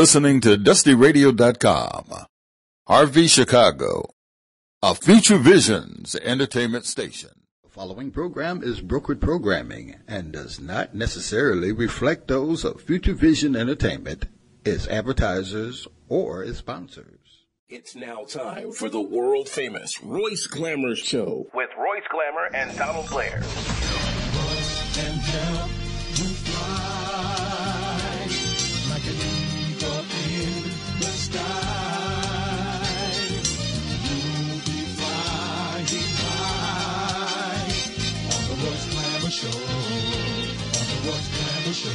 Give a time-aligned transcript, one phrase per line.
[0.00, 2.24] listening to DustyRadio.com.
[2.88, 4.08] RV Chicago,
[4.82, 7.28] a Future Visions entertainment station.
[7.62, 13.54] The following program is brokered programming and does not necessarily reflect those of Future Vision
[13.54, 14.24] Entertainment,
[14.64, 17.44] its advertisers, or its sponsors.
[17.68, 23.10] It's now time for the world famous Royce Glamour Show with Royce Glamour and Donald
[23.10, 23.42] Blair.
[41.80, 41.88] Show.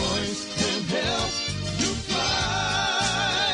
[0.00, 1.32] Royce can help
[1.80, 3.52] you fly.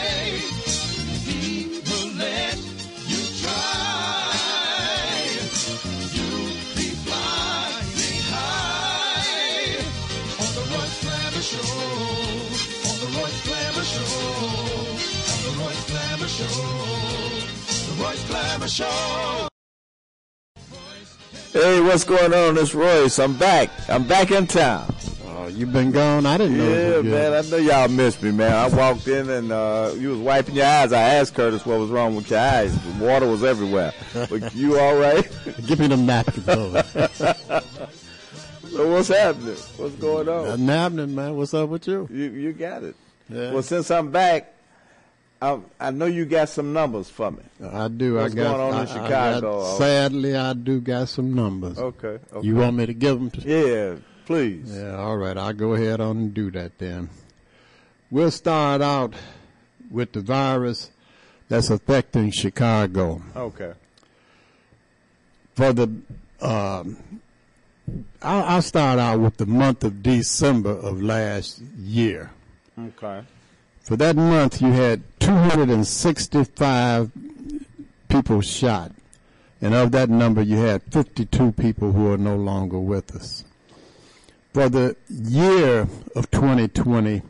[1.26, 2.56] He will let
[3.10, 4.30] you try.
[6.14, 9.82] You'll be flying high.
[10.38, 11.70] On the Royce Glamour Show.
[12.86, 14.10] On the Royce Glamour Show.
[15.32, 16.54] On the Royce Glamour Show.
[17.88, 19.55] The Royce Glamour Show.
[21.56, 22.58] Hey, what's going on?
[22.58, 23.18] It's Royce.
[23.18, 23.70] I'm back.
[23.88, 24.94] I'm back in town.
[25.24, 26.26] Oh, you've been gone?
[26.26, 27.00] I didn't know.
[27.00, 27.32] Yeah, man.
[27.32, 28.52] I know y'all missed me, man.
[28.52, 30.92] I walked in and uh, you was wiping your eyes.
[30.92, 32.78] I asked Curtis what was wrong with your eyes.
[33.00, 33.94] Water was everywhere.
[34.12, 35.26] But you all right?
[35.66, 36.44] Give me the napkins.
[38.70, 39.56] so what's happening?
[39.78, 40.44] What's going on?
[40.44, 41.36] Nothing happening, man.
[41.36, 42.06] What's up with you?
[42.12, 42.96] You you got it.
[43.30, 43.52] Yeah.
[43.52, 44.55] Well, since I'm back,
[45.40, 47.42] I, I know you got some numbers for me.
[47.62, 48.14] I do.
[48.14, 49.36] What's I got, going on I, in Chicago?
[49.36, 51.78] I got, sadly, I do got some numbers.
[51.78, 52.46] Okay, okay.
[52.46, 54.74] You want me to give them to Yeah, please.
[54.74, 55.36] Yeah, all right.
[55.36, 57.10] I'll go ahead on and do that then.
[58.10, 59.14] We'll start out
[59.90, 60.90] with the virus
[61.48, 63.20] that's affecting Chicago.
[63.34, 63.72] Okay.
[65.54, 65.88] For the,
[66.40, 67.20] um,
[68.22, 72.30] I'll, I'll start out with the month of December of last year.
[72.78, 73.22] Okay.
[73.86, 77.12] For that month, you had 265
[78.08, 78.90] people shot.
[79.62, 83.44] And of that number, you had 52 people who are no longer with us.
[84.52, 85.86] For the year
[86.16, 87.22] of 2020,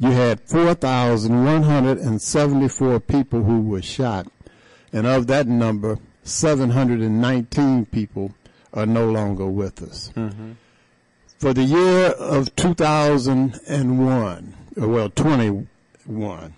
[0.00, 4.26] you had 4,174 people who were shot.
[4.92, 8.34] And of that number, 719 people
[8.72, 10.10] are no longer with us.
[10.16, 10.54] Mm-hmm.
[11.38, 15.08] For the year of 2001, well,
[16.06, 16.54] 21,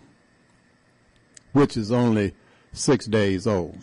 [1.53, 2.35] which is only
[2.73, 3.79] six days old.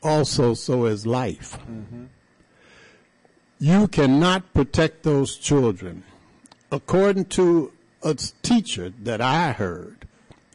[0.03, 1.57] also, so is life.
[1.59, 2.05] Mm-hmm.
[3.59, 6.03] You cannot protect those children.
[6.71, 7.71] According to
[8.03, 10.07] a teacher that I heard,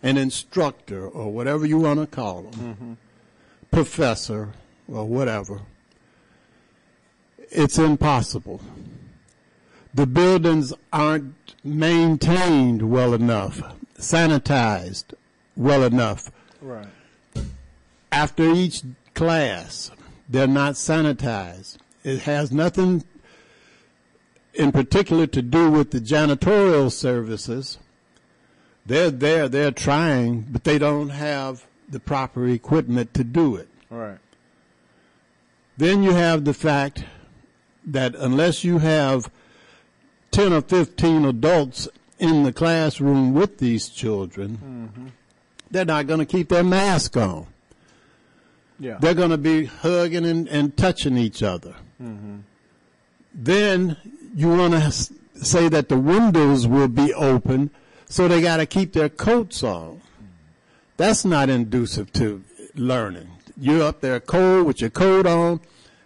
[0.02, 2.92] an instructor, or whatever you want to call them, mm-hmm.
[3.70, 4.52] professor,
[4.86, 5.60] or whatever,
[7.50, 8.60] it's impossible
[9.94, 13.62] the buildings aren't maintained well enough,
[13.96, 15.14] sanitized
[15.56, 16.32] well enough.
[16.60, 16.88] Right.
[18.10, 18.82] After each
[19.14, 19.92] class,
[20.28, 21.78] they're not sanitized.
[22.02, 23.04] It has nothing
[24.54, 27.78] in particular to do with the janitorial services.
[28.86, 33.68] They're there, they're trying, but they don't have the proper equipment to do it.
[33.90, 34.18] Right.
[35.76, 37.04] Then you have the fact
[37.86, 39.30] that unless you have
[40.30, 45.12] 10 or 15 adults in the classroom with these children,
[45.70, 47.46] they're not going to keep their mask on.
[48.78, 48.98] Yeah.
[49.00, 51.74] They're going to be hugging and, and touching each other.
[52.02, 52.38] Mm-hmm.
[53.32, 53.96] Then
[54.34, 54.90] you want to
[55.44, 57.70] say that the windows will be open,
[58.08, 60.00] so they got to keep their coats on.
[60.96, 62.42] That's not inducive to
[62.74, 63.28] learning.
[63.56, 65.60] You're up there cold with your coat on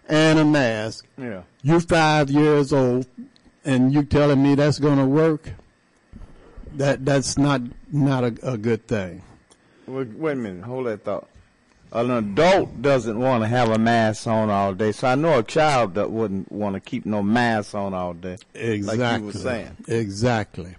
[0.07, 1.05] and a mask.
[1.17, 1.43] yeah.
[1.61, 3.05] You're five years old,
[3.65, 5.51] and you telling me that's going to work?
[6.75, 7.61] That that's not
[7.91, 9.23] not a, a good thing.
[9.87, 10.63] Wait, wait a minute.
[10.63, 11.27] Hold that thought.
[11.91, 15.43] An adult doesn't want to have a mask on all day, so I know a
[15.43, 18.37] child that wouldn't want to keep no mask on all day.
[18.53, 18.97] Exactly.
[18.99, 19.77] Like you were saying.
[19.87, 20.75] Exactly.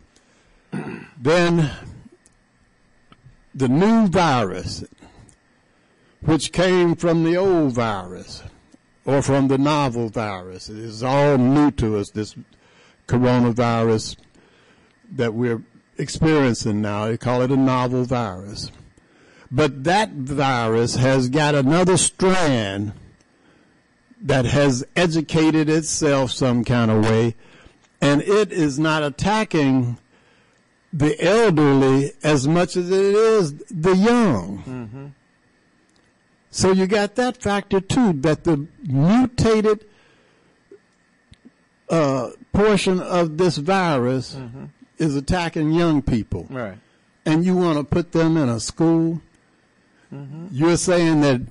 [1.21, 1.71] then
[3.53, 4.85] the new virus,
[6.21, 8.45] which came from the old virus
[9.05, 12.11] or from the novel virus, it is all new to us.
[12.11, 12.37] This
[13.09, 14.17] coronavirus
[15.11, 15.63] that we're
[15.99, 18.71] experiencing now, they call it a novel virus.
[19.51, 22.93] But that virus has got another strand
[24.23, 27.35] that has educated itself some kind of way,
[28.01, 29.99] and it is not attacking
[30.93, 35.15] the elderly as much as it is the young.
[36.51, 39.85] So you got that factor too, that the mutated
[41.89, 44.37] uh, portion of this virus
[44.99, 46.79] is attacking young people Right.
[47.25, 49.21] and you want to put them in a school,
[50.51, 51.43] you're saying that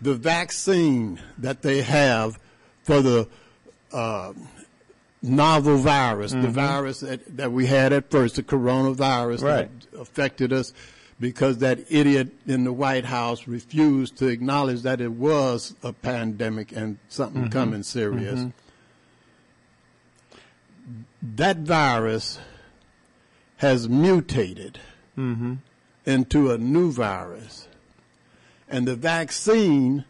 [0.01, 2.39] The vaccine that they have
[2.84, 3.27] for the
[3.91, 4.33] uh,
[5.21, 6.51] novel virus, the mm-hmm.
[6.51, 9.69] virus that, that we had at first, the coronavirus Right.
[9.91, 10.74] that affected us
[11.19, 16.71] because that idiot in the White House refused to acknowledge that it was a pandemic
[16.71, 17.51] and something mm-hmm.
[17.51, 18.39] coming serious.
[18.39, 18.50] Mm-hmm.
[21.36, 22.39] That virus
[23.57, 24.79] has mutated
[26.05, 27.67] into a new virus.
[28.67, 30.05] And the vaccine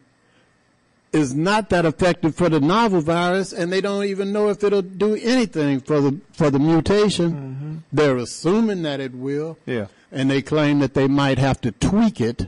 [1.14, 4.82] is not that effective for the novel virus, and they don't even know if it'll
[4.82, 7.32] do anything for the for the mutation.
[7.34, 7.78] Mm-hmm.
[7.92, 9.88] They're assuming that it will, Yeah.
[10.12, 12.48] and they claim that they might have to tweak it,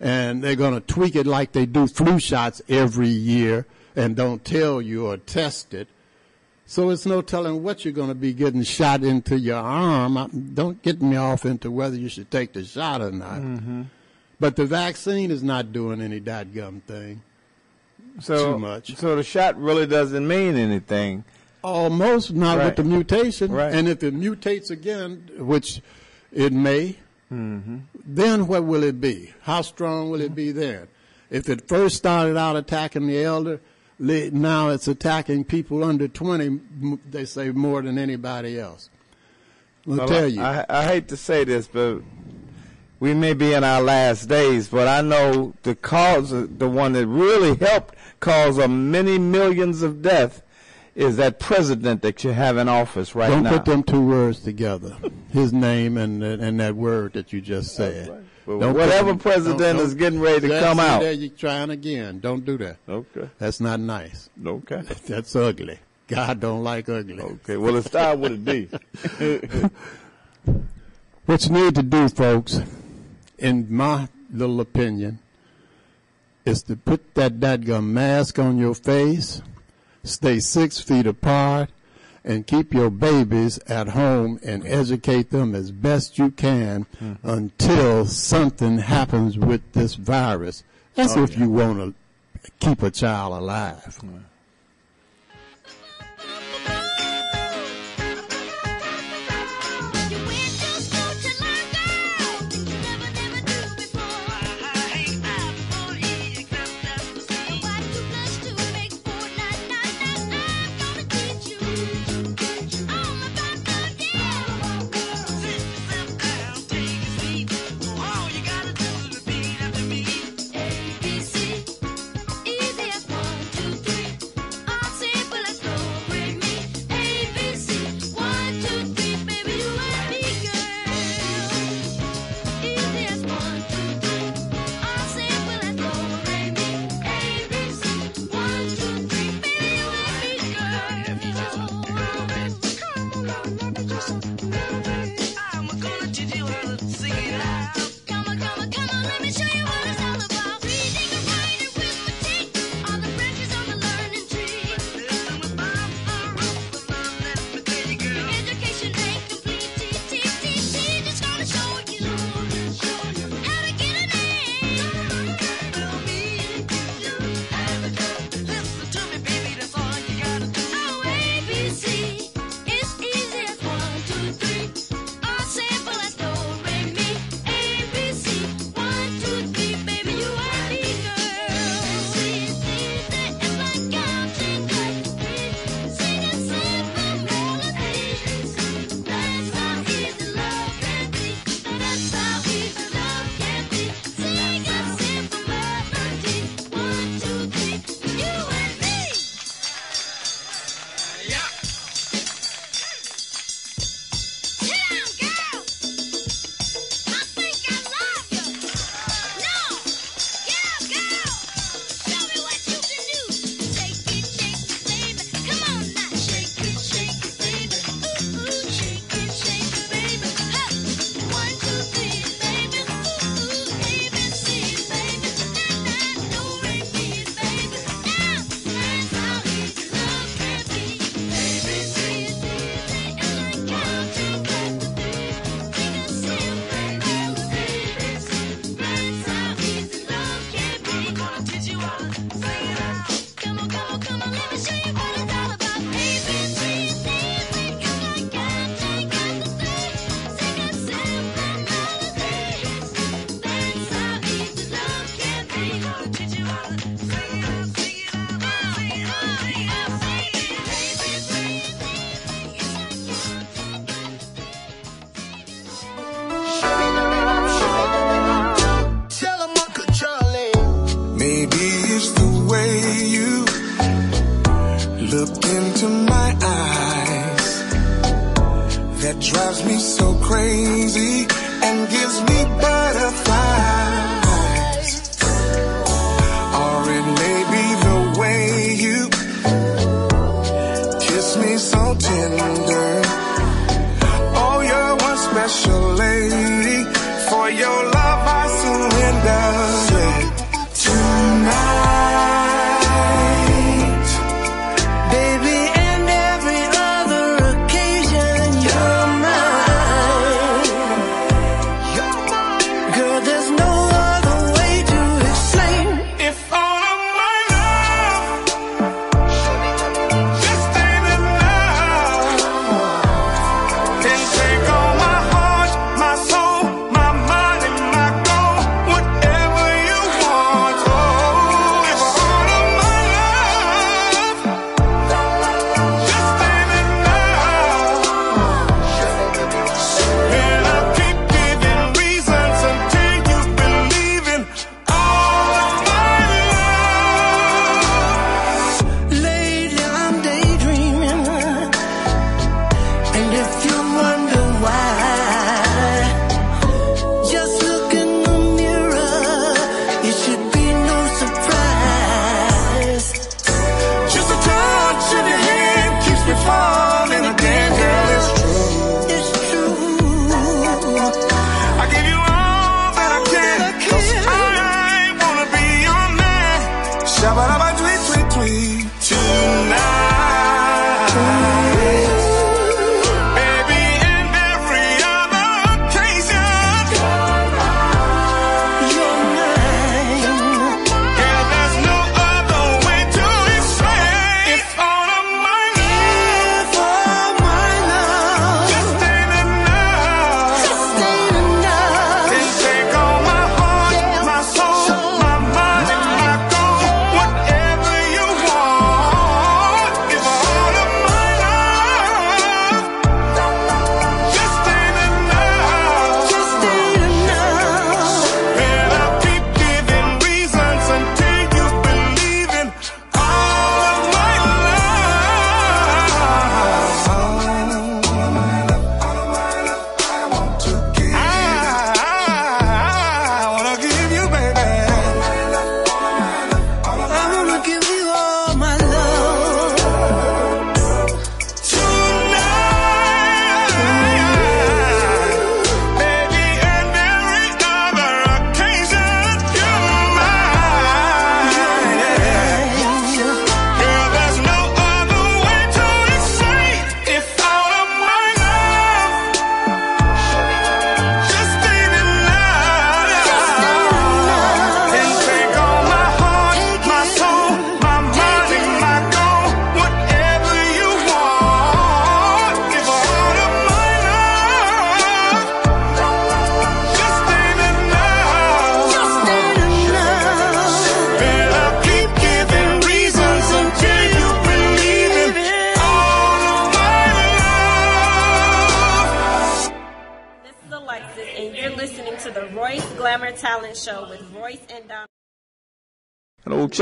[0.00, 4.44] and they're going to tweak it like they do flu shots every year, and don't
[4.44, 5.88] tell you or test it.
[6.66, 10.18] So it's no telling what you're going to be getting shot into your arm.
[10.18, 13.38] I- Don't get me off into whether you should take the shot or not.
[13.40, 13.82] Mm-hmm.
[14.40, 17.22] But the vaccine is not doing any dot gum thing.
[18.20, 18.96] So, Too much.
[18.96, 21.24] So the shot really doesn't mean anything.
[21.62, 22.66] Almost not Right.
[22.66, 23.52] with the mutation.
[23.52, 23.72] Right.
[23.72, 25.80] And if it mutates again, which
[26.32, 26.96] it may,
[27.32, 27.78] mm-hmm.
[28.04, 29.32] then what will it be?
[29.42, 30.58] How strong will it be mm-hmm.
[30.60, 30.88] then?
[31.30, 33.60] If it first started out attacking the elder,
[33.98, 36.60] now it's attacking people under 20,
[37.10, 38.88] they say more than anybody else.
[39.88, 40.40] I'll Well, tell you.
[40.40, 42.02] I, I hate to say this, but
[43.00, 47.06] we may be in our last days, but I know the cause, the one that
[47.06, 50.42] really helped cause of many millions of death
[50.94, 53.42] is that president that you have in office right now.
[53.50, 54.96] Don't put them two words together.
[55.30, 58.24] His name and and that word that you just said.
[58.46, 61.00] Well, Don't whatever them- president don't- is getting ready to come out.
[61.02, 62.18] There, you're trying again.
[62.18, 62.78] Don't do that.
[62.88, 63.28] Okay.
[63.38, 64.30] That's not nice.
[64.44, 64.82] Okay.
[65.06, 65.78] That's ugly.
[66.08, 67.20] God don't like ugly.
[67.20, 67.58] Okay.
[67.58, 69.68] Well, it started with a D.
[71.26, 72.58] What you need to do, folks,
[73.38, 75.18] in my little opinion,
[76.48, 79.42] is to put that dadgum mask on your face,
[80.02, 81.70] stay six feet apart,
[82.24, 87.14] and keep your babies at home and educate them as best you can hmm.
[87.22, 90.64] until something happens with this virus.
[90.94, 93.98] That's if you want to keep a child alive.
[94.00, 94.10] Tell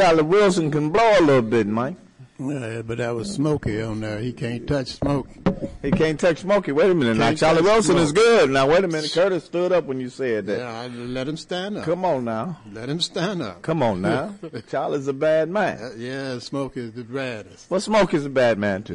[0.07, 1.97] Charlie Wilson can blow a little bit, Mike.
[2.38, 4.21] Yeah, but that was Smokey on there.
[4.21, 5.40] He can't touch Smokey.
[5.83, 6.71] He can't touch Smokey.
[6.71, 7.27] Wait a minute now.
[7.27, 8.51] Can't Charlie touch Wilson is good.
[8.51, 9.11] Now, wait a minute.
[9.12, 10.59] Curtis stood up when you said that.
[10.61, 11.85] Yeah, I let him stand up.
[11.85, 12.61] Come on now.
[12.73, 13.62] Let him stand up.
[13.62, 14.33] Come on now.
[14.71, 15.83] Charlie's a bad man.
[15.83, 17.69] Uh, yeah, Smokey is the baddest.
[17.69, 18.95] Well, Smokey's a bad man, too.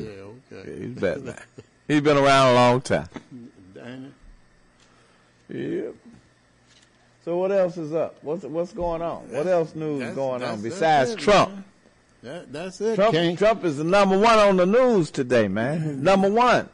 [0.54, 0.78] Yeah, okay.
[0.80, 1.40] He's a bad man.
[1.90, 3.10] He's been around a long time.
[3.76, 4.14] Dang
[5.50, 5.96] Yep.
[7.32, 8.18] So what else is up?
[8.24, 9.32] What's what's going on?
[9.32, 11.66] What else news That's- going that's- on besides it, Trump?
[12.24, 12.96] That, that's it.
[12.96, 16.04] Trump Trump is the number one on the news today, man.
[16.04, 16.68] Number one.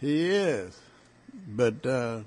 [0.00, 0.76] He is.
[1.46, 2.22] But uh,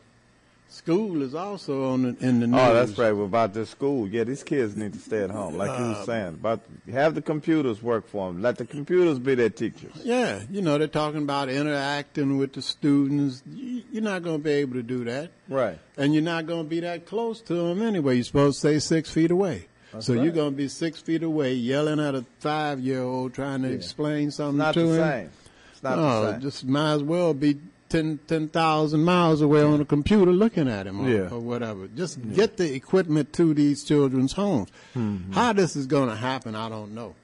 [0.86, 2.60] school is also on the, in the news.
[2.62, 3.12] Oh, that's right.
[3.12, 5.90] Well, about this school, yeah, these kids need to stay at home, like you Uh,
[6.00, 6.28] were saying.
[6.36, 8.42] About have the computers work for them.
[8.44, 9.92] Let the computers be their teachers.
[10.04, 13.42] Yeah, you know, they're talking about interacting with the students.
[13.52, 15.32] You- You're not going to be able to do that.
[15.50, 15.80] Right.
[15.98, 18.16] And you're not going to be that close to them anyway.
[18.16, 19.68] You're supposed to stay six feet away.
[19.92, 20.24] That's so right.
[20.24, 23.72] you're going to be six feet away yelling at a five year old trying to
[23.72, 24.96] explain something Not to the him.
[24.98, 25.30] same.
[25.72, 26.42] It's not no, the same.
[26.42, 27.58] just might as well be
[27.90, 31.30] 10 10,000 miles away on a computer looking at him or, Yeah.
[31.30, 31.88] or whatever.
[31.88, 34.70] Just get the equipment to these children's homes.
[34.96, 35.34] Mm-hmm.
[35.34, 37.16] How this is going to happen, I don't know.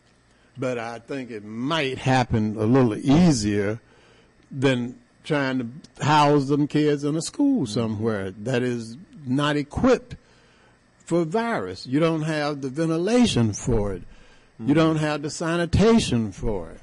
[0.57, 3.79] But I think it might happen a little easier
[4.51, 5.59] than trying
[5.97, 10.15] to house them kids in a school somewhere that is not equipped
[11.05, 11.87] for virus.
[11.87, 14.03] You don't have the ventilation for it.
[14.63, 16.79] You don't have the sanitation for it.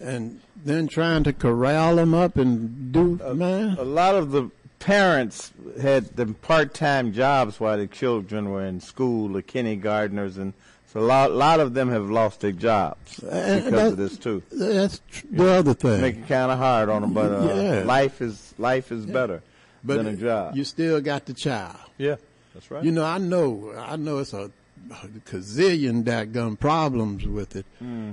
[0.00, 3.76] And then trying to corral them up and do, man.
[3.78, 9.28] A lot of the parents had the part-time jobs while the children were in school,
[9.28, 10.52] the kindergartners, and
[10.92, 14.42] so a lot, lot of them have lost their jobs And because of this too.
[14.52, 16.00] That's tr- the other thing.
[16.00, 17.82] Make it kind of hard on them, but uh, Yeah.
[17.84, 19.42] life is life is better
[19.84, 20.56] but than a job.
[20.56, 21.76] you still got the child.
[21.98, 22.16] yeah,
[22.54, 22.82] that's right.
[22.84, 24.50] You know, I know, I know it's a
[24.88, 27.66] gazillion dadgum problems with it.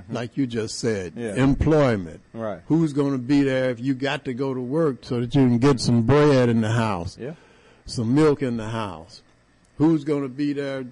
[0.09, 1.19] Like you just said, Mm-hmm.
[1.21, 1.43] Yeah.
[1.43, 2.21] employment.
[2.33, 2.61] Right.
[2.67, 5.41] Who's going to be there if you got to go to work so that you
[5.47, 7.33] can get some bread in the house, yeah,
[7.85, 9.21] some milk in the house?
[9.77, 10.85] Who's going to be there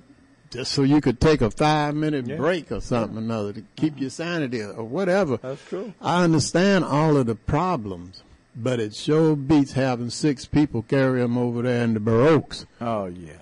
[0.51, 2.35] just so you could take a five minute Yeah.
[2.37, 5.37] break or something or another to keep your sanity or whatever?
[5.37, 5.93] that's true.
[6.01, 8.23] I understand all of the problems,
[8.55, 12.65] but it sure beats having six people carry them over there in the Baroques.
[12.81, 13.33] Oh yeah,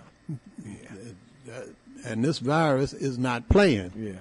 [2.05, 3.91] And this virus is not playing.
[3.95, 4.13] yeah.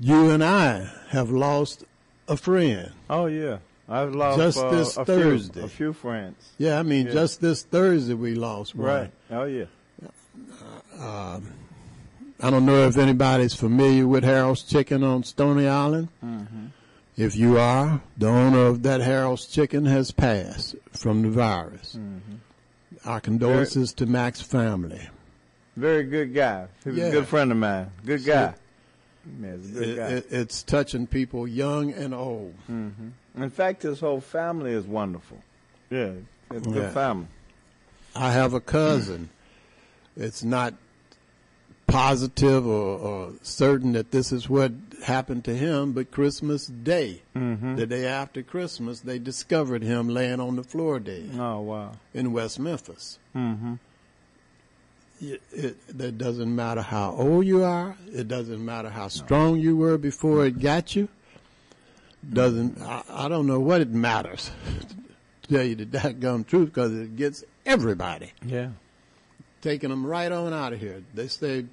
[0.00, 1.84] You and I have lost
[2.28, 2.90] a friend.
[3.08, 3.58] Oh yeah.
[3.88, 5.60] I've lost Just uh, this a Thursday.
[5.60, 6.36] few, a few friends.
[6.58, 7.12] Yeah, I mean, Yeah.
[7.12, 8.86] just this Thursday we lost one.
[8.88, 9.10] Right.
[9.30, 9.64] Oh yeah.
[11.00, 16.08] I don't know if anybody's familiar with Harold's Chicken on Stony Island.
[16.24, 16.66] Mm-hmm.
[17.16, 21.94] If you are, the owner of that Harold's Chicken has passed from the virus.
[21.96, 22.36] Mm-hmm.
[23.08, 25.08] Our condolences to Mac's family.
[25.76, 26.66] Very good guy.
[26.84, 27.04] He was Yeah.
[27.06, 27.90] a good friend of mine.
[28.04, 28.54] Good guy.
[29.40, 30.06] Yeah, he's good It, guy.
[30.08, 32.54] it, it's touching people young and old.
[32.68, 35.38] In fact, his whole family is wonderful.
[35.90, 36.12] Yeah,
[36.50, 36.74] it's a Yeah.
[36.74, 37.26] good family.
[38.14, 39.28] I have a cousin.
[40.14, 40.74] It's not
[41.86, 44.72] positive or, or certain that this is what
[45.04, 50.56] happened to him, but Christmas Day, the day after Christmas, they discovered him laying on
[50.56, 51.92] the floor dead Oh wow.
[52.14, 53.18] in West Memphis.
[53.34, 53.74] Mm-hmm.
[55.22, 57.96] It, it, it doesn't matter how old you are.
[58.12, 61.08] It doesn't matter how strong you were before it got you.
[62.32, 64.50] Doesn't I, I don't know what it matters.
[65.42, 68.32] to tell you the dadgum truth, because it gets everybody.
[68.44, 68.70] Yeah.
[69.60, 71.02] taking them right on out of here.
[71.14, 71.66] They say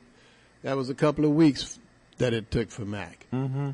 [0.63, 1.79] that was a couple of weeks
[2.19, 3.25] that it took for Mac.
[3.33, 3.71] Mm-hmm.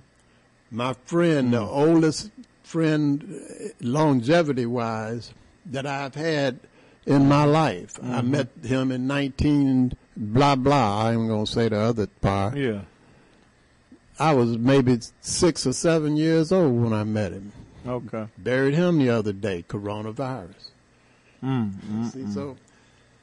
[0.71, 2.31] My friend, the oldest
[2.63, 5.33] friend, longevity wise,
[5.67, 6.59] that I've had
[7.05, 7.99] in my life.
[8.03, 11.07] I met him in 19 blah blah.
[11.07, 12.55] I'm going to say the other part.
[12.57, 12.81] Yeah.
[14.17, 17.51] I was maybe six or seven years old when I met him.
[17.85, 18.27] Okay.
[18.37, 20.69] Buried him the other day, coronavirus.
[21.43, 22.55] Mm, See, so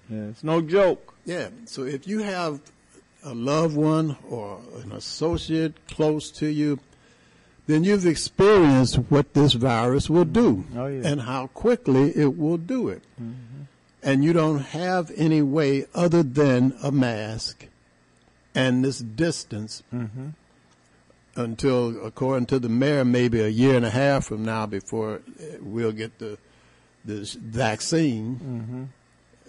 [0.09, 1.14] Yeah, it's no joke.
[1.25, 1.49] Yeah.
[1.64, 2.61] So if you have
[3.25, 6.79] a loved one or an associate close to you,
[7.66, 11.07] then you've experienced what this virus will do Oh, yeah.
[11.09, 13.03] and how quickly it will do it.
[14.03, 17.67] And you don't have any way other than a mask
[18.55, 19.83] and this distance
[21.37, 25.21] until, according to the mayor, maybe a year and a half from now before
[25.61, 26.38] we'll get the
[27.05, 28.91] this vaccine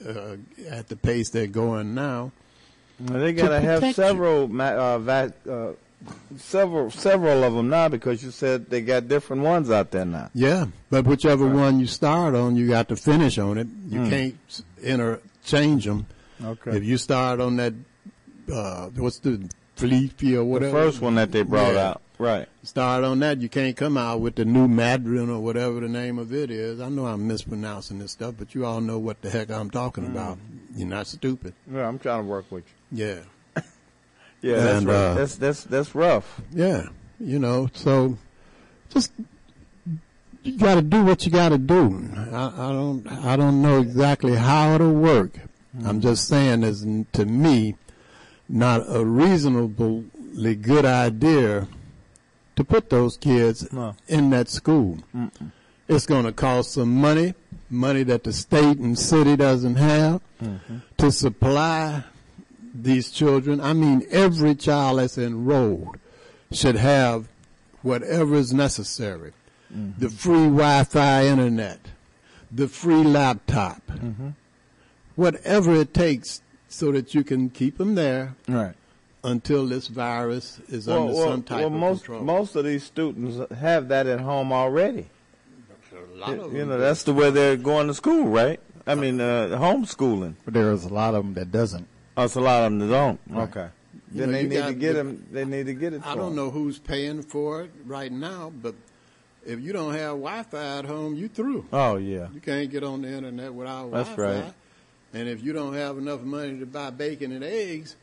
[0.08, 0.38] uh,
[0.70, 2.32] at the pace they're going now.
[3.00, 5.72] Well, They gotta have protect several, ma- uh, vac- uh,
[6.38, 10.30] several, several of them now because you said they got different ones out there now.
[10.34, 13.68] Yeah, but whichever one you start on, you got to finish on it.
[13.88, 14.10] You Hmm.
[14.10, 14.36] can't
[14.82, 16.06] interchange them.
[16.44, 16.78] Okay.
[16.78, 17.74] If you start on that,
[18.52, 20.72] uh, what's the Fleafy or whatever.
[20.80, 21.89] the first one that they brought Yeah.
[21.92, 22.48] out, right?
[22.63, 23.42] Start on that.
[23.42, 26.80] You can't come out with the new Madrin or whatever the name of it is.
[26.80, 30.06] I know I'm mispronouncing this stuff, but you all know what the heck I'm talking
[30.06, 30.12] Hmm.
[30.12, 30.38] about.
[30.76, 31.54] You're not stupid.
[31.72, 33.06] Yeah, I'm trying to work with you.
[33.06, 33.20] Yeah.
[34.44, 35.12] Yeah, that's And, rough.
[35.12, 36.42] uh, that's that's that's rough.
[36.52, 36.84] Yeah,
[37.20, 38.18] you know, so
[38.90, 39.12] just
[40.44, 42.10] you got to do what you got to do.
[42.32, 45.32] I, I don't, I don't know exactly how it'll work.
[45.86, 47.76] I'm just saying, is to me,
[48.50, 51.68] not a reasonably good idea
[52.58, 53.96] to put those kids No.
[54.10, 55.00] in that school.
[55.88, 57.34] It's going to cost some money,
[57.70, 60.22] money that the state and city doesn't have,
[60.98, 62.04] to supply
[62.74, 63.62] these children.
[63.62, 65.98] I mean, every child that's enrolled
[66.52, 67.28] should have
[67.82, 69.34] whatever is necessary.
[69.98, 71.80] The free Wi-Fi internet,
[72.52, 73.82] the free laptop,
[75.16, 78.74] whatever it takes so that you can keep them there Right.
[79.24, 82.24] until this virus is Well, under well, some type well, of most control.
[82.24, 85.08] most of these students have that at home already.
[85.92, 88.60] A lot of You know, that's the way they're going to school, right?
[88.86, 90.36] I mean, uh, homeschooling.
[90.46, 91.88] But there's a lot of them that doesn't.
[92.15, 93.19] Oh, it's a lot of them that don't.
[93.30, 93.43] Right.
[93.49, 93.67] Okay.
[94.13, 95.26] You Then know, they you need to get the- them.
[95.32, 96.02] They need to get it.
[96.06, 96.36] I for don't 'em.
[96.36, 98.76] know who's paying for it right now, but
[99.45, 101.65] if you don't have Wi-Fi at home, you through.
[101.73, 102.28] Oh yeah.
[102.34, 104.41] You can't get on the internet without That's Wi-Fi.
[104.45, 104.54] right.
[105.15, 107.95] And if you don't have enough money to buy bacon and eggs,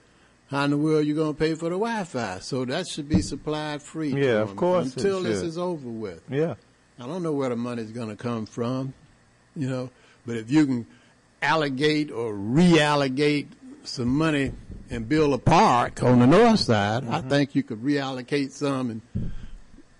[0.48, 2.38] how in the world are you going to pay for the Wi-Fi?
[2.40, 4.10] So that should be supplied free.
[4.12, 6.22] Yeah, of 'em course Until this is over with.
[6.28, 6.54] Yeah.
[6.98, 8.92] I don't know where the money's going to come from,
[9.56, 9.90] you know,
[10.26, 10.86] but if you can
[11.40, 13.46] allocate or reallocate
[13.84, 14.52] some money
[14.90, 17.28] and build a park on the north side, I Mm-hmm.
[17.28, 19.32] think you could reallocate some and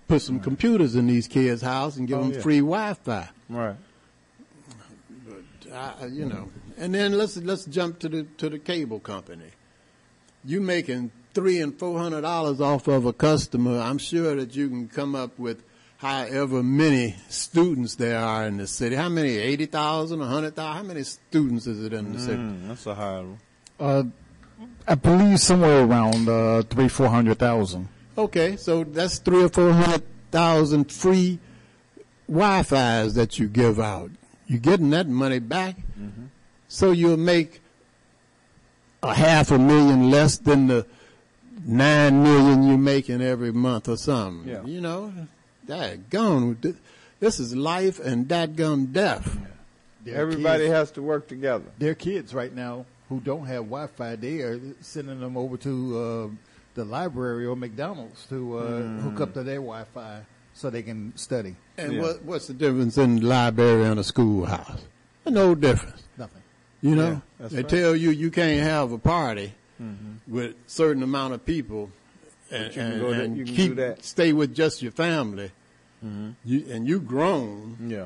[0.07, 2.41] put some computers in these kids' house and give Oh, them yeah.
[2.41, 3.29] free Wi-Fi.
[3.49, 3.75] Right.
[5.27, 9.51] But I, you know, and then let's let's jump to the to the cable company.
[10.43, 13.79] You making three and four hundred dollars off of a customer.
[13.79, 15.63] I'm sure that you can come up with
[15.97, 18.95] however many students there are in the city.
[18.95, 19.37] How many?
[19.37, 20.77] Eighty thousand, a hundred thousand.
[20.77, 22.37] How many students is it in the city?
[22.37, 23.39] Mm, that's a high one.
[23.81, 24.03] Uh,
[24.87, 27.87] I believe somewhere around uh, three, four hundred thousand.
[28.17, 31.39] Okay, so that's three or four hundred thousand free
[32.27, 34.11] Wi-Fi's that you give out.
[34.47, 35.77] You're getting that money back,
[36.67, 37.61] so you'll make
[39.01, 40.85] a half a million less than the
[41.65, 44.47] nine million you're making every month or something.
[44.49, 44.63] Yeah.
[44.63, 45.13] You know,
[45.67, 46.57] that gone.
[47.19, 49.37] This is life and that gum death.
[50.03, 51.65] There are Everybody kids- has to work together.
[51.79, 54.15] There are kids right now who don't have Wi-Fi.
[54.15, 56.27] They are sending them over to uh,
[56.75, 60.21] the library or McDonald's to uh, hook up to their Wi-Fi
[60.53, 61.57] so they can study.
[61.77, 62.01] And Yeah.
[62.01, 64.81] what, what's the difference in the library and a schoolhouse?
[65.25, 66.01] No difference.
[66.17, 66.41] Nothing.
[66.81, 67.65] You know, Yeah, they right.
[67.65, 67.75] Mm-hmm.
[67.77, 69.53] tell you you can't have a party
[70.27, 71.91] with certain amount of people
[72.49, 73.93] and, you can and- go there- and you can keep do that.
[73.97, 74.03] Mm-hmm.
[74.03, 75.51] stay with just your family.
[76.01, 78.05] You, and you grown, Yeah.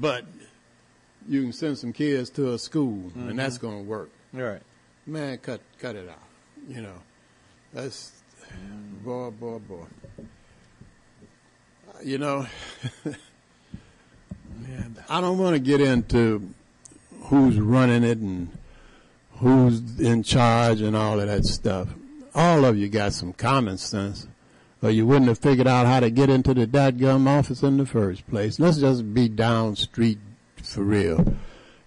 [0.00, 0.24] but
[1.28, 3.28] you can send some kids to a school, Mm-hmm.
[3.30, 4.10] and that's going to work.
[4.34, 4.60] Right.
[5.06, 6.18] Man, cut cut it out.
[6.68, 6.96] You know,
[7.72, 8.10] that's
[9.04, 9.86] boy, boy, boy.
[12.02, 12.44] You know,
[14.56, 16.52] man, I don't want to get into
[17.22, 18.50] who's running it and
[19.34, 21.88] who's in charge and all of that stuff.
[22.34, 24.26] All of you got some common sense,
[24.82, 27.86] or you wouldn't have figured out how to get into the dadgum office in the
[27.86, 28.58] first place.
[28.58, 30.18] Let's just be down street
[30.60, 31.36] for real.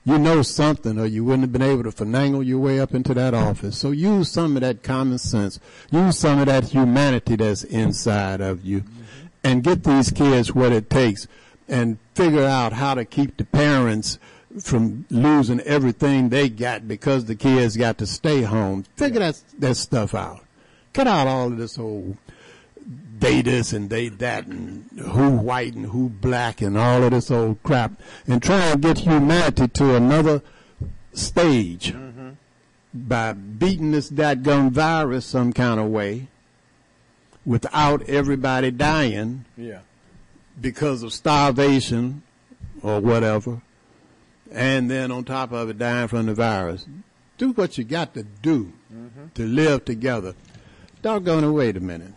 [0.08, 3.14] You know something, or you wouldn't have been able to finagle your way up into
[3.16, 3.78] that office.
[3.78, 5.60] So use some of that common sense.
[5.92, 8.86] Use some of that humanity that's inside of you,
[9.44, 11.28] and get these kids what it takes,
[11.68, 14.18] and figure out how to keep the parents
[14.62, 18.86] from losing everything they got because the kids got to stay home.
[18.96, 20.40] Figure that that stuff out.
[20.94, 22.16] Cut out all of this whole
[23.20, 27.32] they this and they that and who white and who black and all of this
[27.32, 27.92] old crap
[28.28, 30.42] and try and get humanity to another
[31.14, 31.94] stage
[32.94, 36.28] by beating this that dadgum virus some kind of way
[37.46, 39.80] without everybody dying Yeah.
[40.60, 42.22] because of starvation
[42.84, 43.62] or whatever,
[44.52, 46.86] and then on top of it, dying from the virus.
[47.38, 49.28] Do what you got to do mm-hmm.
[49.36, 50.36] to live together.
[51.02, 52.14] Doggone it, wait a minute.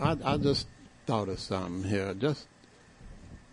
[0.00, 0.66] I, I just
[1.06, 2.14] thought of something here.
[2.14, 2.46] Just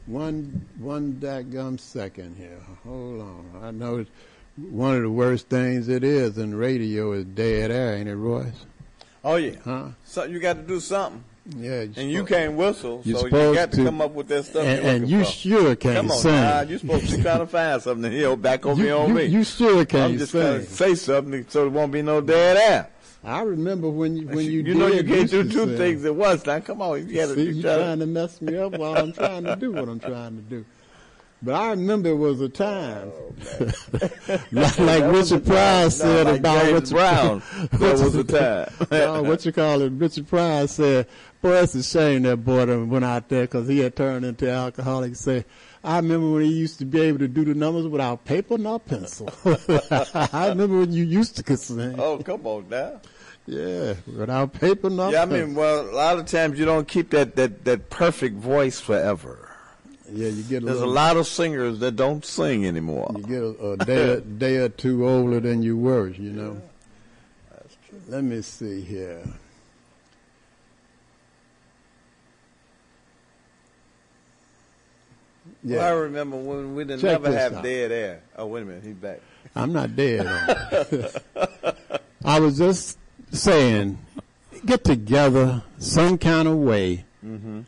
[0.05, 2.59] one one daggum second here.
[2.83, 3.45] Hold on.
[3.63, 4.09] I know it's
[4.57, 8.65] one of the worst things it is in radio is dead air, ain't it, Royce?
[9.23, 9.55] Oh yeah.
[9.63, 9.87] Huh?
[10.03, 11.23] So you got to do something,
[11.57, 11.85] Yeah.
[11.95, 14.65] and you can't whistle, so you got to, to- come up with that stuff.
[14.65, 16.31] And, and you sure can't Come on, sing.
[16.33, 19.13] now, you're supposed to try to find something here back over you, here on you,
[19.15, 19.23] me.
[19.25, 20.41] you sure can't I'm just sing.
[20.41, 22.89] trying to say something so there won't be no dead air.
[23.23, 26.13] I remember when you when you did you know you can't do two things at
[26.15, 26.45] once.
[26.45, 28.05] Now come on, you got to See, you you try trying to.
[28.05, 30.65] mess me up while I'm trying to do what I'm trying to do.
[31.41, 33.33] But I remember it was a time, oh,
[34.53, 35.83] like, like Richard Pryor time.
[35.83, 37.43] No, said like about James you- Brown.
[37.71, 38.71] That was a time.
[38.91, 39.91] no, what you call it?
[39.91, 41.07] Richard Pryor said,
[41.41, 44.55] "Boy, it's a shame that boy went out there because he had turned into an
[44.55, 45.43] alcoholic." Say,
[45.83, 48.79] I remember when he used to be able to do the numbers without paper nor
[48.79, 49.29] pencil.
[50.13, 51.99] I remember when you used to sing.
[51.99, 53.01] Oh, come on now.
[53.45, 57.09] Yeah, without paper nor Yeah, I mean, well, a lot of times you don't keep
[57.09, 59.49] that that that perfect voice forever.
[60.11, 63.13] yeah, you get a There's a lot of singers that don't sing anymore.
[63.17, 66.61] You get a, a day, day or two older than you were, you know.
[68.07, 69.23] Let me see here.
[75.63, 77.63] Well, I remember when we didn't Check never this have out.
[77.63, 78.21] dead air.
[78.37, 79.21] Oh, wait a minute, he's back.
[79.55, 80.25] I'm not dead.
[82.25, 82.97] I was just
[83.33, 83.97] saying,
[84.65, 87.61] get together some kind of way mm-hmm.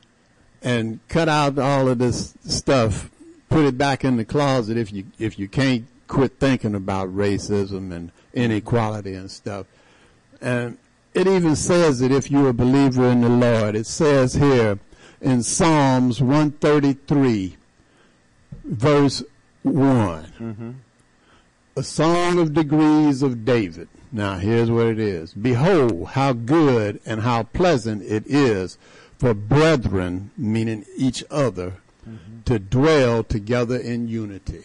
[0.62, 3.10] and cut out all of this stuff.
[3.50, 7.92] Put it back in the closet if you if you can't quit thinking about racism
[7.92, 9.66] and inequality and stuff.
[10.42, 10.78] And
[11.14, 14.80] it even says that if you're a believer in the Lord, it says here
[15.22, 17.56] in Psalms 133,
[18.66, 19.24] verse
[19.64, 20.72] one mm-hmm.
[21.76, 23.88] a song of degrees of David.
[24.16, 25.34] Now here's what it is.
[25.34, 28.78] Behold, how good and how pleasant it is
[29.18, 31.74] for brethren, meaning each other,
[32.46, 34.64] to dwell together in unity.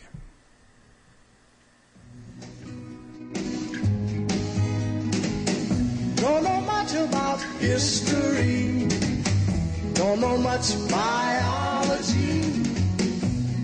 [6.14, 8.86] Don't know much about history.
[9.94, 12.62] Don't know much biology.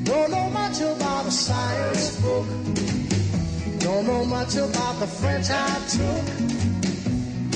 [0.03, 3.06] Don't know much about a science book.
[3.87, 6.25] Don't know much about the French I took.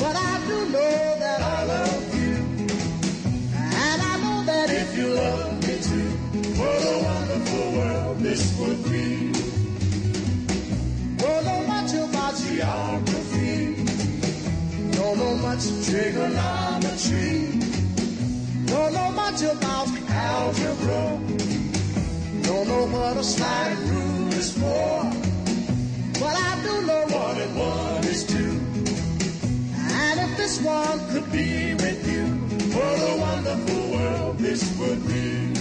[0.01, 2.37] But I do know that I love you.
[3.57, 6.11] And I know that if you love me too,
[6.61, 9.33] what a wonderful world this would be.
[11.17, 13.85] Don't know much about geography.
[14.93, 17.59] Don't know much trigonometry.
[18.67, 21.21] Don't know much about algebra.
[22.43, 25.40] Don't know what a slide rule is for.
[26.31, 28.55] But I do know one and one is two.
[29.99, 32.25] And if this one could be with you,
[32.77, 35.53] what a wonderful world this would be.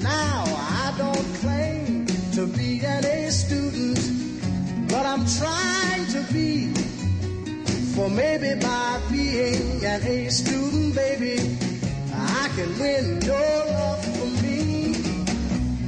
[0.00, 3.98] Now, I don't claim to be an A student,
[4.88, 6.72] but I'm trying to be.
[7.96, 11.58] For maybe by being an A student, baby,
[12.14, 14.92] I can win your love for me.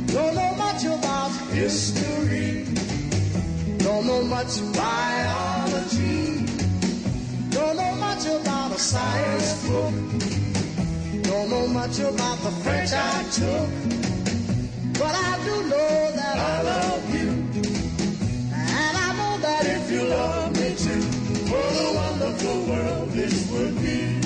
[0.06, 2.66] Don't know much about history.
[3.88, 6.44] Don't know much biology.
[7.48, 9.94] Don't know much about a science book.
[11.22, 13.68] Don't know much about the French I took.
[14.92, 17.28] But I do know that I love you.
[18.52, 21.02] And I know that if you love me too,
[21.50, 24.20] what a wonderful world this would be.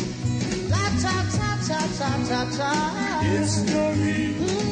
[0.70, 3.20] La ta ta ta ta ta ta.
[3.22, 4.34] History.
[4.34, 4.71] Mm-hmm.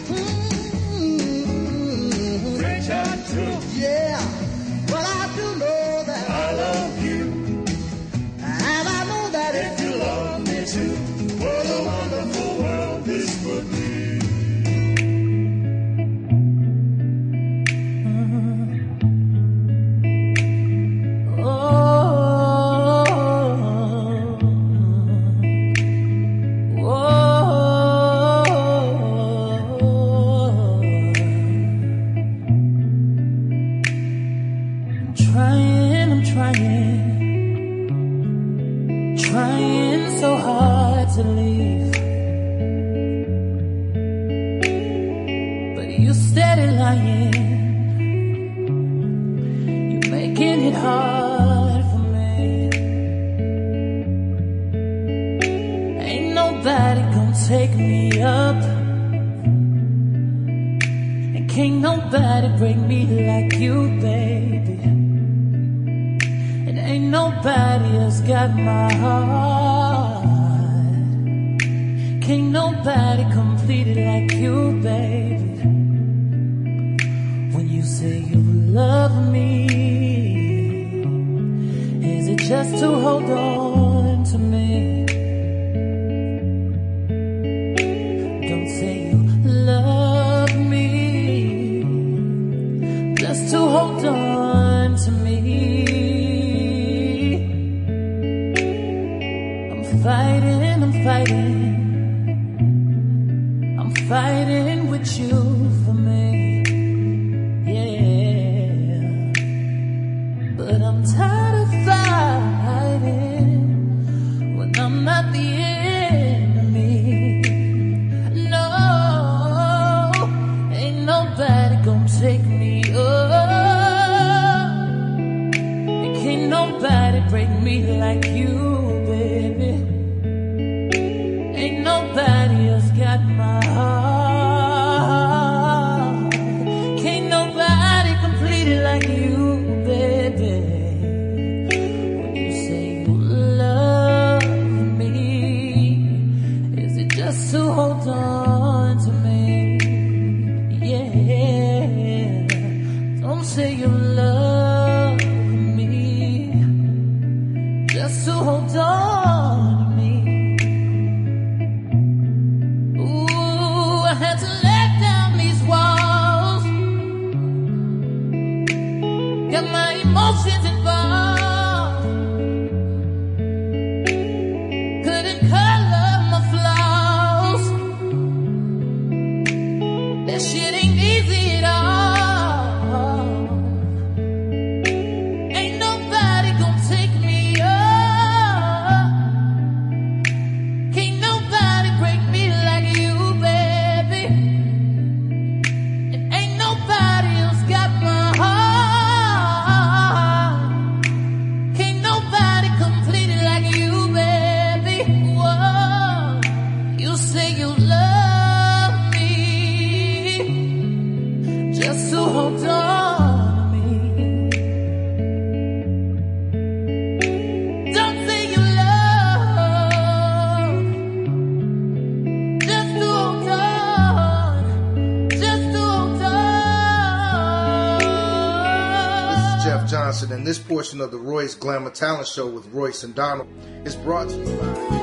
[231.01, 233.47] of the Royce Glamour Talent Show with Royce and Donald
[233.85, 235.01] is brought to you by.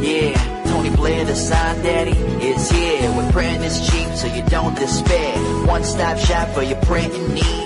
[0.00, 2.12] Yeah, Tony Blair, the sign daddy,
[2.46, 3.16] is here.
[3.16, 5.36] With printing is cheap, so you don't despair.
[5.66, 7.65] One stop shop for your printing needs.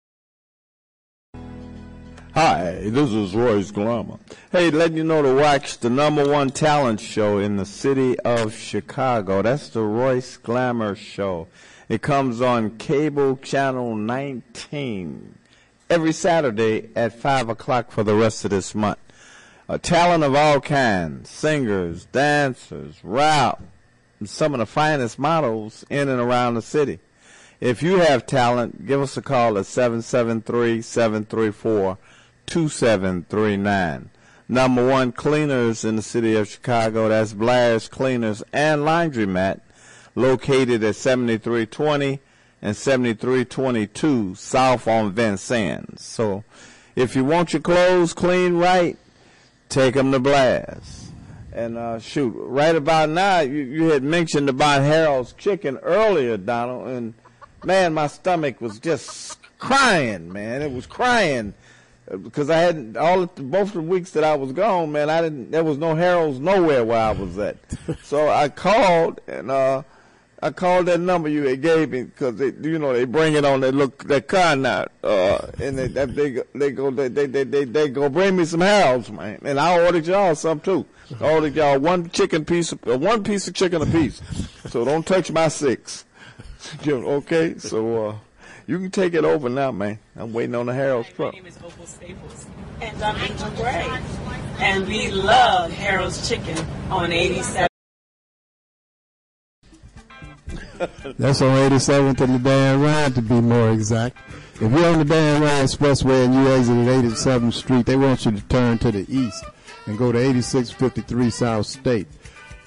[2.33, 4.17] Hi, this is Royce Glamour.
[4.53, 8.53] Hey, letting you know to watch the number one talent show in the city of
[8.53, 9.41] Chicago.
[9.41, 11.49] That's the Royce Glamour Show.
[11.89, 15.35] It comes on cable channel 19
[15.89, 18.99] every Saturday at 5 o'clock for the rest of this month.
[19.67, 23.61] A talent of all kinds, singers, dancers, rap,
[24.19, 26.99] and some of the finest models in and around the city.
[27.59, 29.65] If you have talent, give us a call at
[32.47, 34.07] 773-734-2739.
[34.47, 39.61] Number one cleaners in the city of Chicago, that's Blair's Cleaners and Laundromat,
[40.13, 42.19] located at 7320
[42.61, 46.03] and 7322 South on Vincennes.
[46.03, 46.43] So
[46.97, 48.97] if you want your clothes clean right,
[49.69, 51.11] take them to Blair's.
[51.53, 56.89] And uh, shoot, right about now, you, you had mentioned about Harold's Chicken earlier, Donald,
[56.89, 57.13] and
[57.63, 60.61] man, my stomach was just crying, man.
[60.61, 61.53] It was crying
[62.17, 65.09] because I hadn't all of the, both the weeks that I was gone, man.
[65.09, 65.51] I didn't.
[65.51, 67.57] There was no Harold's nowhere where I was at.
[68.03, 69.83] so I called and uh,
[70.43, 73.45] I called that number you had gave me because they, you know, they bring it
[73.45, 77.07] on their look their car now, uh, and they they they go they go they
[77.09, 80.59] they they, they, they go bring me some Harold's, man, and I ordered y'all some
[80.59, 80.85] too.
[81.19, 84.21] I ordered y'all one chicken piece, of, uh, one piece of chicken a piece.
[84.67, 86.05] so don't touch my six.
[86.87, 88.15] Okay, so uh,
[88.71, 89.99] you can take it over now, man.
[90.15, 91.33] I'm waiting on the Harold's My truck.
[91.33, 92.45] name is Opal Staples,
[92.79, 93.85] and I'm Angel Gray.
[94.59, 96.57] And we love Harold's Chicken
[96.89, 97.67] on 87.
[101.19, 104.15] That's on 87 to the Dan Ryan to be more exact.
[104.55, 108.23] If you're on the Dan Ryan Expressway and you exit at 87th Street, they want
[108.23, 109.43] you to turn to the east
[109.85, 112.07] and go to 8653 South State.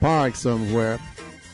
[0.00, 0.98] park somewhere,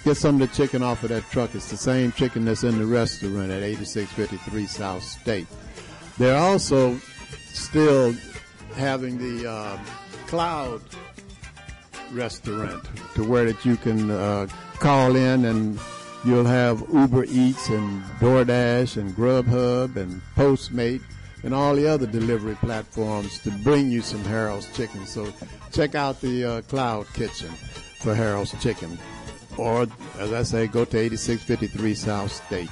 [0.02, 1.54] get some of the chicken off of that truck.
[1.54, 5.46] It's the same chicken that's in the restaurant at 8653 South State.
[6.16, 6.98] They're also
[7.52, 8.14] still
[8.76, 9.78] having the uh,
[10.26, 10.80] cloud
[12.12, 12.84] restaurant
[13.14, 14.46] to where that you can uh,
[14.78, 15.78] call in and
[16.24, 21.02] you'll have Uber Eats and DoorDash and Grubhub and Postmate
[21.42, 25.06] and all the other delivery platforms to bring you some Harold's chicken.
[25.06, 25.32] So
[25.72, 27.50] check out the uh, Cloud Kitchen
[28.00, 28.98] for Harold's Chicken.
[29.56, 29.86] Or,
[30.18, 32.70] as I say, go to 8653 South State.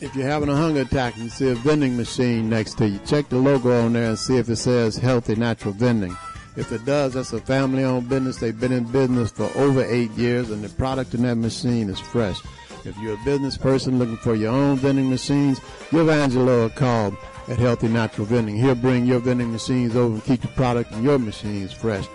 [0.00, 2.98] If you're having a hunger attack and you see a vending machine next to you,
[3.06, 6.16] check the logo on there and see if it says Healthy Natural Vending.
[6.56, 8.38] If it does, that's a family owned business.
[8.38, 12.00] They've been in business for over eight years and the product in that machine is
[12.00, 12.40] fresh.
[12.84, 17.16] If you're a business person looking for your own vending machines, give Angelo a call
[17.48, 18.56] at Healthy Natural Vending.
[18.56, 22.06] He'll bring your vending machines over and keep the product in your machines fresh.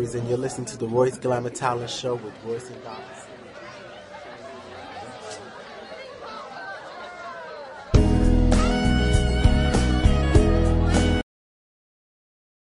[0.04, 3.00] Prince Aries, and you're listening to the Royce Glamour Talent Show with Royce and Donald.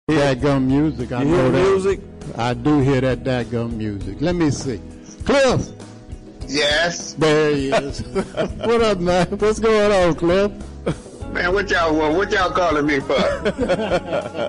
[0.09, 1.71] That gum music, I You know hear that.
[1.71, 2.01] music?
[2.37, 4.21] I do hear that dadgum music.
[4.21, 4.81] Let me see.
[5.25, 5.69] Cliff!
[6.49, 7.15] Yes.
[7.15, 8.01] There he is.
[8.67, 9.27] what up, man?
[9.39, 10.53] What's going on, Cliff?
[11.33, 11.95] Man, what y'all?
[12.15, 13.15] What y'all calling me for?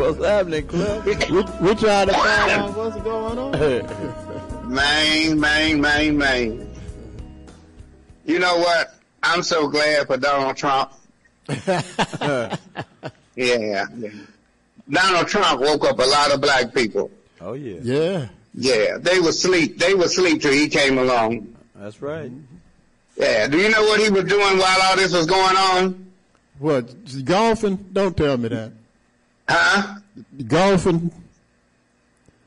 [0.00, 1.04] What's happening, Cliff?
[1.04, 4.72] we, we trying to find out what's going on.
[4.72, 6.70] man, man, man, man.
[8.24, 8.94] You know what?
[9.22, 10.92] I'm so glad for Donald Trump.
[11.48, 12.56] yeah,
[13.36, 13.86] yeah.
[14.88, 17.10] Donald Trump woke up a lot of black people.
[17.42, 17.80] Oh yeah.
[17.82, 18.28] Yeah.
[18.54, 19.78] Yeah, they were asleep.
[19.78, 21.54] They were asleep till he came along.
[21.74, 22.32] That's right.
[23.18, 23.48] Yeah.
[23.48, 26.10] Do you know what he was doing while all this was going on?
[26.58, 26.90] What?
[27.24, 27.76] Golfing?
[27.92, 28.72] Don't tell me that.
[29.50, 29.98] Huh?
[30.46, 31.10] Golfing?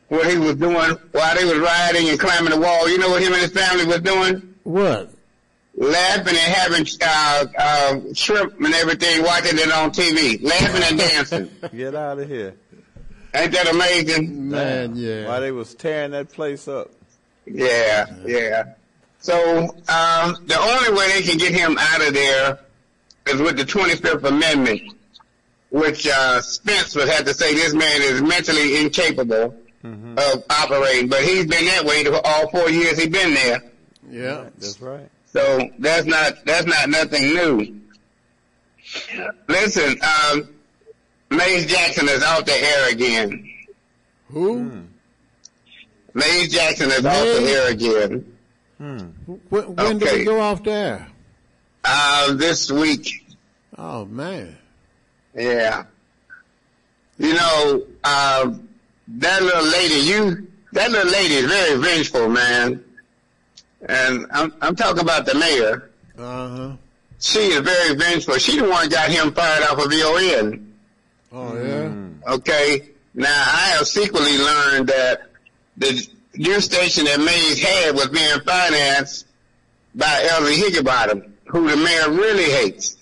[0.08, 2.90] What he was doing while they was riding and climbing the wall.
[2.90, 4.56] You know what him and his family was doing?
[4.64, 5.12] What?
[5.76, 11.50] Laughing and having uh, uh, shrimp and everything, watching it on TV, laughing and dancing.
[11.76, 12.56] Get out of here.
[13.36, 14.50] Ain't that amazing?
[14.50, 15.28] Man, yeah.
[15.28, 16.92] While they was tearing that place up.
[17.46, 18.74] Yeah, yeah.
[19.20, 22.60] So um, the only way they can get him out of there
[23.28, 24.94] is with the 25th Amendment,
[25.74, 31.10] which uh, Spence would have to say this man is mentally incapable of operating.
[31.10, 33.64] But he's been that way for all four years he's been there.
[34.08, 34.50] Yeah.
[34.60, 35.10] That's right.
[35.26, 37.82] So that's not that's not nothing new.
[39.48, 40.50] Listen, um,
[41.32, 43.52] Maze Jackson is out the air again.
[44.28, 44.84] Who?
[46.14, 48.38] Maze Jackson is off the air again.
[48.78, 51.08] When, when did he go off there?
[51.84, 53.26] Uh, this week.
[53.76, 54.56] Oh, man.
[55.36, 55.86] Yeah.
[57.18, 58.54] You know, uh,
[59.08, 62.84] that little lady, you, that little lady is very vengeful, man.
[63.88, 65.90] And I'm, I'm talking about the mayor.
[66.18, 66.76] Uh-huh.
[67.20, 68.36] She is very vengeful.
[68.36, 70.74] She the one got him fired off of VON.
[71.32, 72.34] Oh, yeah?
[72.34, 72.90] Okay.
[73.14, 75.30] Now I have secretly learned that
[75.78, 79.28] the news station that Maze had was being financed
[79.96, 82.98] by Elzie Higginbottom, who the mayor really hates.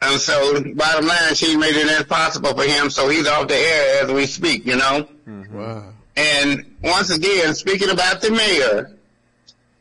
[0.00, 4.04] And so, bottom line, she made it impossible for him, so he's off the air
[4.04, 5.08] as we speak, you know?
[5.50, 5.92] Wow.
[6.16, 8.92] And once again, speaking about the mayor,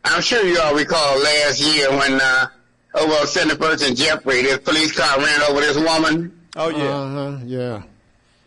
[0.03, 2.47] I'm sure you all recall last year when uh,
[2.95, 4.41] over on 71st and Jeffrey.
[4.41, 6.39] This police car ran over this woman.
[6.55, 6.83] Oh yeah.
[6.85, 7.83] Uh-huh, yeah.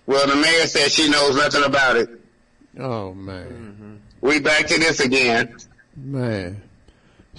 [0.06, 2.08] Well, the mayor said she knows nothing about it.
[2.78, 5.56] Oh man, We back to this again.
[5.96, 6.60] man.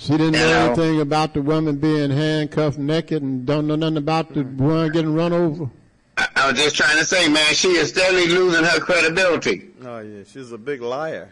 [0.02, 0.66] She didn't know Yeah.
[0.66, 5.14] anything about the woman being handcuffed naked and don't know nothing about the one getting
[5.14, 5.70] run over.
[6.18, 9.68] I, I was just trying to say, man, she is steadily losing her credibility.
[9.86, 10.24] Oh yeah.
[10.26, 11.32] She's a big liar.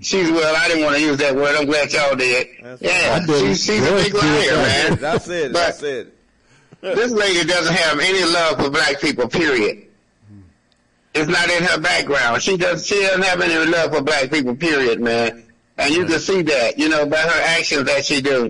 [0.00, 0.52] She's well.
[0.56, 1.54] I didn't want to use that word.
[1.56, 2.48] I'm glad y'all did.
[2.60, 3.46] That's yeah, I didn't.
[3.54, 4.88] she's, she's a big liar, that.
[4.90, 4.98] man.
[5.00, 5.52] That's it.
[5.52, 6.14] But- That's it.
[6.80, 9.28] this lady doesn't have any love for black people.
[9.28, 9.86] Period.
[11.14, 12.42] It's not in her background.
[12.42, 12.84] She does.
[12.84, 14.56] She doesn't have any love for black people.
[14.56, 15.44] Period, man.
[15.78, 18.46] And you can see that, you know, by her actions that she do.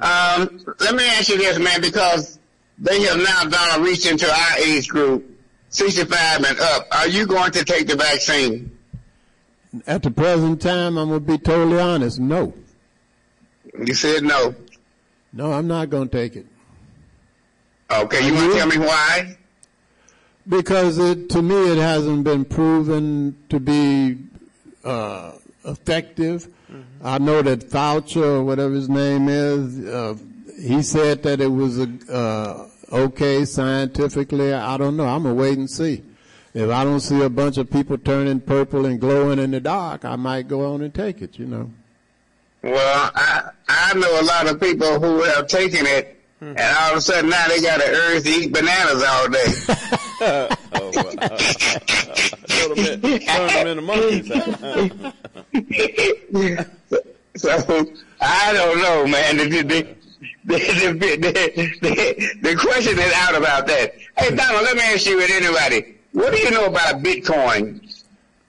[0.00, 2.38] Um, let me ask you this, man, because
[2.78, 5.24] they have now done a reach into our age group,
[5.70, 6.86] 65 and up.
[6.92, 8.76] Are you going to take the vaccine?
[9.86, 12.18] At the present time, I'm gonna be totally honest.
[12.18, 12.54] No,
[13.86, 14.54] You said no.
[15.32, 16.46] no, I'm not gonna take it
[17.90, 19.36] Okay, you want to tell me why?
[20.48, 24.16] because it, to me, it hasn't been proven to be
[24.84, 25.32] uh,
[25.68, 26.48] effective.
[27.02, 30.16] I know that Fauci or whatever his name is, uh,
[30.60, 34.52] he said that it was a, uh, okay scientifically.
[34.52, 35.06] I don't know.
[35.06, 36.02] I'm gonna wait and see.
[36.54, 40.04] If I don't see a bunch of people turning purple and glowing in the dark,
[40.04, 41.38] I might go on and take it.
[41.38, 41.70] You know.
[42.62, 46.98] Well, I I know a lot of people who have taken it, and all of
[46.98, 49.98] a sudden now they got an urge to eat bananas all day.
[50.20, 50.92] oh, well.
[52.48, 54.28] Put 'em in- turn them into monkeys.
[57.36, 57.86] so
[58.20, 59.36] I don't know, man.
[59.36, 59.88] The, the, the,
[60.44, 60.56] the,
[60.94, 63.94] the, the, the question is out about that.
[64.16, 65.94] Hey, Donald, let me ask you it anybody.
[66.12, 67.84] What do you know about Bitcoin?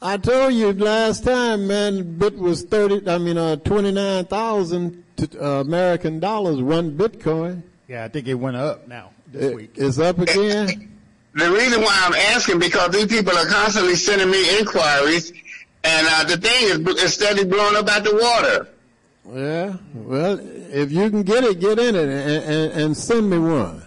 [0.02, 3.08] I told you last time, man, bit was thirty.
[3.10, 5.04] I mean, uh, twenty nine thousand
[5.40, 7.64] uh, American dollars one Bitcoin.
[7.90, 9.72] Yeah, I think it went up now this It- week.
[9.76, 10.89] It's up again.
[11.34, 15.32] The reason why I'm asking because these people are constantly sending me inquiries,
[15.84, 18.68] and uh, the thing is, is steadily blowing up out the water.
[19.32, 19.78] Yeah.
[19.94, 23.86] Well, if you can get it, get in it, and, and, and send me one.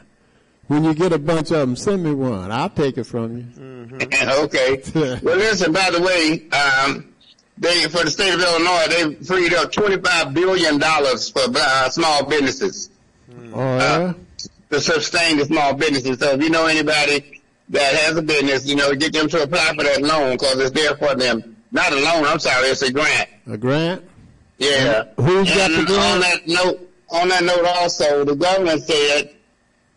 [0.69, 2.53] When you get a bunch of them, send me one.
[2.53, 3.99] I'll take it from you.
[4.23, 4.83] okay.
[5.23, 5.73] Well, listen.
[5.73, 7.13] By the way, um,
[7.59, 12.25] they for the state of Illinois, they freed up twenty-five billion dollars for uh, small
[12.25, 12.89] businesses
[13.55, 14.13] Oh yeah.
[14.73, 16.19] To sustain the small businesses.
[16.19, 19.75] So, if you know anybody that has a business, you know, get them to apply
[19.77, 21.57] for that loan because it's there for them.
[21.71, 22.25] Not a loan.
[22.25, 23.29] I'm sorry, it's a grant.
[23.47, 24.03] A grant.
[24.59, 25.05] Yeah.
[25.17, 26.15] Who's got and the mm-hmm.
[26.15, 29.35] on that note, on that note also, the government said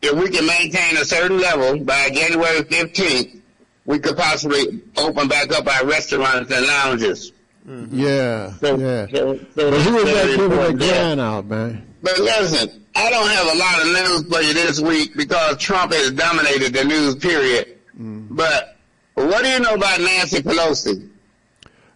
[0.01, 3.39] if we can maintain a certain level by January 15th,
[3.85, 7.31] we could possibly open back up our restaurants and lounges.
[7.67, 7.99] Mm-hmm.
[7.99, 8.53] Yeah.
[8.53, 9.07] So, Yeah.
[9.07, 10.77] so, so But who was that giving that.
[10.77, 11.94] Grant out, man?
[12.05, 15.91] But listen, I don't have a lot of news for you this week because Trump
[15.91, 17.79] has dominated the news period.
[17.99, 18.27] Mm.
[18.29, 18.77] But
[19.15, 21.09] what do you know about Nancy Pelosi?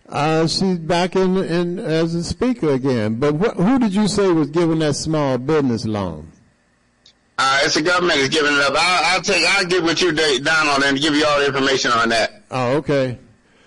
[0.07, 3.19] Uh, she's back in, in as a speaker again.
[3.19, 6.31] But wh- who did you say was giving that small business loan?
[7.37, 8.73] Uh, it's the government that's giving it up.
[8.75, 12.09] I'll, I'll take, I'll get with you, Donald, and give you all the information on
[12.09, 12.41] that.
[12.49, 13.19] Oh, okay.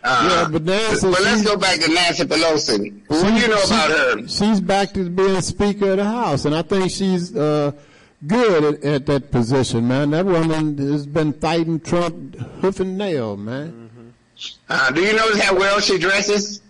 [0.05, 1.09] Uh, yeah, but Nancy.
[1.11, 3.03] But let's go back to Nancy Pelosi.
[3.09, 4.29] What do you know she- about her?
[4.29, 7.71] She's back to being Speaker of the House, and I think she's uh,
[8.27, 10.11] good at, at that position, man.
[10.11, 13.91] That woman has been fighting Trump hoof and nail, man.
[14.69, 16.61] Uh, do you notice how well she dresses?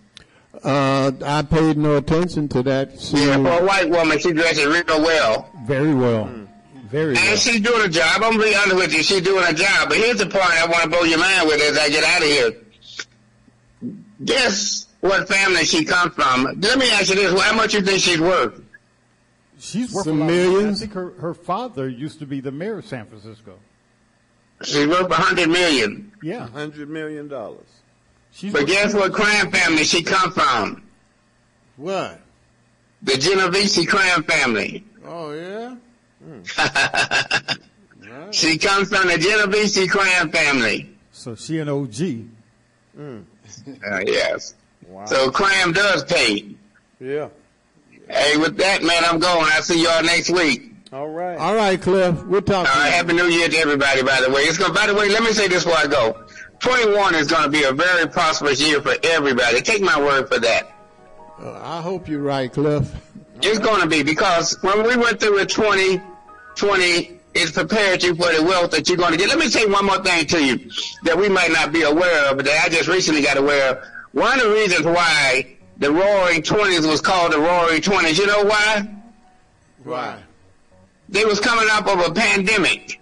[0.63, 3.01] Uh, I paid no attention to that.
[3.01, 5.49] She Yeah, for a white woman, she dresses real well.
[5.67, 6.29] very well,
[6.91, 7.23] very well.
[7.31, 8.23] And she's doing a job.
[8.23, 9.03] I'm gonna be honest with you.
[9.03, 9.89] She's doing a job.
[9.89, 12.21] But here's the point I want to blow your mind with as I get out
[12.21, 12.53] of here.
[14.25, 16.45] Guess what family she comes from?
[16.61, 18.61] Let me ask you this: How much you think she's worth?
[19.59, 20.27] She's worth Some a lot.
[20.27, 20.79] millions?
[20.83, 23.59] I think her, her father used to be the mayor of San Francisco.
[24.65, 26.13] She's worth a hundred million.
[26.23, 26.49] Yeah.
[26.49, 27.67] hundred million dollars.
[28.33, 30.83] She's But guess what crime family she comes from?
[31.77, 32.21] What?
[33.03, 34.85] The Genovese crime family.
[35.05, 35.77] Oh yeah.
[38.31, 40.89] She comes from the Genovese crime family.
[41.13, 41.95] So she an OG.
[41.97, 42.27] Hmm.
[42.97, 43.19] Hmm.
[43.87, 44.55] Uh, yes.
[45.07, 46.55] So crime does pay.
[47.01, 47.29] Yeah.
[48.09, 49.47] Hey, with that, man, I'm going.
[49.51, 50.73] I'll see y'all next week.
[50.93, 51.37] All right.
[51.39, 52.23] All right, Cliff.
[52.25, 52.69] We'll talk.
[52.69, 54.43] All to happy New Year to everybody, by the way.
[54.43, 56.25] It's going, by the way, let me say this before I go.
[56.59, 59.63] 21 is going to be a very prosperous year for everybody.
[59.63, 60.73] Take my word for that.
[61.41, 62.95] Uh, I hope you're right, Cliff.
[63.41, 68.33] It's going to be because when we went through it 2020, it's prepared you for
[68.33, 69.29] the wealth that you're going to get.
[69.29, 70.71] Let me say one more thing to you
[71.05, 73.85] that we might not be aware of, but that I just recently got aware of.
[74.13, 78.45] One of the reasons why the Roaring Twenties was called the Roaring Twenties, you know
[78.45, 78.89] why?
[79.85, 80.23] Why?
[81.13, 83.01] they was coming up of a pandemic.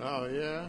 [0.00, 0.66] Oh yeah.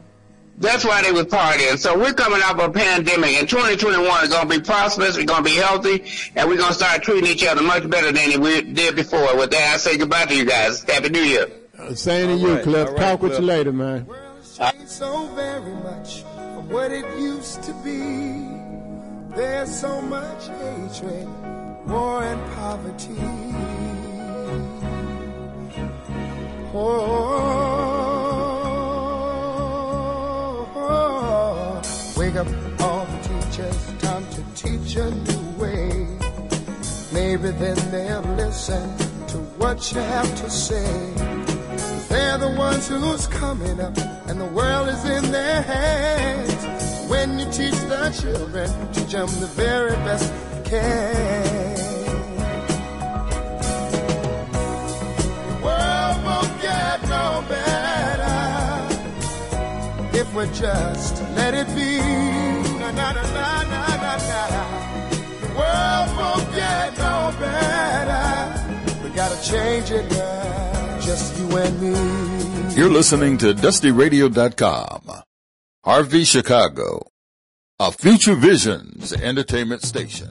[0.58, 1.78] That's why they was partying.
[1.78, 5.16] So we're coming up of a pandemic, and 2021 is going to be prosperous.
[5.16, 6.04] We're going to be healthy,
[6.36, 9.38] and we're going to start treating each other much better than we did before.
[9.38, 10.84] With that, I say goodbye to you guys.
[10.84, 11.47] Happy New Year.
[11.80, 12.88] Uh, Same to you, right, Cliff.
[12.88, 13.41] all right, Talk with Cliff.
[13.41, 14.05] you later, man.
[14.57, 18.47] changed so very much from what it used to be.
[19.36, 21.27] There's so much hatred,
[21.88, 23.15] war, and poverty.
[30.51, 31.82] Oh,
[32.17, 32.47] wake up
[32.82, 36.07] all the teachers, time to teach a new way.
[37.13, 41.13] Maybe then they'll listen to what you have to say.
[42.10, 43.97] They're the ones who's coming up,
[44.28, 46.53] and the world is in their hands.
[47.10, 51.76] When you teach the children, teach them the very best you can.
[55.49, 58.39] The world won't get no better
[60.18, 61.97] if we just let it be.
[62.80, 64.64] Na na na na na na na.
[65.41, 68.28] The world won't get no better.
[69.03, 70.78] We gotta change it now,
[71.10, 72.76] just you and me.
[72.76, 75.01] You're listening to DustyRadio.com.
[75.84, 77.07] RV Chicago,
[77.80, 80.28] a Future Visions entertainment station.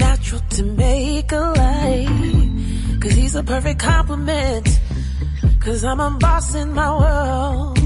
[0.00, 3.00] Natural to make a life.
[3.00, 4.68] Cause he's a perfect compliment.
[5.60, 7.78] Cause I'm a boss in my world.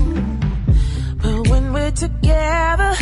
[1.23, 2.93] But when we're together,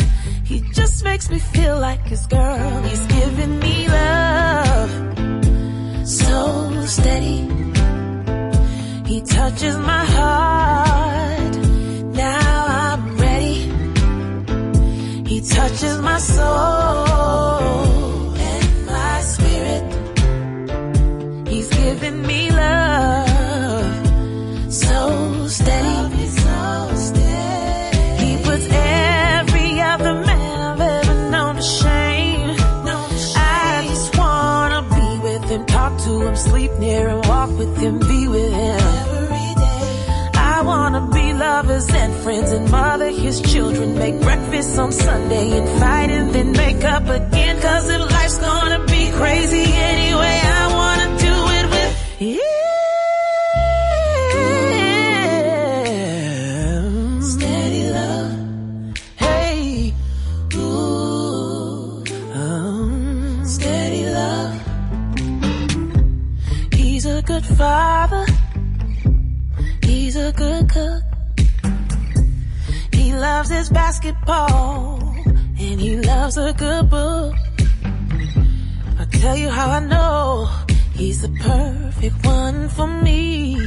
[0.43, 2.81] he just makes me feel like his girl.
[2.89, 4.91] He's giving me love.
[6.19, 7.39] So steady.
[9.11, 11.53] He touches my heart.
[12.25, 12.55] Now
[12.89, 13.59] I'm ready.
[15.29, 17.12] He touches my soul
[36.79, 38.79] near him, walk with him, be with him.
[38.79, 40.29] Every day.
[40.35, 43.97] I wanna be lovers and friends and mother his children.
[43.97, 47.59] Make breakfast on Sunday and fight and then make up again.
[47.61, 50.82] Cause if life's gonna be crazy anyway, I wanna
[67.55, 68.25] father.
[69.83, 71.03] He's a good cook.
[72.91, 74.99] He loves his basketball
[75.59, 77.35] and he loves a good book.
[78.99, 80.49] I'll tell you how I know
[80.93, 83.57] he's the perfect one for me.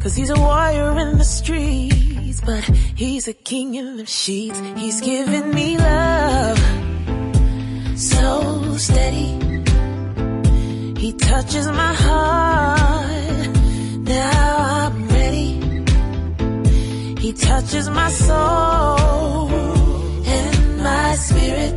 [0.00, 2.62] Cause he's a warrior in the streets, but
[2.94, 4.60] he's a king in the sheets.
[4.76, 6.58] He's giving me love
[7.96, 9.43] so steady.
[11.04, 13.48] He touches my heart.
[13.98, 15.52] Now I'm ready.
[17.20, 19.50] He touches my soul
[20.36, 21.74] and my spirit.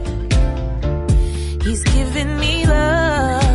[1.62, 3.47] He's giving me love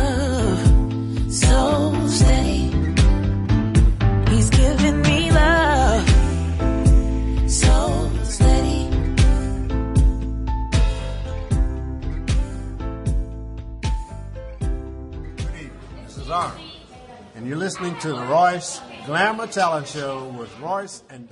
[17.53, 21.31] you're listening to the Royce Glamour Talent Show with Royce and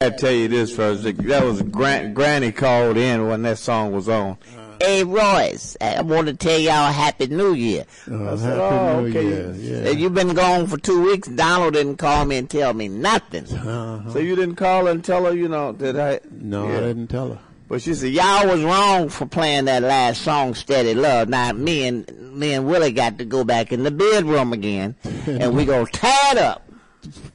[0.00, 1.02] I tell you this first.
[1.02, 4.38] That was Gran- Granny called in when that song was on.
[4.80, 7.84] Hey Royce, I want to tell y'all Happy New Year.
[8.10, 9.22] Oh, I said, Happy oh, New okay.
[9.22, 9.90] Year, yeah.
[9.90, 11.28] And you've been gone for two weeks.
[11.28, 13.44] Donald didn't call me and tell me nothing.
[13.52, 14.10] Uh-huh.
[14.12, 16.20] So you didn't call and tell her, you know, that I.
[16.30, 16.78] No, Yeah.
[16.78, 17.40] I didn't tell her.
[17.68, 21.28] But she said y'all was wrong for playing that last song, Steady Love.
[21.28, 22.08] Now me and
[22.38, 24.94] me and Willie got to go back in the bedroom again,
[25.26, 26.62] and we go tear it up,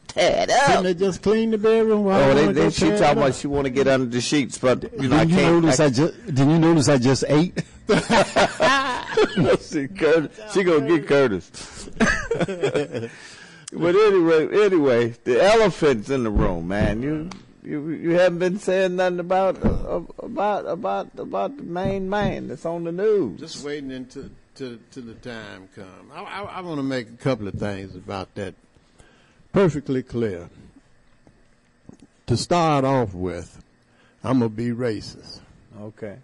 [0.07, 2.05] tear it Didn't they just clean the bedroom?
[2.05, 3.17] Why Oh, they, they, she talking up?
[3.17, 5.63] about she want to get under the sheets, but you know I Didn't you can't.
[5.63, 6.25] notice I just?
[6.27, 7.61] Didn't you notice I just ate?
[9.59, 11.89] see, Curtis, she gonna get Curtis.
[13.73, 17.01] but anyway, anyway, the elephants in the room, man.
[17.01, 17.29] You
[17.63, 22.65] you you haven't been saying nothing about uh, about about about the main man that's
[22.65, 23.39] on the news.
[23.39, 26.11] Just waiting until to, to the time come.
[26.13, 28.53] I, I, I want to make a couple of things about that
[29.53, 30.49] perfectly clear.
[32.27, 33.61] To start off with,
[34.23, 35.41] I'm gonna be racist
[35.81, 36.17] Okay.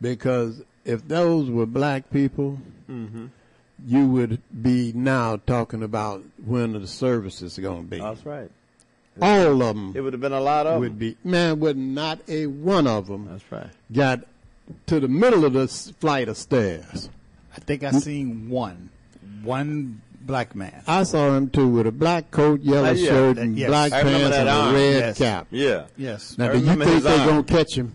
[0.00, 3.26] because if those were black people, Mm-hmm.
[3.84, 7.98] you would be now talking about when the services are gonna be.
[7.98, 8.48] That's right.
[9.20, 10.98] All of them It would have been a lot of would them.
[10.98, 13.68] be man, would not a one of them That's right.
[13.92, 14.20] got
[14.86, 15.68] to the middle of the
[16.00, 17.08] flight of stairs.
[17.56, 18.90] I think I seen one,
[19.42, 20.82] one black man.
[20.86, 23.68] I saw him too with a black coat, yellow Uh, yeah, shirt, that- and yes.
[23.68, 25.18] black I pants and that a red Yes.
[25.18, 25.46] cap.
[25.50, 25.84] Yeah.
[25.96, 26.36] Yes.
[26.36, 27.94] Now, do you think they're gonna catch him?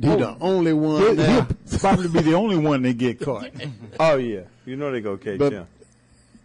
[0.00, 0.16] He's Oh.
[0.16, 1.46] the only one He'll, there.
[1.68, 3.50] he'll probably be the only one that get caught.
[4.00, 5.66] Oh yeah, you know they go catch But- him.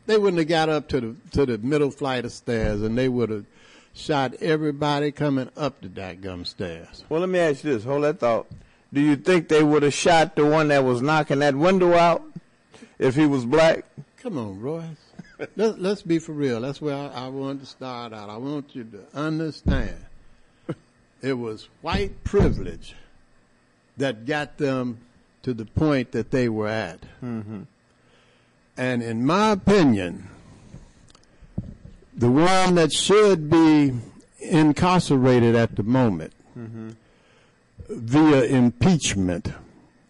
[0.06, 3.08] They wouldn't have got up to the to the middle flight of stairs, and they
[3.10, 3.46] would have
[3.94, 7.04] shot everybody coming up the dadgum stairs.
[7.10, 7.84] Well, let me ask you this.
[7.84, 8.48] Hold that thought.
[8.92, 12.24] Do you think they would have shot the one that was knocking that window out
[12.98, 13.86] if he was black?
[14.18, 14.84] Come on, Royce.
[15.56, 16.60] Let, let's be for real.
[16.60, 18.30] That's where I, I wanted to start out.
[18.30, 19.96] I want you to understand
[21.22, 22.96] it was white privilege
[23.98, 25.00] that got them
[25.44, 27.02] to the point that they were at.
[27.24, 27.62] Mm-hmm.
[28.78, 30.30] And in my opinion,
[32.20, 33.94] the one that should be
[34.40, 36.90] incarcerated at the moment Mm-hmm.
[37.90, 39.54] via impeachment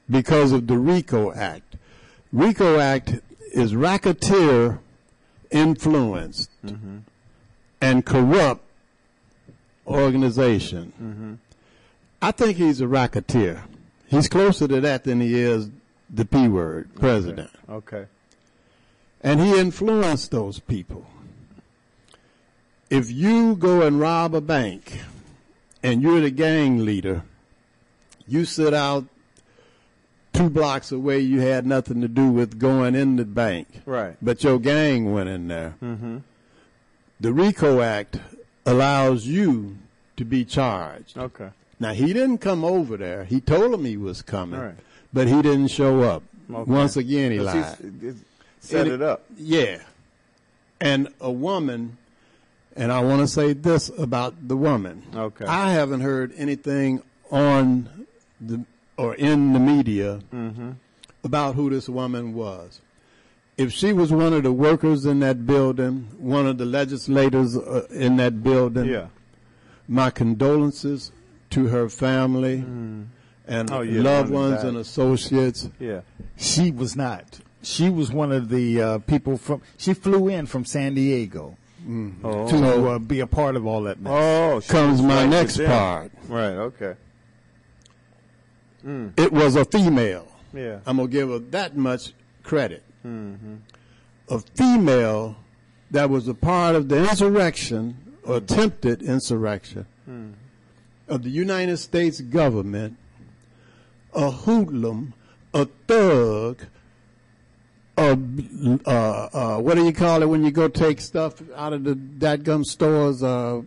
[0.09, 1.75] because of the RICO Act.
[2.33, 3.19] RICO Act
[3.53, 4.79] is racketeer
[5.51, 6.97] influenced Mm-hmm.
[7.81, 8.63] and corrupt
[9.85, 10.93] organization.
[11.01, 11.33] Mm-hmm.
[12.21, 13.63] I think he's a racketeer.
[14.07, 15.69] He's closer to that than he is
[16.09, 17.51] the P word, president.
[17.69, 18.05] Okay.
[19.21, 21.05] And he influenced those people.
[22.89, 25.01] If you go and rob a bank
[25.83, 27.23] and you're the gang leader,
[28.27, 29.05] you sit out
[30.33, 33.67] two blocks away, you had nothing to do with going in the bank.
[33.85, 34.15] Right.
[34.21, 35.75] But your gang went in there.
[35.83, 36.17] Mm-hmm.
[37.19, 38.19] The RICO Act
[38.65, 39.77] allows you
[40.17, 41.17] to be charged.
[41.17, 41.49] Okay.
[41.79, 43.23] Now he didn't come over there.
[43.25, 44.75] He told him he was coming, Right.
[45.13, 46.23] but he didn't show up.
[46.51, 46.69] Okay.
[46.71, 47.55] Once again, he lied.
[47.55, 48.15] he's- it-
[48.61, 49.23] Set it up.
[49.37, 49.79] Yeah.
[50.81, 51.97] And a woman,
[52.79, 55.03] and I want to say this about the woman.
[55.13, 55.45] Okay.
[55.45, 58.05] I haven't heard anything on
[58.41, 58.63] the
[58.97, 60.71] or in the media Mm-hmm.
[61.23, 62.81] about who this woman was.
[63.57, 67.85] If she was one of the workers in that building, one of the legislators uh,
[67.91, 69.07] in that building, Yeah.
[69.87, 71.11] my condolences
[71.51, 72.63] to her family
[73.47, 75.69] and Oh, yeah, loved ones and associates.
[75.79, 76.01] Yeah.
[76.37, 77.39] She was not.
[77.61, 79.61] She was one of the uh, people from.
[79.77, 81.57] She flew in from San Diego
[82.23, 82.47] Oh.
[82.49, 84.11] to uh, be a part of all that mess.
[84.15, 86.11] Oh, she Comes my right next part.
[86.27, 86.53] Right.
[86.53, 86.95] Okay.
[88.85, 89.19] Mm.
[89.19, 90.27] It was a female.
[90.53, 90.79] Yeah.
[90.85, 92.13] I'm gonna give her that much
[92.43, 92.83] credit.
[93.05, 93.55] Mm-hmm.
[94.29, 95.35] A female
[95.91, 100.33] that was a part of the insurrection or attempted insurrection Mm.
[101.07, 102.97] of the United States government,
[104.13, 105.13] a hoodlum,
[105.53, 106.67] a thug, a
[107.99, 111.95] uh, uh, what do you call it when you go take stuff out of the
[111.95, 113.21] dadgum stores?
[113.23, 113.61] Uh,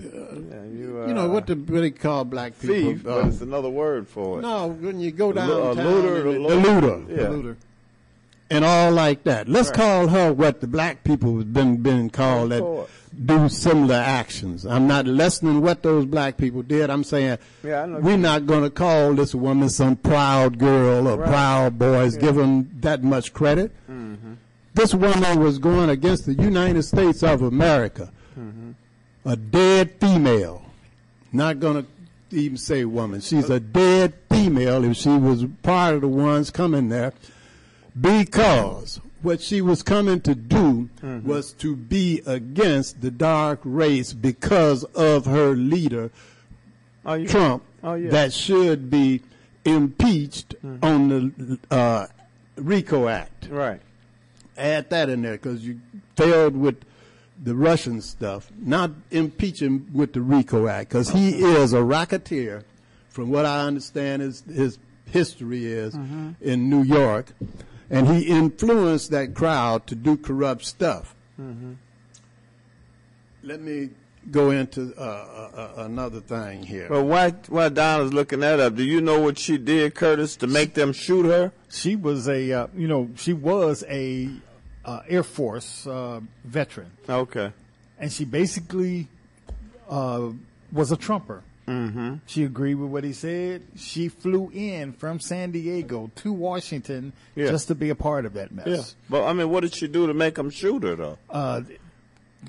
[0.00, 2.74] Yeah, you, you know uh, what the they call black people?
[2.76, 4.42] thief, Uh, but it's another word for it.
[4.42, 7.16] no, when you go lo- a looter, a the, the looter, Yeah.
[7.24, 7.56] the looter,
[8.50, 9.48] and all like that.
[9.48, 9.76] Let's Right.
[9.76, 12.86] call her what the black people have been been called that
[13.26, 14.64] do similar actions.
[14.64, 16.88] I'm not lessening what those black people did.
[16.90, 21.28] I'm saying Yeah, we're not going to call this woman some proud girl or Right.
[21.28, 22.14] proud boys.
[22.14, 22.20] Yeah.
[22.20, 23.72] Give them that much credit.
[23.90, 24.34] Mm-hmm.
[24.74, 28.70] This woman was going against the United States of America, Mm-hmm.
[29.28, 30.62] a dead female.
[31.32, 31.84] Not going
[32.30, 33.20] to even say woman.
[33.20, 37.12] She's a dead female if she was part of the ones coming there
[38.00, 41.28] because what she was coming to do Mm-hmm.
[41.28, 46.10] was to be against the dark race because of her leader,
[47.06, 47.28] Oh, yeah.
[47.28, 48.10] Trump, Oh, yeah.
[48.10, 49.22] that should be
[49.64, 50.84] impeached Mm-hmm.
[50.84, 52.06] on the uh,
[52.56, 53.80] RICO Act Right.
[54.56, 55.80] add that in there because you
[56.16, 56.76] failed with
[57.40, 58.50] the Russian stuff.
[58.58, 62.64] Not impeach him with the RICO Act because he is a racketeer,
[63.10, 65.94] from what I understand his his history is
[66.40, 67.32] in New York,
[67.90, 71.14] and he influenced that crowd to do corrupt stuff.
[71.40, 71.74] Mm-hmm.
[73.42, 73.90] Let me
[74.30, 76.88] go into uh, uh, uh, another thing here.
[76.90, 80.46] Well, why while Donna's looking that up, do you know what she did, Curtis, to
[80.46, 81.52] make them shoot her?
[81.70, 84.28] She was a, uh, you know, she was a
[84.84, 87.52] uh, Air Force uh, veteran, Okay.
[87.98, 89.08] and she basically
[89.88, 90.30] uh,
[90.72, 91.42] was a Trumper.
[91.68, 92.14] Mm-hmm.
[92.26, 93.62] She agreed with what he said.
[93.76, 97.50] She flew in from San Diego to Washington Yeah.
[97.50, 98.66] just to be a part of that mess.
[98.66, 98.82] Yeah.
[99.10, 101.18] But I mean, what did she do to make them shoot her, though?
[101.28, 101.60] Uh,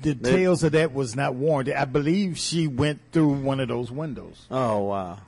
[0.02, 1.74] the details of that was not warranted.
[1.74, 5.18] I believe she went through one of those windows, Oh wow.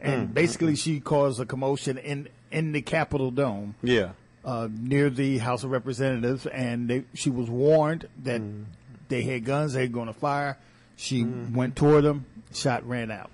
[0.00, 0.34] and Mm.
[0.34, 3.74] basically she caused a commotion in in the Capitol dome.
[3.82, 4.10] Yeah.
[4.44, 8.64] uh, near the House of Representatives, and they, she was warned that Mm.
[9.08, 10.58] they had guns, they were going to fire.
[10.96, 11.54] She Mm-hmm.
[11.54, 12.26] went toward them,
[12.56, 13.30] shot ran out.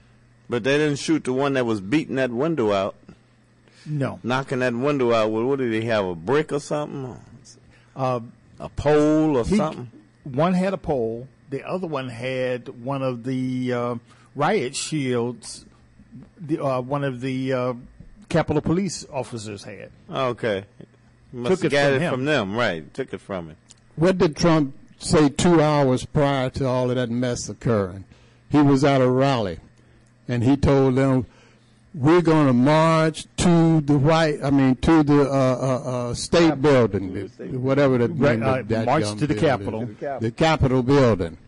[0.49, 2.95] But they didn't shoot the one that was beating that window out,
[3.85, 5.31] No, knocking that window out.
[5.31, 6.05] With what did he have?
[6.07, 7.16] A brick or something?
[7.95, 8.20] Uh,
[8.59, 9.90] a pole or he- something.
[10.24, 11.27] One had a pole.
[11.51, 13.95] The other one had one of the uh,
[14.35, 15.65] riot shields.
[16.40, 17.74] The, uh, one of the uh,
[18.28, 19.90] Capitol Police officers had.
[20.11, 20.65] Okay.
[21.32, 22.11] Must Took have it got from it him.
[22.12, 22.95] from them, right?
[22.95, 23.57] Took it from him.
[23.97, 28.05] What did Trump say two hours prior to all of that mess occurring?
[28.51, 29.59] He was at a rally,
[30.27, 31.27] and he told them,
[31.95, 34.39] "We're going to march to the white.
[34.43, 38.59] I mean, to the uh, uh, uh, state building, the- whatever the Right, name uh,
[38.61, 39.81] of that march to the building Capitol.
[39.81, 40.20] the Capitol.
[40.20, 41.39] The Capitol building.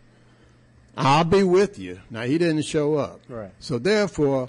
[0.96, 2.00] I'll be with you.
[2.10, 3.50] Now he didn't show up, Right.
[3.60, 4.48] so therefore."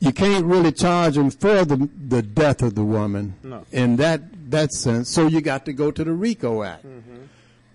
[0.00, 3.64] You can't really charge him for the the death of the woman No.
[3.72, 4.20] in that
[4.52, 5.08] that sense.
[5.08, 6.84] So you got to go to the RICO Act.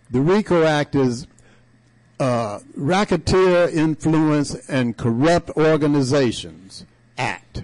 [0.09, 1.27] The RICO Act is
[2.23, 6.85] uh, Racketeer Influence and Corrupt Organizations
[7.17, 7.63] Act.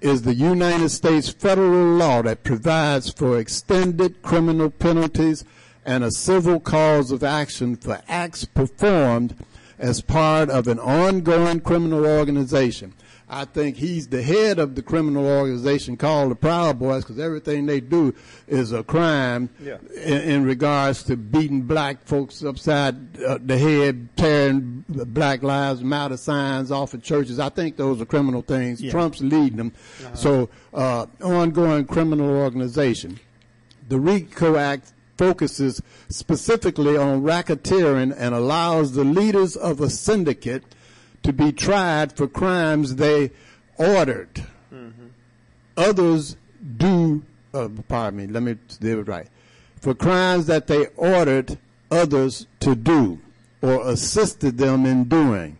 [0.00, 5.44] Is the United States federal law that provides for extended criminal penalties
[5.84, 9.36] and a civil cause of action for acts performed
[9.78, 12.92] as part of an ongoing criminal organization.
[13.28, 17.66] I think he's the head of the criminal organization called the Proud Boys because everything
[17.66, 18.14] they do
[18.46, 19.78] is a crime Yeah.
[20.04, 26.16] in, in regards to beating black folks upside uh, the head, tearing Black Lives Matter
[26.16, 27.40] signs off of churches.
[27.40, 28.80] I think those are criminal things.
[28.80, 28.92] Yeah.
[28.92, 29.72] Trump's leading them.
[30.14, 33.18] So, uh, ongoing criminal organization.
[33.88, 35.80] The RICO Act focuses
[36.10, 40.62] specifically on racketeering and allows the leaders of a syndicate
[41.26, 43.32] to be tried for crimes they
[43.76, 44.46] ordered.
[45.76, 46.36] Others
[46.76, 47.22] do,
[47.52, 49.26] uh, pardon me, let me do it right.
[49.80, 51.58] For crimes that they ordered
[51.90, 53.18] others to do
[53.60, 55.56] or assisted them in doing.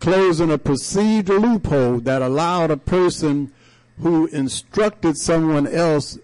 [0.00, 3.52] Closing a perceived loophole that allowed a person
[4.00, 6.18] who instructed someone else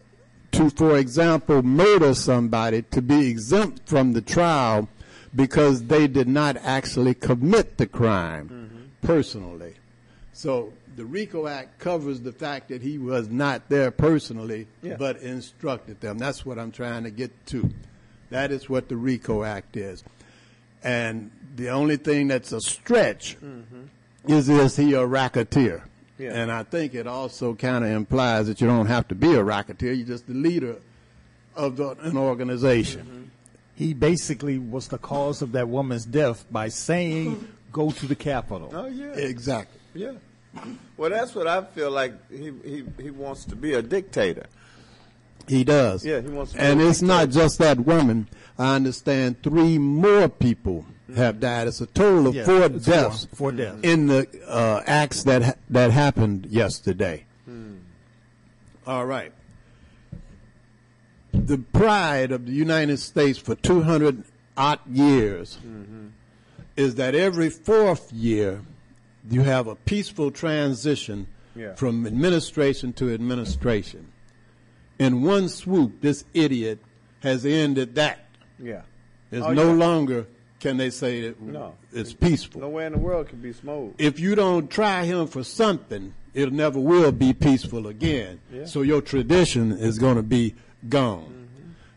[0.53, 4.89] to, for example, murder somebody to be exempt from the trial
[5.37, 9.07] because they did not actually commit the crime mm-hmm.
[9.07, 9.75] personally.
[10.33, 14.97] So the RICO Act covers the fact that he was not there personally, Yeah.
[14.97, 16.19] but instructed them.
[16.19, 17.71] That's what I'm trying to get to.
[18.31, 20.03] That is what the RICO Act is.
[20.83, 23.85] And the only thing that's a stretch mm-hmm.
[24.27, 25.85] is is he a racketeer?
[26.19, 26.33] Yeah.
[26.33, 29.43] And I think it also kind of implies that you don't have to be a
[29.43, 29.93] racketeer.
[29.93, 30.77] You're just the leader
[31.55, 33.03] of the, an organization.
[33.03, 33.23] Mm-hmm.
[33.77, 38.71] He basically was the cause of that woman's death by saying, "Go to the Capitol."
[38.75, 39.13] Oh yeah.
[39.13, 39.79] Exactly.
[39.95, 40.13] Yeah.
[40.97, 42.15] Well, that's what I feel like.
[42.31, 44.47] He he he wants to be a dictator.
[45.47, 46.05] He does.
[46.05, 48.29] Yeah, he wants to be And it's not just that woman.
[48.59, 50.85] I understand three more people
[51.15, 51.69] have died.
[51.69, 53.29] It's a total of Yeah, four it's four- deaths.
[53.35, 53.79] four deaths.
[53.83, 57.27] in the uh, acts that ha- that happened yesterday.
[57.45, 57.75] Hmm.
[58.87, 59.33] All right.
[61.45, 64.25] The pride of the United States for 200
[64.57, 66.07] odd years Mm-hmm.
[66.77, 68.63] is that every fourth year
[69.31, 71.75] you have a peaceful transition Yeah.
[71.75, 74.09] from administration to administration.
[74.99, 76.79] In one swoop, this idiot
[77.21, 78.21] has ended that.
[78.59, 78.83] Yeah.
[79.31, 79.73] It's Oh, no yeah.
[79.87, 80.27] longer
[80.61, 81.75] can they say that No.
[81.93, 82.63] it's peaceful.
[82.63, 83.95] Nowhere in the world can be smooth.
[83.99, 88.41] If you don't try him for something, it never will be peaceful again.
[88.53, 88.65] Yeah.
[88.65, 90.55] So your tradition is going to be
[90.89, 91.33] gone.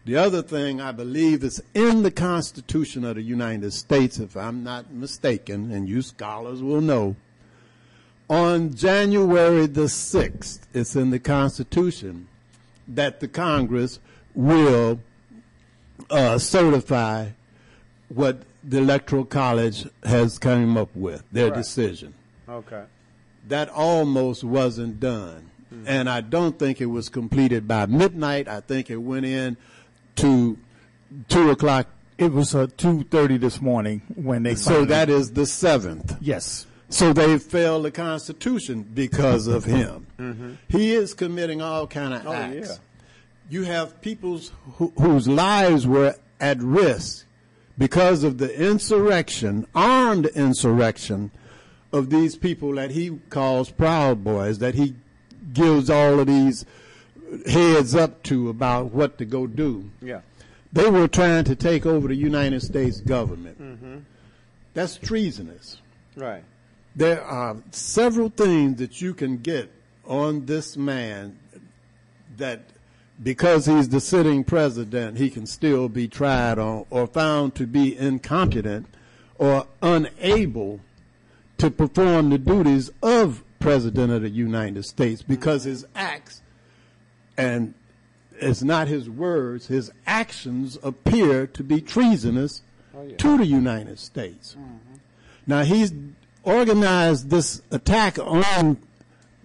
[0.06, 4.64] The other thing I believe is in the Constitution of the United States, if I'm
[4.64, 7.16] not mistaken, and you scholars will know,
[8.30, 12.28] on January the 6th, it's in the Constitution
[12.88, 14.00] that the Congress
[14.34, 15.00] will
[16.10, 17.30] uh, certify
[18.08, 21.56] what the Electoral College has come up with, their Right.
[21.56, 22.14] decision.
[22.48, 22.84] Okay.
[23.48, 25.49] That almost wasn't done.
[25.86, 28.48] And I don't think it was completed by midnight.
[28.48, 29.56] I think it went in
[30.16, 30.58] to
[31.28, 31.88] two o'clock.
[32.18, 34.56] It was uh, two thirty this morning when they.
[34.56, 36.16] So that is the seventh.
[36.22, 36.66] yes.
[36.92, 40.08] So they failed the Constitution because of him.
[40.20, 40.58] Mhm.
[40.70, 42.68] He is committing all kind of Oh, acts.
[42.70, 42.76] yeah.
[43.52, 47.26] You have people's who, whose lives were at risk
[47.78, 51.30] because of the insurrection, armed insurrection
[51.94, 54.96] of these people that he calls Proud Boys, that he
[55.54, 56.66] gives all of these
[57.48, 59.90] heads up to about what to go do.
[60.02, 60.22] Yeah.
[60.72, 63.62] They were trying to take over the United States government.
[63.62, 63.98] Mm-hmm.
[64.74, 65.82] That's treasonous.
[66.16, 66.44] Right.
[66.96, 69.72] There are several things that you can get
[70.06, 71.40] on this man
[72.38, 72.62] that
[73.22, 77.98] because he's the sitting president, he can still be tried on or found to be
[77.98, 78.88] incompetent
[79.38, 80.80] or unable
[81.58, 86.42] to perform the duties of president of the United States because his acts
[87.38, 87.74] and
[88.42, 92.62] it's not his words, his actions appear to be treasonous
[92.96, 93.18] Oh, yeah.
[93.18, 94.56] to the United States.
[95.46, 95.94] Now he's
[96.44, 98.78] organized this attack on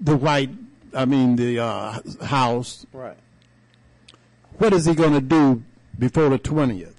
[0.00, 0.50] the white,
[0.94, 2.86] I mean the uh, House.
[2.92, 3.16] Right.
[4.58, 5.62] What is he going to do
[5.98, 6.94] before the 20th?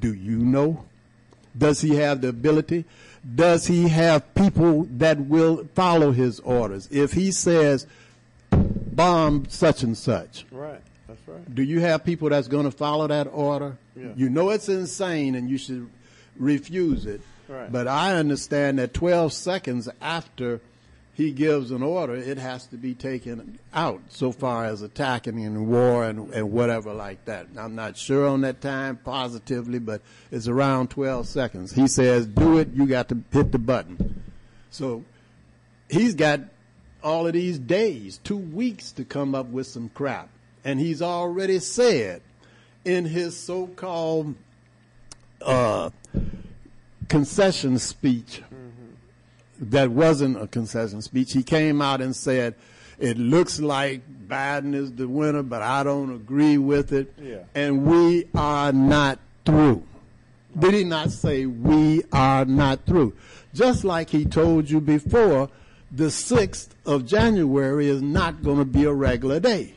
[0.00, 0.84] Do you know?
[1.56, 2.84] Does he have the ability?
[3.34, 6.88] Does he have people that will follow his orders?
[6.90, 7.86] If he says,
[8.50, 10.80] bomb such and such, Right.
[11.06, 11.54] That's right.
[11.54, 13.76] do you have people that's going to follow that order?
[13.96, 14.08] Yeah.
[14.16, 15.88] You know it's insane and you should
[16.36, 17.20] refuse it.
[17.48, 17.70] Right.
[17.70, 20.60] But I understand that 12 seconds after
[21.14, 25.68] he gives an order, it has to be taken out so far as attacking in
[25.68, 27.48] war and, and whatever like that.
[27.56, 31.72] I'm not sure on that time positively, but it's around 12 seconds.
[31.72, 34.22] He says, do it, you got to hit the button.
[34.70, 35.04] So
[35.90, 36.40] he's got
[37.04, 40.30] all of these days, two weeks to come up with some crap.
[40.64, 42.22] And he's already said
[42.84, 44.34] in his so-called
[45.42, 45.90] uh,
[47.08, 48.42] concession speech
[49.70, 51.32] that wasn't a concession speech.
[51.32, 52.54] He came out and said,
[52.98, 57.12] it looks like Biden is the winner, but I don't agree with it.
[57.20, 57.44] Yeah.
[57.54, 59.84] And we are not through.
[60.58, 63.14] Did he not say we are not through?
[63.54, 65.48] Just like he told you before,
[65.90, 69.74] the 6th of January is not going to be a regular day.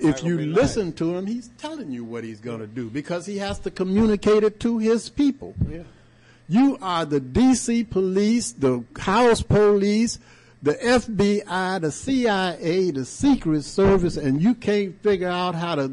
[0.00, 3.38] If you listen to him, he's telling you what he's going to do because he
[3.38, 5.54] has to communicate it to his people.
[5.68, 5.82] Yeah.
[6.48, 10.18] You are the DC police, the House police,
[10.62, 15.92] the FBI, the CIA, the Secret Service, and you can't figure out how to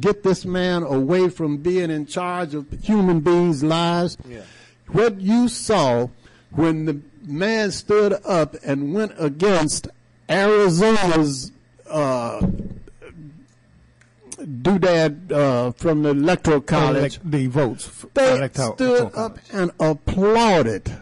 [0.00, 4.16] get this man away from being in charge of human beings' lives.
[4.28, 4.42] Yeah.
[4.88, 6.08] What you saw
[6.52, 9.88] when the man stood up and went against
[10.28, 11.50] Arizona's
[11.88, 12.46] uh,
[14.38, 17.18] doodad uh, from the electoral college.
[17.24, 18.06] the votes.
[18.14, 20.92] They electoral- stood electoral up and applauded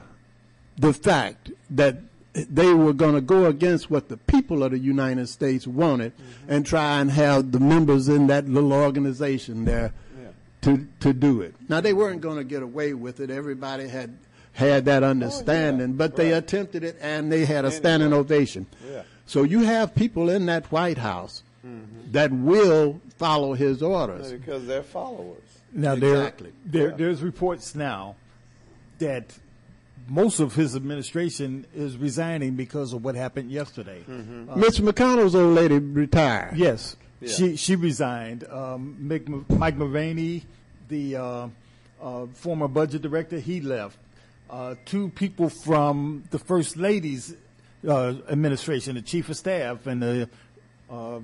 [0.76, 1.96] the fact that
[2.34, 6.12] they were going to go against what the people of the United States wanted
[6.48, 9.92] and try and have the members in that little organization there
[10.62, 11.54] to to do it.
[11.68, 13.30] Now they weren't going to get away with it.
[13.30, 14.16] Everybody had
[14.54, 18.66] had that understanding, but they attempted it and they had a standing ovation.
[18.90, 19.02] Yeah.
[19.26, 21.42] So you have people in that White House
[22.12, 24.32] that will follow his orders.
[24.32, 25.42] Because they're followers.
[25.72, 26.52] Now Exactly.
[26.64, 28.16] there, there there's reports now
[28.98, 29.36] that
[30.08, 34.04] most of his administration is resigning because of what happened yesterday.
[34.06, 36.56] Uh, Mitch McConnell's old lady retired.
[36.56, 37.28] Yes, Yeah.
[37.32, 38.44] she she resigned.
[38.50, 40.44] Um, Mick, Mike Mulvaney,
[40.88, 41.48] the uh,
[42.02, 43.96] uh, former budget director, he left.
[44.50, 47.34] Uh, two people from the first lady's
[47.88, 50.28] uh, administration, the chief of staff and the
[50.90, 51.18] uh,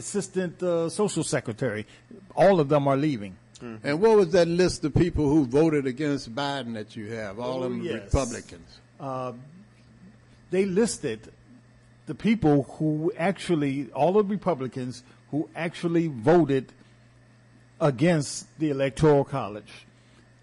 [0.00, 1.86] assistant uh, social secretary,
[2.34, 3.36] all of them are leaving.
[3.84, 7.38] And what was that list of people who voted against Biden that you have?
[7.38, 8.04] All Oh, of them yes.
[8.04, 8.68] Republicans.
[8.98, 9.32] Uh,
[10.50, 11.20] they listed
[12.06, 16.72] the people who actually, all the Republicans who actually voted
[17.80, 19.72] against the Electoral College.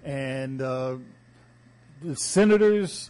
[0.05, 0.97] And uh,
[2.03, 3.09] the senators,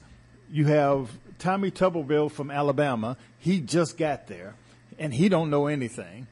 [0.49, 3.17] you have Tommy Tuberville from Alabama.
[3.39, 4.55] He just got there,
[4.97, 6.27] and he don't know anything.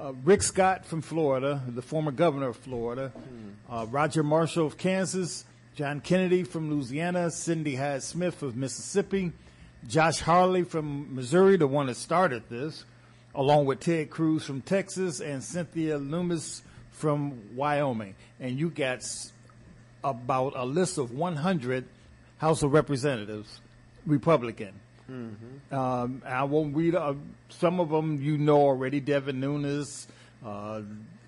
[0.00, 3.12] Uh, Rick Scott from Florida, the former governor of Florida.
[3.68, 5.44] Uh, Roger Marshall of Kansas.
[5.74, 7.30] John Kennedy from Louisiana.
[7.30, 9.32] Cindy Hyde Smith of Mississippi.
[9.86, 12.84] Josh Hawley from Missouri, the one that started this,
[13.34, 16.62] along with Ted Cruz from Texas and Cynthia Lummis
[16.92, 18.14] from Wyoming.
[18.38, 19.32] And you got s-
[20.04, 21.84] about a list of 100
[22.38, 23.60] House of Representatives,
[24.06, 24.72] Republican.
[25.10, 27.14] Um, I won't read uh,
[27.48, 28.22] some of them.
[28.22, 30.06] You know already: Devin Nunes,
[30.44, 30.82] uh,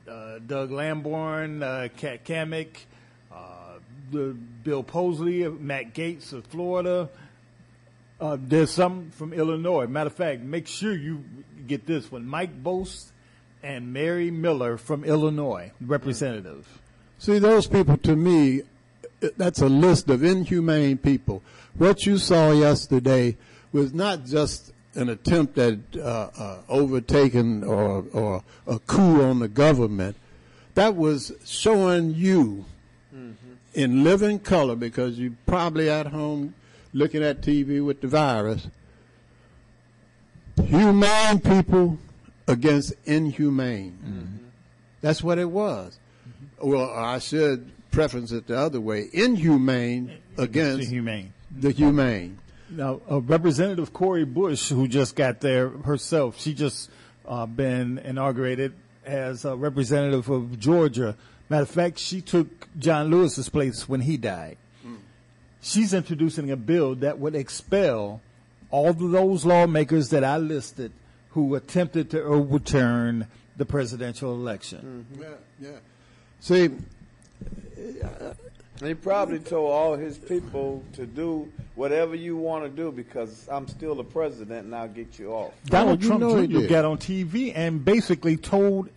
[0.09, 2.69] uh, Doug Lamborn, uh, Kat Cammack,
[3.33, 3.79] uh,
[4.11, 7.09] the Bill Posey, Matt Gaetz of Florida.
[8.21, 9.87] Uh, there's some from Illinois.
[9.87, 11.25] Matter of fact, make sure you
[11.67, 13.13] get this one: Mike Bost
[13.63, 16.81] and Mary Miller from Illinois, representative.
[17.19, 18.63] See, those people to me,
[19.37, 21.43] that's a list of inhumane people.
[21.77, 23.37] What you saw yesterday
[23.73, 26.01] was not just an attempt at uh,
[26.37, 30.17] uh, overtaking or, or a coup on the government.
[30.75, 32.65] That was showing you
[33.75, 36.55] in living color because you're probably at home
[36.93, 38.67] looking at TV with the virus.
[40.63, 41.99] Humane people
[42.47, 44.51] against inhumane.
[45.01, 45.99] That's what it was.
[46.61, 49.09] Well, I should preference it the other way.
[49.13, 51.33] Inhumane against The humane.
[51.51, 52.39] the humane.
[52.75, 56.91] Now, uh, Representative Cori Bush, who just got there herself, she just
[57.27, 58.73] uh, been inaugurated
[59.05, 61.17] as a representative of Georgia.
[61.49, 64.57] Matter of fact, she took John Lewis's place when he died.
[65.65, 68.21] She's introducing a bill that would expel
[68.71, 70.91] all of those lawmakers that I listed
[71.31, 75.07] who attempted to overturn the presidential election.
[75.13, 75.23] Mm-hmm.
[75.23, 75.79] Yeah, yeah.
[76.41, 76.71] See,
[78.85, 83.69] He probably told all his people to do whatever you want to do because I'm
[83.69, 85.53] still the president and I'll get you off.
[85.67, 86.67] Donald you Trump know he Jr.
[86.69, 88.89] got on TV and basically told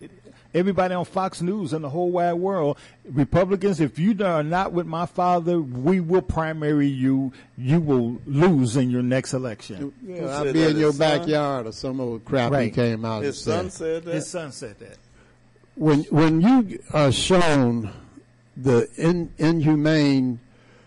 [0.54, 4.86] everybody on Fox News and the whole wide world, Republicans, if you are not with
[4.86, 7.32] my father, we will primary you.
[7.56, 9.92] You will lose in your next election.
[10.02, 13.42] yeah, I'll be in your backyard or some old crap he came out and His
[13.42, 13.72] son said.
[13.72, 14.14] said that.
[14.14, 14.98] His son said that.
[15.74, 17.92] when when you are shown
[18.56, 20.40] the in, inhumane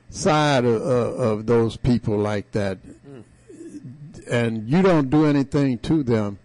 [0.10, 2.80] side of, of, of those people like that,
[4.30, 6.40] and you don't do anything to them,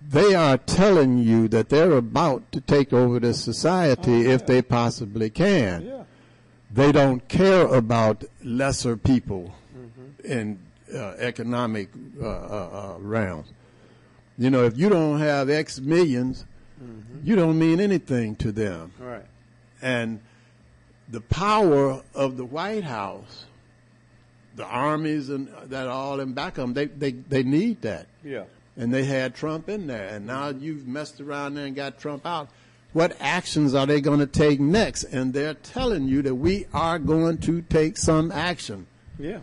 [0.00, 5.28] they are telling you that they're about to take over the society if they possibly
[5.28, 5.82] can.
[5.82, 6.04] Yeah.
[6.70, 9.54] They don't care about lesser people
[10.24, 10.58] in
[10.94, 13.48] uh, economic uh, uh, uh, realms.
[14.38, 16.44] You know, if you don't have X 1000000s
[17.22, 18.92] you don't mean anything to them.
[18.98, 19.24] Right.
[19.82, 20.20] And
[21.10, 23.44] the power of the White House,
[24.56, 28.06] the armies and that all in back of them, they, they, they need that.
[28.24, 28.44] Yeah.
[28.76, 30.08] And they had Trump in there.
[30.08, 32.48] And now you've messed around there and got Trump out.
[32.92, 35.04] What actions are they going to take next?
[35.04, 38.86] And they're telling you that we are going to take some action
[39.18, 39.40] Yeah.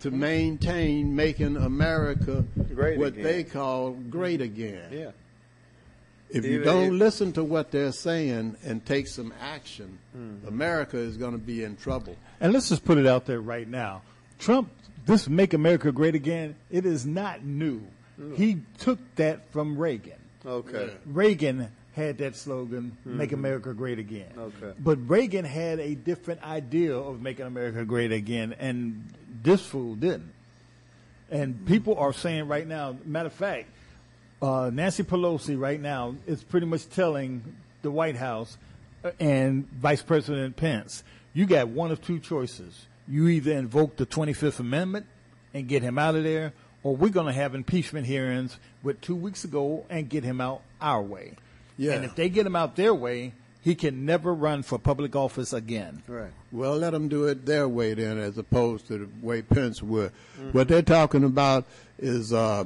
[0.00, 3.22] to maintain making America Great what again.
[3.24, 4.88] they call great again.
[4.92, 5.10] Yeah.
[6.32, 10.46] If you don't listen to what they're saying and take some action, Hmm.
[10.46, 12.16] America is going to be in trouble.
[12.40, 14.02] And let's just put it out there right now.
[14.38, 14.70] Trump,
[15.06, 17.82] this Make America Great Again, it is not new.
[18.36, 20.18] He took that from Reagan.
[20.44, 20.90] Okay.
[21.06, 23.34] Reagan had that slogan, Make Mhm.
[23.34, 24.30] America Great Again.
[24.36, 24.72] Okay.
[24.78, 29.04] But Reagan had a different idea of making America great again, and
[29.42, 30.32] this fool didn't.
[31.30, 33.68] And people are saying right now, matter of fact,
[34.42, 37.42] uh, Nancy Pelosi right now is pretty much telling
[37.82, 38.56] the White House
[39.04, 41.02] uh, and Vice President Pence,
[41.32, 42.86] you got one of two choices.
[43.08, 45.06] You either invoke the 25th Amendment
[45.52, 46.52] and get him out of there,
[46.82, 50.62] or we're going to have impeachment hearings with two weeks ago and get him out
[50.80, 51.34] our way.
[51.76, 51.92] Yeah.
[51.92, 55.52] And if they get him out their way, he can never run for public office
[55.52, 56.02] again.
[56.06, 56.30] Right.
[56.52, 60.12] Well, let them do it their way then, as opposed to the way Pence would.
[60.40, 60.54] Mhm.
[60.54, 61.66] What they're talking about
[61.98, 62.64] is uh,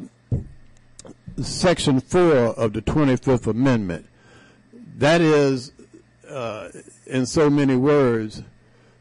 [1.42, 2.20] Section 4
[2.54, 4.06] of the 25th Amendment.
[4.98, 5.72] That is,
[6.28, 6.68] uh,
[7.06, 8.42] in so many words,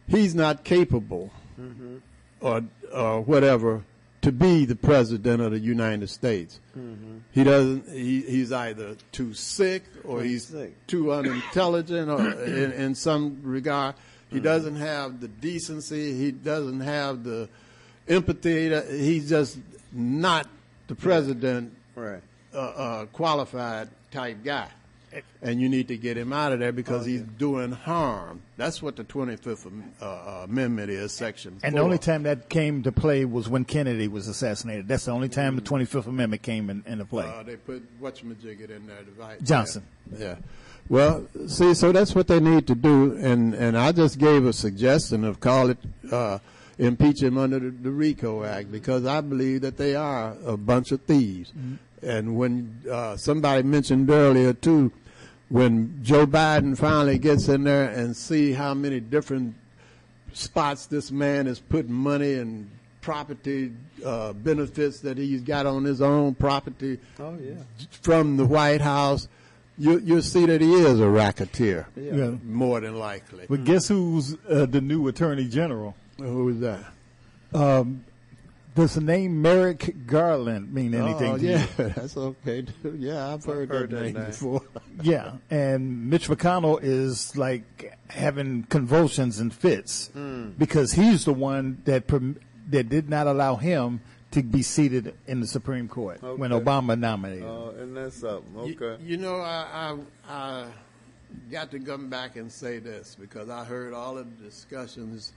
[0.07, 1.31] he's not capable
[1.61, 1.97] Mm-hmm.
[2.41, 3.83] or, or whatever
[4.23, 6.59] to be the president of the United States.
[6.75, 7.17] Mm-hmm.
[7.31, 7.87] He doesn't.
[7.89, 10.87] He, he's either too sick or Too he's sick.
[10.87, 13.93] too unintelligent, or in, in some regard,
[14.29, 14.43] he Mm-hmm.
[14.45, 16.17] doesn't have the decency.
[16.17, 17.47] He doesn't have the
[18.07, 18.73] empathy.
[18.97, 19.59] He's just
[19.91, 20.47] not
[20.87, 22.21] the president Right.
[22.53, 24.67] uh, uh, qualified type guy.
[25.43, 28.41] And you need to get him out of there because he's doing harm.
[28.57, 29.71] That's what the 25th
[30.01, 31.79] uh, uh, Amendment is, Section And 4.
[31.79, 34.87] the only time that came to play was when Kennedy was assassinated.
[34.87, 37.27] That's the only time the 25th Amendment came in, into play.
[37.27, 39.03] Uh, they put whatchamajigget in there.
[39.03, 39.83] The right, Johnson.
[40.17, 40.19] Yeah.
[40.19, 40.35] yeah.
[40.89, 44.51] Well, see, so that's what they need to do, and and I just gave a
[44.51, 45.77] suggestion of call it
[46.11, 46.39] uh,
[46.77, 50.91] impeach him under the, the RICO Act because I believe that they are a bunch
[50.91, 51.51] of thieves.
[52.01, 54.91] And when uh, somebody mentioned earlier too,
[55.49, 59.55] when Joe Biden finally gets in there and see how many different
[60.33, 62.69] spots this man is putting money and
[63.01, 63.71] property
[64.05, 67.55] uh, benefits that he's got on his own property Oh yeah.
[68.01, 69.27] from the White House,
[69.77, 72.31] you you'll see that he is a racketeer, Yeah.
[72.45, 73.45] more than likely.
[73.49, 75.95] But guess who's uh, the new Attorney General?
[76.23, 76.83] Who is that?
[77.53, 78.03] Um,
[78.75, 81.89] does the name Merrick Garland mean anything oh, to yeah, you?
[81.95, 82.63] that's okay.
[82.63, 82.95] too.
[82.97, 84.25] Yeah, I've heard, heard that, that name, name.
[84.25, 84.61] before.
[85.01, 90.51] Yeah, and Mitch McConnell is like having convulsions and fits Hmm.
[90.51, 92.39] because he's the one that perm-
[92.69, 94.01] that did not allow him
[94.31, 97.43] to be seated in the Supreme Court when Obama nominated.
[97.43, 97.49] him.
[97.49, 98.65] Oh, and that's something.
[98.65, 99.03] You- Okay.
[99.03, 99.95] You, know, I,
[100.27, 100.65] I I
[101.51, 105.33] got to come back and say this because I heard all of the discussions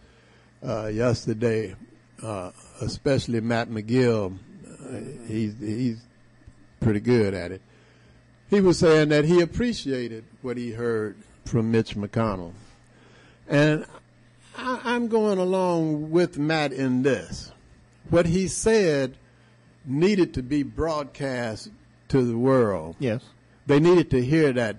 [0.65, 1.74] uh, yesterday,
[2.23, 2.51] uh,
[2.81, 4.37] especially Matt McGill.
[4.65, 5.99] Uh, he's he's
[6.81, 7.62] pretty good at it.
[8.49, 12.53] He was saying that he appreciated what he heard from Mitch McConnell,
[13.49, 13.85] and
[14.57, 17.53] I, I'm going along with Matt in this.
[18.09, 19.16] What he said
[19.85, 21.70] needed to be broadcast
[22.09, 22.97] to the world.
[22.99, 23.23] Yes.
[23.66, 24.77] They needed to hear that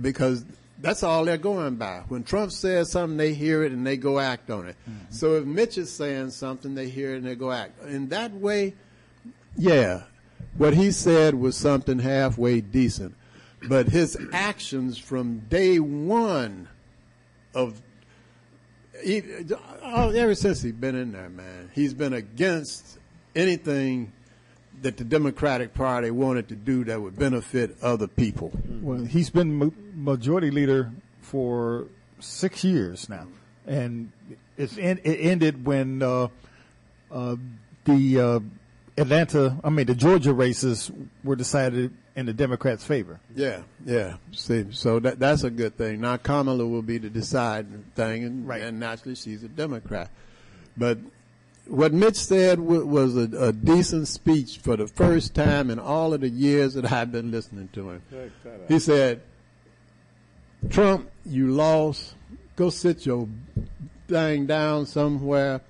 [0.00, 0.44] because
[0.80, 2.04] that's all they're going by.
[2.08, 4.76] When Trump says something, they hear it and they go act on it.
[4.88, 5.12] Mm-hmm.
[5.12, 7.84] So if Mitch is saying something, they hear it and they go act.
[7.84, 8.74] In that way,
[9.56, 10.02] yeah,
[10.56, 13.14] what he said was something halfway decent.
[13.68, 16.68] But his actions from day one
[17.54, 17.82] of
[19.02, 19.22] he,
[19.82, 22.98] oh, ever since he's been in there, man, he's been against
[23.34, 24.12] anything
[24.82, 28.52] that the Democratic Party wanted to do that would benefit other people.
[28.80, 31.86] Well, he's been ma- majority leader for
[32.20, 33.26] six years now,
[33.66, 34.12] and
[34.56, 36.28] it's en- it ended when uh,
[37.10, 37.36] uh,
[37.84, 38.40] the uh,
[38.96, 40.90] Atlanta, I mean the Georgia races
[41.22, 43.20] were decided in the Democrats' favor.
[43.34, 44.16] Yeah, yeah.
[44.32, 46.00] See, so that that's a good thing.
[46.00, 48.62] Now Kamala will be the deciding thing, and, right.
[48.62, 50.10] and naturally she's a Democrat.
[50.76, 50.98] But
[51.68, 56.14] what Mitch said wa- was a, a decent speech for the first time in all
[56.14, 58.02] of the years that I've been listening to him.
[58.68, 59.20] He said,
[60.70, 62.14] "Trump, you lost.
[62.56, 63.28] Go sit your
[64.08, 65.60] thing down somewhere."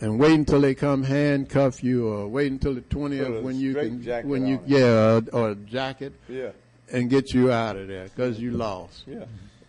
[0.00, 3.58] And wait until they come handcuff you, or wait until the Put twentieth a when
[3.58, 6.50] you can, jacket when you yeah, or, or a jacket, Yeah.
[6.92, 9.04] and get you out of there because you lost.
[9.06, 9.24] Yeah.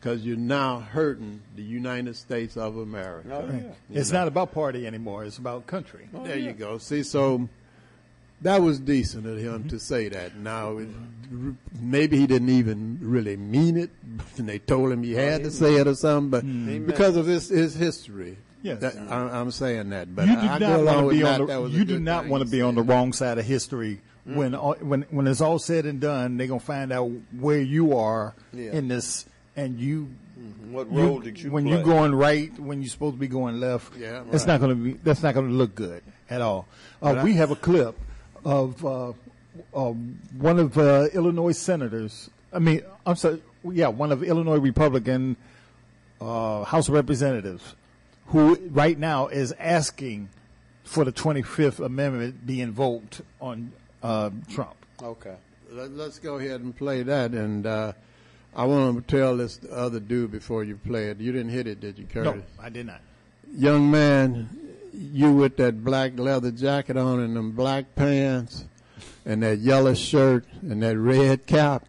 [0.05, 3.27] Because you're now hurting the United States of America.
[3.43, 3.51] Oh,
[3.89, 3.99] yeah.
[3.99, 4.19] It's know?
[4.19, 6.07] not about party anymore; it's about country.
[6.13, 6.77] There you go.
[6.77, 7.49] See, so
[8.43, 10.35] that was decent of him to say that.
[10.37, 10.89] Now, it-
[11.81, 13.89] maybe he didn't even really mean it,
[14.37, 16.29] and they told him he had to say it or something.
[16.29, 18.81] But He meant because of his his history, Yes.
[18.81, 20.15] that, I'm, I'm saying that.
[20.15, 21.99] But you do I, I not want to be on the was a you do
[21.99, 24.35] not thing want to be on the wrong side of history Mm.
[24.35, 26.37] when all, when when it's all said and done.
[26.37, 28.71] They're gonna find out where you are Yeah.
[28.71, 29.25] in this,
[29.55, 30.09] and you.
[30.69, 31.73] What role did you when play?
[31.73, 33.95] you're going right when you're supposed to be going left?
[33.97, 34.47] Yeah, it's right.
[34.53, 34.93] not going to be.
[35.03, 36.67] That's not going to look good at all.
[37.01, 37.97] Uh, But I- we have a clip
[38.43, 39.09] of uh,
[39.73, 39.93] uh,
[40.37, 42.29] one of uh, Illinois senators.
[42.51, 43.41] I mean, I'm sorry.
[43.63, 45.37] Yeah, one of Illinois Republican
[46.21, 47.75] uh, House of Representatives,
[48.27, 50.29] who right now is asking
[50.83, 53.71] for the 25th Amendment be invoked on
[54.03, 54.75] uh, Trump.
[55.01, 55.35] Okay.
[55.71, 57.31] Let, let's go ahead and play that.
[57.31, 57.93] And uh,
[58.55, 61.19] I want to tell this other dude before you play it.
[61.19, 62.35] You didn't hit it, did you, Curtis?
[62.35, 63.01] No, I did not.
[63.53, 64.49] Young man,
[64.93, 68.65] you with that black leather jacket on and them black pants
[69.25, 71.85] and that yellow shirt and that red cap.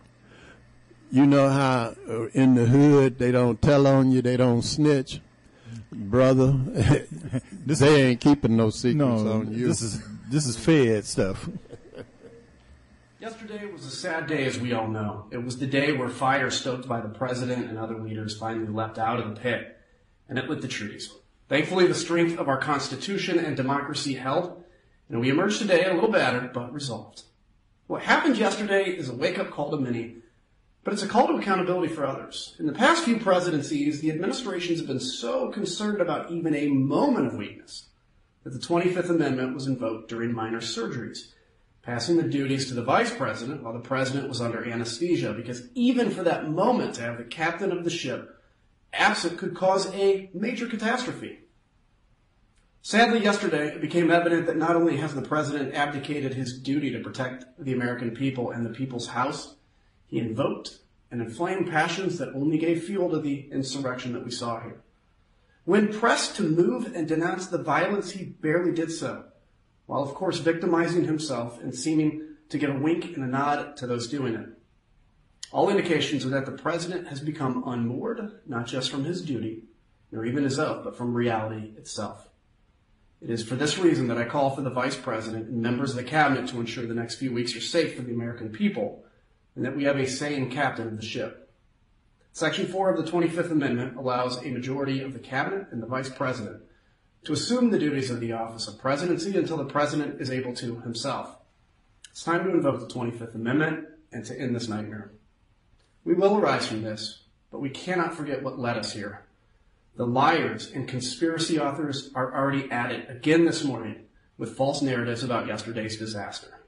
[1.13, 5.21] You know how uh, in the hood they don't tell on you, they don't snitch.
[5.93, 6.53] Brother,
[7.67, 9.69] they ain't keeping no secrets No, on you.
[9.69, 11.49] this is this is Fed stuff.
[13.27, 15.27] Yesterday was a sad day, as we all know.
[15.33, 19.01] It was the day where fire stoked by the president and other leaders finally leapt
[19.01, 19.81] out of the pit,
[20.29, 21.13] and it lit the trees.
[21.49, 24.63] Thankfully, the strength of our Constitution and democracy held,
[25.09, 27.25] and we emerged today a little battered, but resolved.
[27.89, 30.19] What happened yesterday is a wake-up call to many,
[30.85, 32.55] but it's a call to accountability for others.
[32.61, 37.27] In the past few presidencies, the administrations have been so concerned about even a moment
[37.27, 37.87] of weakness
[38.45, 41.33] that the 25th Amendment was invoked during minor surgeries
[41.87, 46.11] passing the duties to the vice president while the president was under anesthesia because even
[46.11, 48.43] for that moment to have the captain of the ship
[48.93, 51.39] absent could cause a major catastrophe.
[52.83, 56.99] Sadly, yesterday it became evident that not only has the president abdicated his duty to
[56.99, 59.55] protect the American people and the people's house,
[60.07, 60.79] he invoked
[61.13, 64.83] and inflamed passions that only gave fuel to the insurrection that we saw here.
[65.65, 69.27] When pressed to move and denounce the violence, he barely did so
[69.87, 73.87] while of course victimizing himself and seeming to give a wink and a nod to
[73.87, 74.49] those doing it.
[75.53, 79.63] All indications are that the president has become unmoored, not just from his duty,
[80.11, 82.29] nor even his oath, but from reality itself.
[83.21, 85.97] It is for this reason that I call for the vice president and members of
[85.97, 89.05] the cabinet to ensure the next few weeks are safe for the American people
[89.55, 91.51] and that we have a sane captain of the ship.
[92.33, 96.11] Section 4 of the 25th Amendment allows a majority of the cabinet and the vice
[96.11, 96.63] president
[97.27, 100.79] to assume the duties of the office of presidency until the president is able to
[100.83, 101.37] himself.
[102.13, 105.11] It's time to invoke the 25th Amendment and to end this nightmare.
[106.05, 109.25] We will arise from this, but we cannot forget what led us here.
[109.97, 114.05] The liars and conspiracy authors are already at it again this morning
[114.39, 116.61] with false narratives about yesterday's disaster.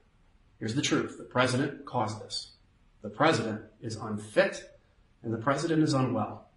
[0.59, 1.17] Here's the truth.
[1.17, 2.51] The president caused this.
[3.01, 4.69] The president is unfit
[5.23, 6.49] and the president is unwell.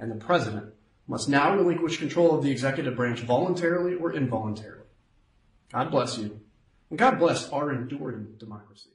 [0.00, 0.74] And the president
[1.08, 4.86] must now relinquish control of the executive branch voluntarily or involuntarily.
[5.72, 6.40] God bless you.
[6.90, 8.90] And God bless our enduring democracy.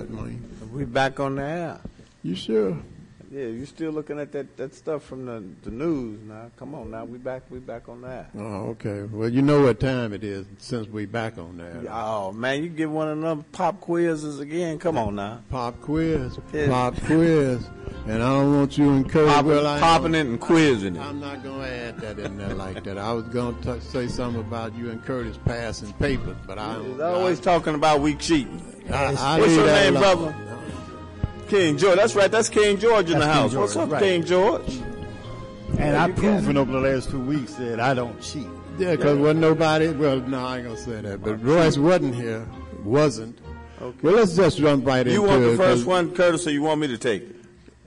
[0.00, 0.72] Yeah, what, man?
[0.72, 1.80] We back on the air.
[2.22, 2.76] You sure?
[3.32, 6.50] Yeah, you still looking at that, that stuff from the, the news now.
[6.56, 8.30] Come on now, we back we back on that.
[8.36, 9.02] Oh, okay.
[9.04, 11.86] Well, you know what time it is since we back on that.
[11.88, 14.80] Oh man, you get one of them pop quizzes again.
[14.80, 15.42] Come on now.
[15.48, 16.38] Pop quiz.
[16.52, 16.68] Yeah.
[16.68, 17.64] Pop quiz.
[18.06, 19.32] And I don't want you encouraged.
[19.32, 21.00] Popping, well, I popping it and quizzing it.
[21.00, 22.98] I'm not going to add that in there like that.
[22.98, 26.92] I was going to say something about you and Curtis passing papers, but I don't.
[26.92, 28.60] He's always talking about we cheating.
[28.90, 30.16] I, I What's your name, alone.
[30.16, 30.34] brother?
[31.50, 31.96] King George.
[31.96, 32.30] That's right.
[32.30, 33.52] That's King George in That's the house.
[33.52, 34.02] George, What's up, right.
[34.02, 34.80] King George?
[35.78, 38.46] And I've proven over the last two weeks that I don't cheat.
[38.78, 39.88] Yeah, because wasn't nobody.
[39.88, 41.22] Well, no, I ain't gonna say that.
[41.22, 42.46] But Royce wasn't here.
[42.84, 43.38] Wasn't.
[43.82, 43.98] Okay.
[44.02, 45.14] Well, let's just run right into it.
[45.14, 47.36] You want the first one, Curtis, or you want me to take it?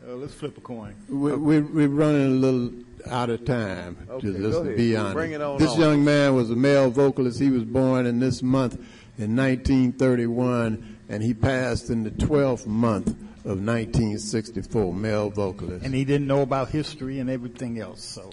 [0.06, 0.96] Uh, let's flip a coin.
[1.08, 2.72] We, we, we're running a little
[3.10, 4.08] out of time.
[4.10, 4.78] Okay, just, go just to ahead.
[4.78, 5.14] be honest.
[5.14, 5.80] Bring it on this on.
[5.80, 7.40] young man was a male vocalist.
[7.40, 8.74] He was born in this month
[9.18, 13.16] in 1931, and he passed in the 12th month
[13.46, 14.94] of 1964.
[14.94, 15.86] Male vocalist.
[15.86, 18.04] And he didn't know about history and everything else.
[18.04, 18.32] So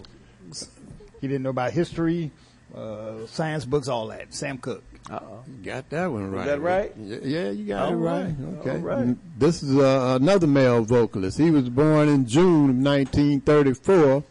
[1.19, 2.31] he didn't know about history,
[2.75, 4.33] uh, science books, all that.
[4.33, 4.83] Sam Cooke.
[5.09, 5.43] Uh-oh.
[5.63, 6.45] Got that one right.
[6.45, 6.93] that right?
[6.97, 8.23] Yeah, yeah, you got All it right.
[8.23, 8.69] right, Okay.
[8.71, 9.39] all right.
[9.39, 11.37] This is uh, another male vocalist.
[11.39, 14.23] He was born in June of 1934,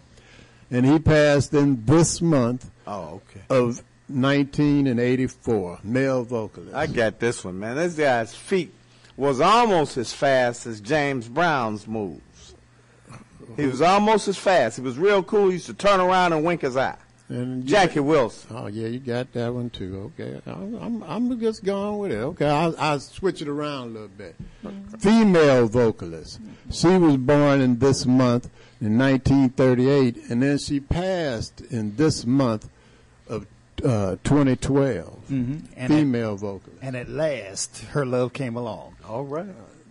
[0.71, 3.41] and he passed in this month Oh, okay.
[3.51, 5.81] of 1984.
[5.83, 6.75] Male vocalist.
[6.75, 7.77] I got this one, man.
[7.77, 8.73] This guy's feet
[9.21, 12.55] was almost as fast as James Brown's moves.
[13.57, 14.77] He was almost as fast.
[14.77, 15.49] He was real cool.
[15.49, 16.97] He used to turn around and wink his eye.
[17.29, 18.57] And you- Jackie Wilson.
[18.57, 20.11] Oh yeah, you got that one too.
[20.19, 22.17] Okay, I'm I'm, I'm just going with it.
[22.17, 24.35] Okay, I'll, I'll switch it around a little bit.
[24.99, 26.41] Female vocalist.
[26.71, 28.49] She was born in this month
[28.81, 32.69] in 1938, and then she passed in this month
[33.29, 33.47] of
[33.85, 35.25] uh, 2012.
[35.31, 35.59] Mm-hmm.
[35.77, 36.79] And Female vocalist.
[36.83, 38.97] And at last, her love came along.
[39.11, 39.47] All right.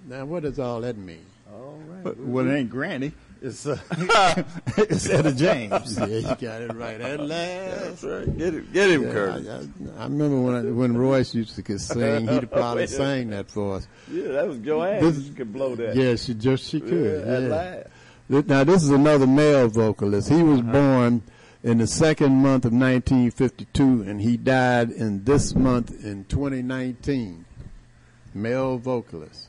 [0.08, 1.26] Now, what does all that mean?
[1.52, 2.04] All right.
[2.04, 3.12] But, well, it ain't Granny.
[3.41, 3.78] It's uh,
[4.78, 5.98] it's Etta James.
[5.98, 7.00] Yeah, you got it right.
[7.00, 8.02] At last.
[8.02, 8.38] That's right.
[8.38, 9.48] Get him, get him, Yeah, Curtis.
[9.48, 9.54] I,
[10.00, 13.30] I, I remember when I, when Royce used to could sing, he'd probably Wait sang
[13.30, 13.88] that for us.
[14.12, 15.02] Yeah, that was Joanne.
[15.02, 15.96] This- She could blow that.
[15.96, 17.26] Yeah, she just she could.
[17.26, 17.84] Yeah, at yeah.
[18.30, 18.48] last.
[18.48, 20.30] Now this is another male vocalist.
[20.30, 20.72] He was Uh-huh.
[20.74, 21.22] born
[21.64, 27.46] in the second month of 1952, and he died in this month in 2019.
[28.34, 29.47] Male vocalist.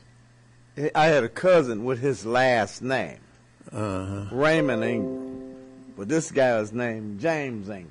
[0.94, 3.18] I had a cousin with his last name,
[3.70, 4.24] Uh huh.
[4.32, 5.56] Raymond Ingram.
[5.96, 7.90] But this guy was named James Ingram.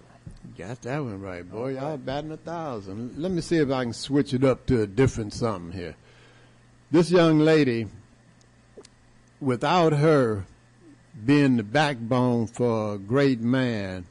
[0.57, 1.75] Got that one right, boy.
[1.75, 3.17] Y'all batting a thousand.
[3.17, 5.95] Let me see if I can switch it up to a different something here.
[6.91, 7.87] This young lady,
[9.39, 10.45] without her
[11.25, 14.05] being the backbone for a great man,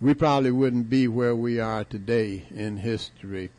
[0.00, 3.50] we probably wouldn't be where we are today in history.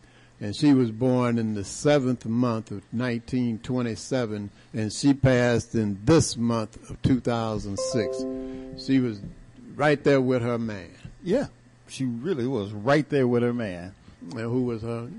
[0.42, 6.38] And she was born in the seventh month of 1927, and she passed in this
[6.38, 8.84] month of 2006.
[8.86, 9.20] She was
[9.76, 10.92] right there with her man.
[11.24, 11.48] Yeah,
[11.90, 13.94] she really was right there with her man.
[14.32, 15.10] And who was her?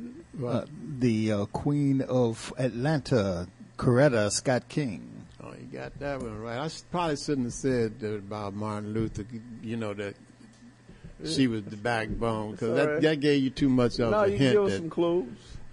[0.42, 0.64] Uh,
[0.98, 5.26] the uh, Queen of Atlanta, Coretta Scott King.
[5.42, 6.59] Oh, you got that one right.
[6.59, 9.26] I probably shouldn't have said about Martin Luther.
[9.62, 10.14] You know that
[11.24, 13.02] she was the backbone because that, right.
[13.02, 14.52] that gave you too much of No, a you hint.
[14.55, 15.26] give us that- some clues.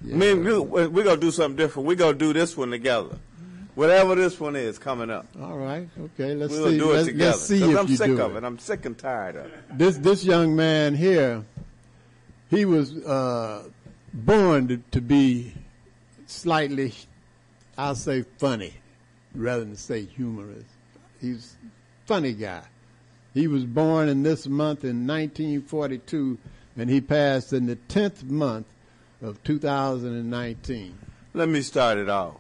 [0.04, 0.14] Yeah.
[0.14, 1.88] I mean, we, we're going to do something different.
[1.88, 3.18] We're going to do this one together.
[3.74, 5.26] Whatever this one is coming up.
[5.42, 6.34] All right, okay.
[6.36, 6.78] Let's We're going see.
[6.80, 7.32] to do it let's, together.
[7.32, 8.38] let's see 'Cause if I'm you sick do of it.
[8.38, 8.44] it.
[8.44, 9.54] I'm sick and tired of it.
[9.78, 11.44] This this young man here,
[12.50, 13.64] he was uh,
[14.14, 15.54] born to, to be
[16.26, 16.94] slightly,
[17.78, 18.74] I'll say funny,
[19.36, 20.66] rather than say humorous.
[21.22, 22.62] He's a funny guy.
[23.38, 26.40] He was born in this month in 1942,
[26.76, 28.66] and he passed in the 10th month
[29.22, 30.98] of 2019.
[31.36, 32.34] Let me start it off.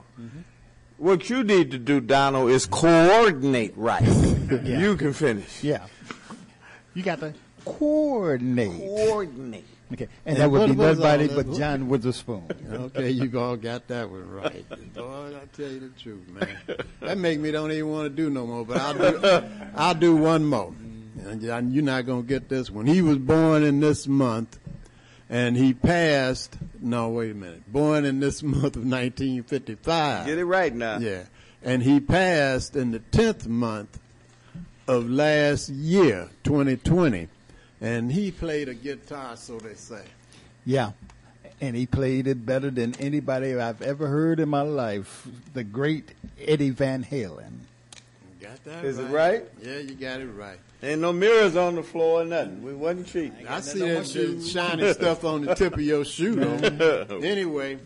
[0.98, 4.02] What you need to do, Donald, is coordinate right.
[4.48, 4.80] Yeah.
[4.80, 5.61] You can finish.
[5.61, 5.86] Yeah,
[6.94, 7.34] you got to
[7.65, 8.80] coordinate.
[8.80, 9.65] Coordinate.
[9.91, 12.44] Okay, and that would be was all nobody but John Witherspoon.
[12.72, 14.65] Okay, you all got that one right.
[14.94, 16.48] Boy, I tell you the truth, man.
[17.02, 18.65] That make me don't even want to do no more.
[18.65, 19.44] But I'll do,
[19.76, 20.74] I'll do one more.
[21.26, 22.85] And you're not gonna get this one.
[22.85, 24.60] He was born in this month,
[25.30, 26.57] and he passed.
[26.80, 27.72] No, wait a minute.
[27.72, 30.26] Born in this month of 1955.
[30.26, 30.99] Get it right now.
[30.99, 31.23] Yeah,
[31.64, 33.99] and he passed in the tenth month
[34.88, 37.27] of last year, 2020,
[37.81, 40.03] and he played a guitar, so they say.
[40.65, 40.91] Yeah,
[41.60, 45.27] and he played it better than anybody I've ever heard in my life.
[45.53, 47.60] The great Eddie Van Halen.
[48.68, 49.11] Got that Is it right.
[49.11, 49.45] right?
[49.64, 50.60] Yeah, you got it right.
[50.84, 52.61] Ain't no mirrors on the floor or nothing.
[52.61, 53.48] We wasn't cheating.
[53.48, 57.19] I see that shit shiny stuff on the tip of your shoe, though.
[57.23, 57.80] anyway,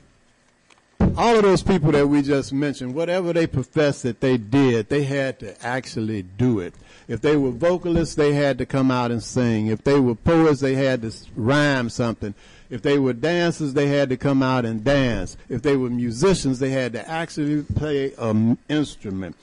[1.16, 5.04] all of those people that we just mentioned, whatever they professed that they did, they
[5.04, 6.74] had to actually do it.
[7.08, 9.68] If they were vocalists, they had to come out and sing.
[9.68, 12.34] If they were poets, they had to rhyme something.
[12.72, 15.38] If they were dancers, they had to come out and dance.
[15.48, 19.36] If they were musicians, they had to actually play an instrument.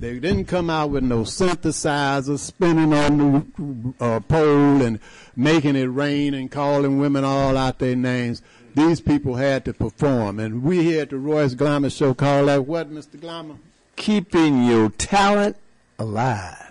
[0.00, 4.98] They didn't come out with no synthesizer spinning on the uh, pole and
[5.36, 8.40] making it rain and calling women all out their names.
[8.74, 10.40] These people had to perform.
[10.40, 13.20] And we here at the Royce Glamour Show call that what, Mr.
[13.20, 13.56] Glamour?
[13.96, 15.58] Keeping your talent
[15.98, 16.69] alive.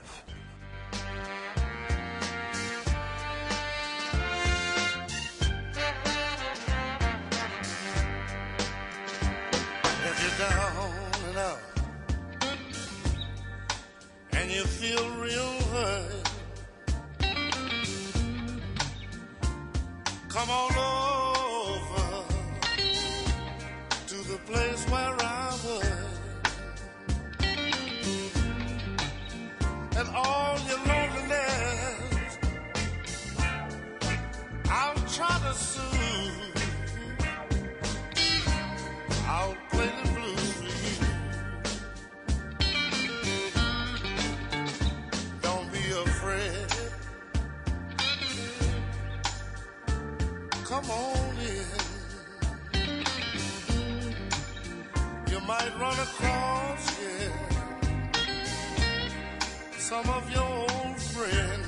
[20.49, 20.78] Come on
[50.89, 51.19] On.
[55.31, 57.31] You might run across, yeah,
[59.77, 61.67] some of your old friends.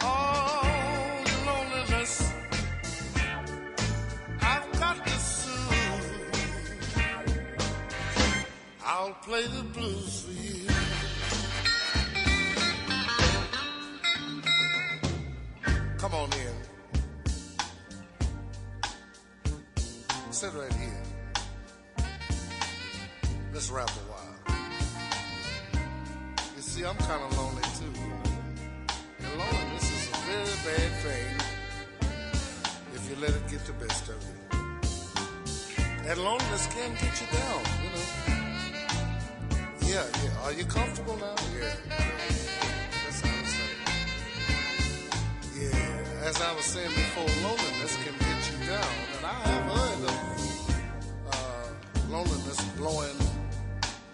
[0.00, 0.62] Oh,
[5.18, 6.32] Soothe.
[8.84, 10.57] I'll play the blues for you.
[16.34, 16.54] In.
[20.30, 21.02] Sit right here.
[23.52, 24.36] Let's rap a while.
[26.56, 27.92] You see, I'm kind of lonely too.
[29.20, 31.34] And loneliness is a very bad thing
[32.94, 34.34] if you let it get the best of you.
[36.08, 38.06] And loneliness can get you down, you know.
[39.88, 40.44] Yeah, yeah.
[40.44, 41.34] Are you comfortable now?
[41.58, 42.37] Yeah.
[46.28, 48.92] As I was saying before, loneliness can get you down.
[49.16, 50.18] And I have heard of
[51.32, 51.68] uh,
[52.10, 53.16] loneliness blowing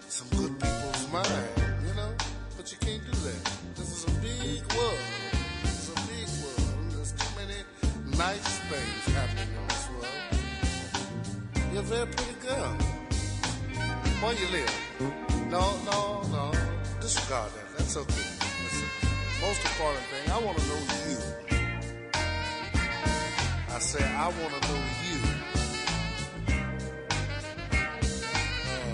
[0.07, 1.51] some good people's mind,
[1.85, 2.15] you know.
[2.55, 3.41] But you can't do that.
[3.75, 4.97] This is a big world.
[5.63, 6.91] It's a big world.
[6.93, 7.59] There's too many
[8.17, 10.23] nice things happening in this world.
[11.73, 12.77] You're a very pretty girl.
[14.23, 14.73] Where you live?
[15.51, 16.53] No, no, no.
[17.01, 17.77] Disregard that.
[17.77, 18.27] That's okay.
[18.63, 18.87] Listen,
[19.41, 20.79] most important thing, I want to know
[21.09, 21.44] you.
[23.75, 25.19] I say, I want to know you.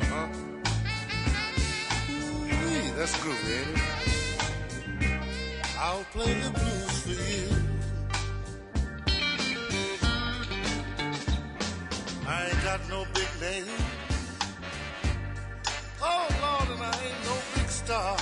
[0.02, 0.28] Uh-huh.
[2.10, 3.78] Ooh-wee, that's groovy, ain't?
[5.78, 7.48] I'll play the blues for you.
[12.28, 13.66] I ain't got no big name.
[16.02, 18.18] Oh Lord, and I ain't no big star.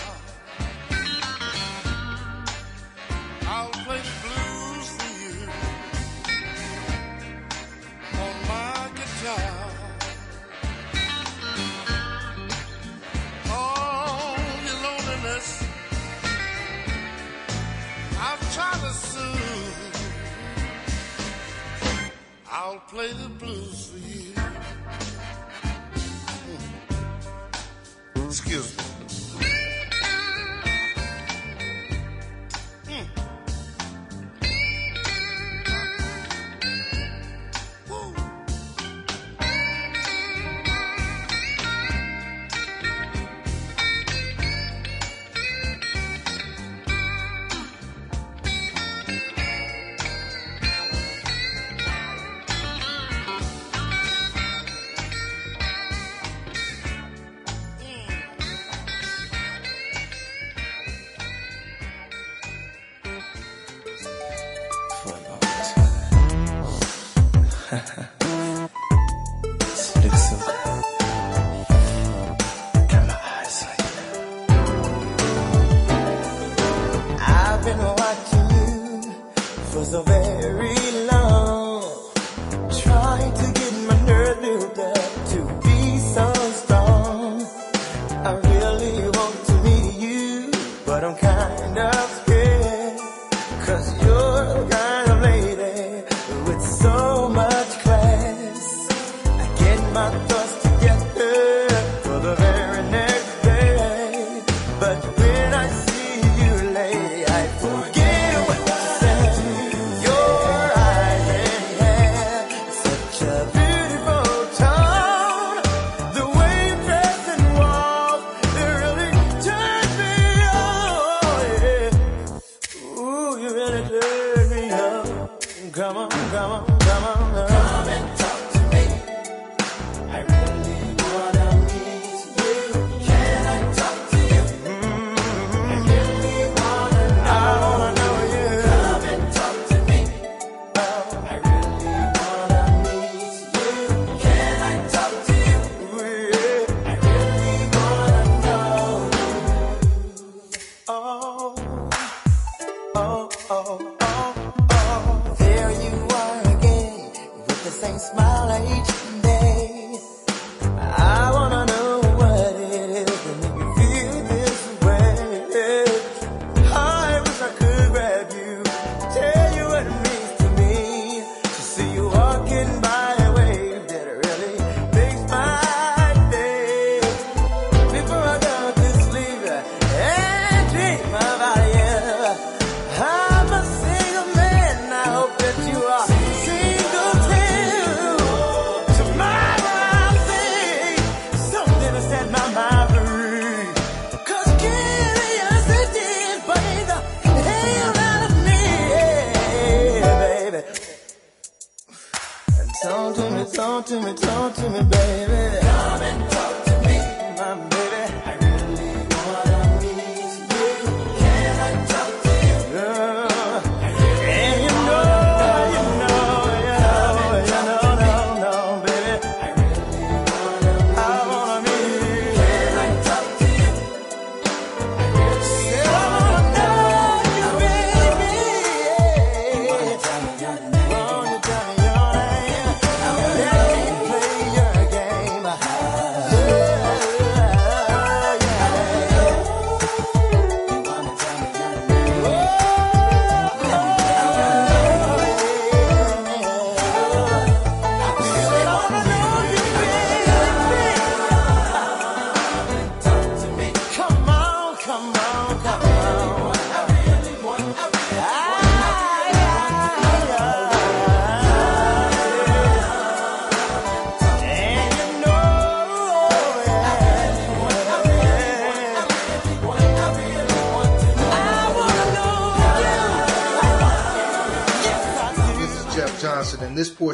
[22.62, 24.19] I'll play the blues for you.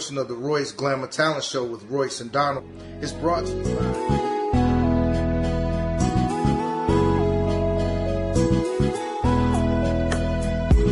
[0.06, 2.64] Portion of the Royce Glamour Talent Show with Royce and Donald
[3.02, 3.82] is brought to you by.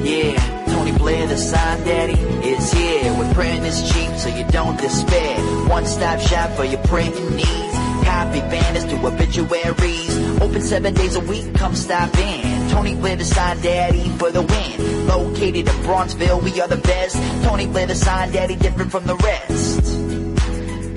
[0.03, 3.14] Yeah, Tony Blair, the sign daddy, is here.
[3.19, 5.40] With printing is cheap, so you don't despair.
[5.69, 7.72] One stop shop for your printing needs.
[8.05, 10.17] Copy banners to obituaries.
[10.41, 12.69] Open seven days a week, come stop in.
[12.69, 15.07] Tony Blair, the sign daddy, for the win.
[15.07, 17.15] Located in Bronzeville, we are the best.
[17.43, 19.81] Tony Blair, the sign daddy, different from the rest.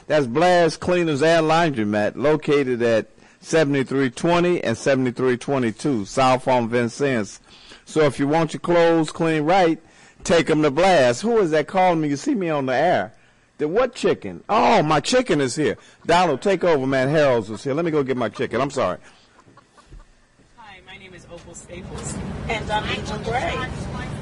[0.08, 3.15] That's Blast Cleaners and Laundromat, located at
[3.46, 7.40] 7320 and 7322 South on Vincennes.
[7.86, 9.80] So if you want your clothes clean right,
[10.24, 11.22] take them to Blast.
[11.22, 12.08] Who is that calling me?
[12.08, 13.14] You see me on the air.
[13.60, 14.44] The what chicken?
[14.50, 15.78] Oh, my chicken is here.
[16.08, 17.08] Donald, take over, man.
[17.08, 17.76] Harold's is here.
[17.76, 18.60] Let me go get my chicken.
[18.60, 18.98] I'm sorry.
[20.58, 22.16] Hi, my name is Opal Staples,
[22.50, 23.56] and I'm Angel Gray.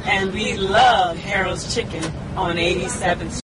[0.04, 2.04] And we love Harold's Chicken
[2.36, 3.42] on 87th And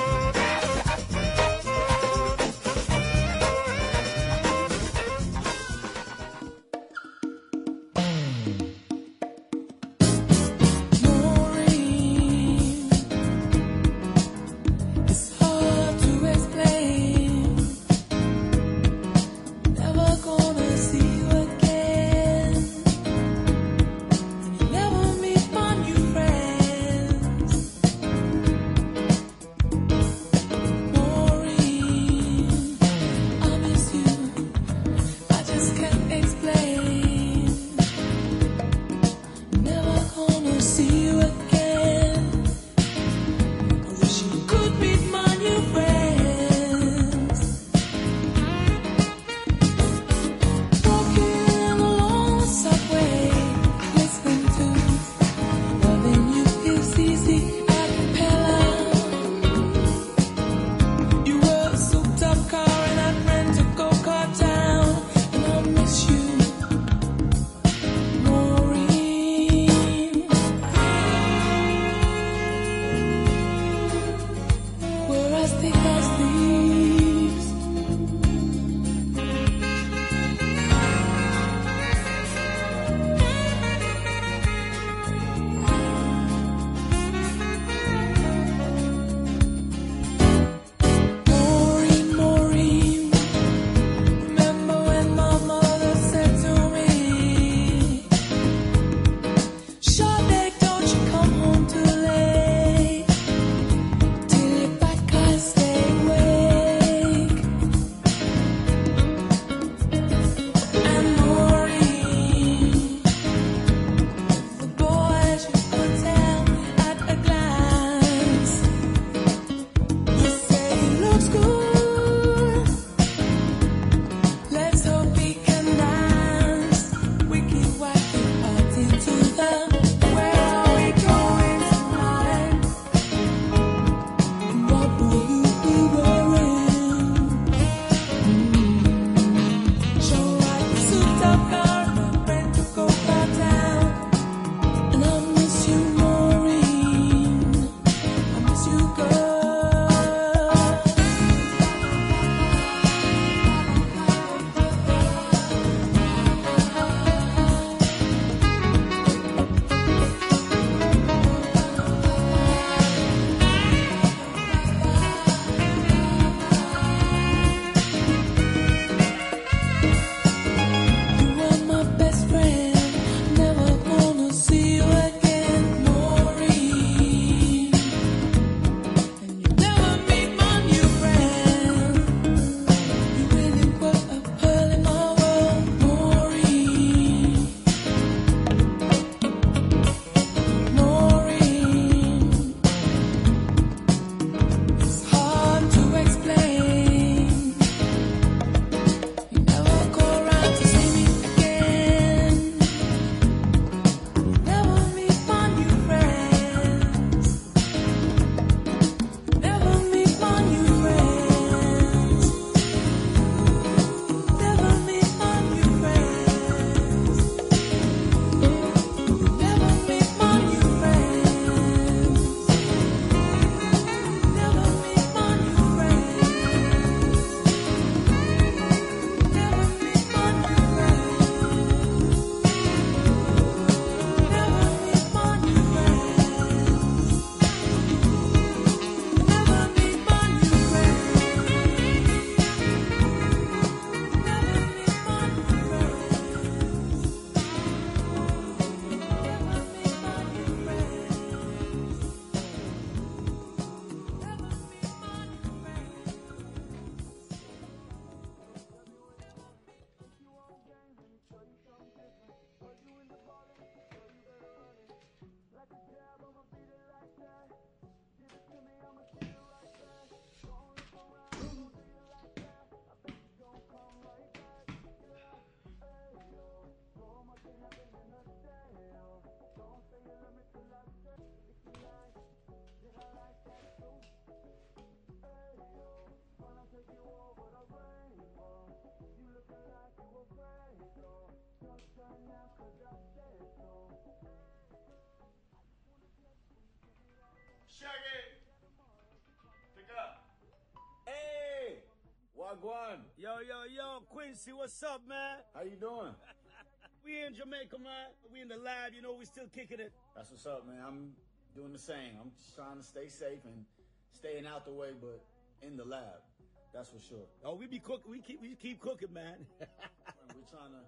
[302.59, 303.07] One.
[303.15, 305.39] Yo, yo, yo, Quincy, what's up, man?
[305.55, 306.11] How you doing?
[307.05, 308.11] we in Jamaica, man.
[308.27, 309.93] We in the lab, you know, we still kicking it.
[310.17, 310.83] That's what's up, man.
[310.85, 311.15] I'm
[311.55, 312.19] doing the same.
[312.19, 313.63] I'm just trying to stay safe and
[314.11, 315.23] staying out the way, but
[315.63, 316.27] in the lab.
[316.75, 317.23] That's for sure.
[317.39, 318.03] Oh, we be cook.
[318.03, 319.47] We keep we keep cooking, man.
[320.35, 320.83] We're trying to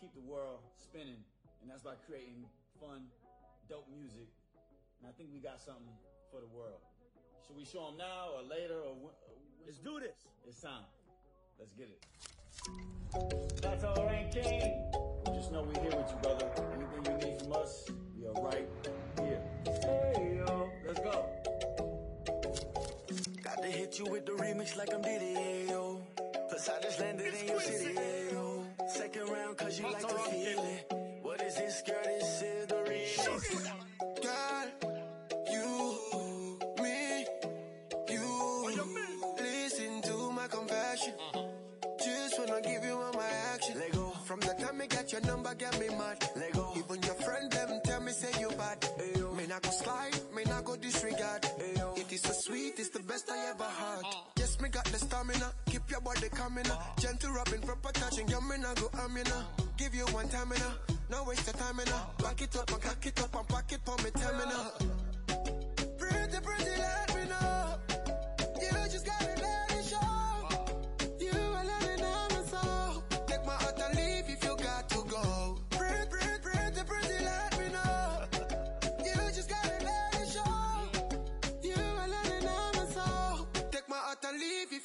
[0.00, 1.20] keep the world spinning,
[1.60, 2.48] and that's by creating
[2.80, 3.12] fun,
[3.68, 4.32] dope music.
[5.00, 5.92] And I think we got something
[6.32, 6.80] for the world.
[7.44, 9.12] Should we show them now or later or?
[9.64, 10.16] When, Let's do this.
[10.46, 10.84] It's time.
[11.58, 13.62] Let's get it.
[13.62, 14.92] That's all right, King.
[15.34, 16.50] Just know we're here with you, brother.
[16.74, 17.88] Anything you need from us,
[18.18, 18.68] we are right
[19.20, 19.40] here.
[19.64, 21.26] Hey, yo, let's go.
[23.42, 26.00] Got to hit you with the remix like I'm Diddy, yeah, yo.
[26.48, 28.66] Plus I just landed in your city, yeah, yo.
[28.88, 30.92] Second round cause you like to feel it.
[31.22, 31.96] What is this, girl?
[32.04, 34.13] This is the remix.
[45.26, 46.30] Time I got your number, get me mad.
[46.36, 46.72] Let go.
[46.76, 48.80] Even your friend them tell me say you bad.
[48.80, 49.36] Ayo.
[49.36, 51.42] May not go slide, may not go disregard.
[51.42, 51.98] Ayo.
[51.98, 54.04] It is so sweet, it's the best I ever had.
[54.04, 54.16] Uh.
[54.38, 56.80] Yes, me got the stamina, keep your body coming up.
[56.80, 57.00] Uh.
[57.00, 59.46] Gentle rubbing, proper touching, your me not go amina.
[59.76, 60.78] Give you one time enough,
[61.10, 62.18] no waste your time enough.
[62.18, 64.72] Back it up and cock it up and pack it for me terminal.
[65.98, 67.93] Pretty, pretty, let me know.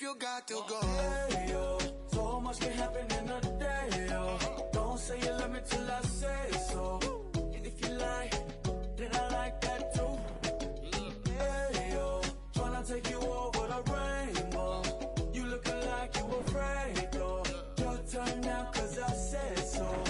[0.09, 0.79] You got to go.
[0.81, 1.77] Hey, yo.
[2.07, 4.37] So much can happen in a day, yo.
[4.73, 6.99] Don't say you love me till I say so.
[7.53, 8.29] And if you lie,
[8.97, 10.13] then I like that too.
[11.37, 12.21] Hey, yo.
[12.53, 14.83] Tryna take you over the rainbow.
[15.33, 17.43] You looking like you afraid, though.
[17.77, 20.03] Your turn now, cause I said so.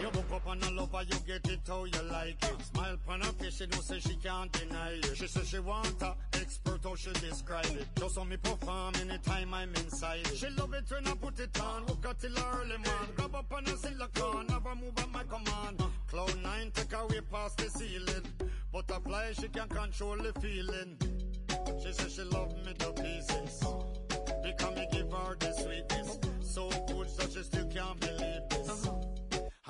[0.00, 2.62] You look up on a lover, you get it how you like it.
[2.72, 5.16] Smile upon her face, she know say she can't deny it.
[5.16, 6.14] She say she want a
[6.54, 7.86] expert how she describe it.
[7.96, 10.36] Just how me perform anytime I'm inside it.
[10.36, 13.08] She love it when I put it on, hook her till early man.
[13.16, 15.82] Grab up on a silicone, never move at my command.
[16.06, 18.24] Cloud nine take away past the ceiling.
[18.72, 20.96] Butterfly, she can control the feeling.
[21.82, 23.64] She says she love me to pieces.
[24.42, 26.18] Because me give her the sweetness.
[26.42, 28.03] So good that she still can't.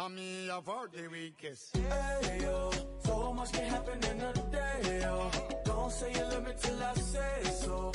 [0.04, 1.74] How me heard the weakest.
[1.78, 2.70] Hey, yo.
[3.06, 5.30] So much can happen in a day, yo.
[5.64, 7.90] Don't say you love me till I say so.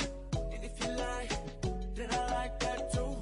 [0.52, 1.28] And if you lie,
[1.94, 3.14] then I like that too.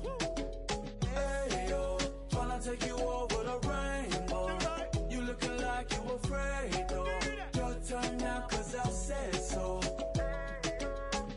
[1.07, 1.99] Hey, yo.
[2.31, 4.59] Tryna take you over the rainbow.
[5.11, 7.19] You looking like you afraid, though.
[7.57, 9.81] Your turn now, cause I said so.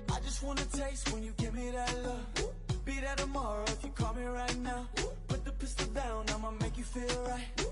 [0.09, 2.45] I just wanna taste when you give me that love.
[2.85, 4.87] Be there tomorrow if you call me right now.
[5.27, 6.25] Put the pistol down,
[6.91, 7.65] feel right.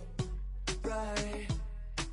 [0.82, 1.48] Right,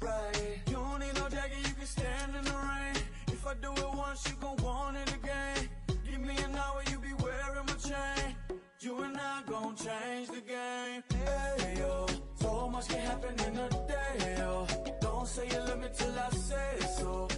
[0.00, 0.60] right.
[0.66, 2.96] You don't need no jacket, you can stand in the rain.
[3.28, 5.68] If I do it once, you gon' want it again.
[6.04, 8.34] Give me an hour, you be wearing my chain.
[8.80, 11.02] You and I gon' change the game.
[11.14, 12.06] Hey, yo.
[12.40, 14.66] So much can happen in a day, yo.
[15.00, 17.28] Don't say you love me till I say so.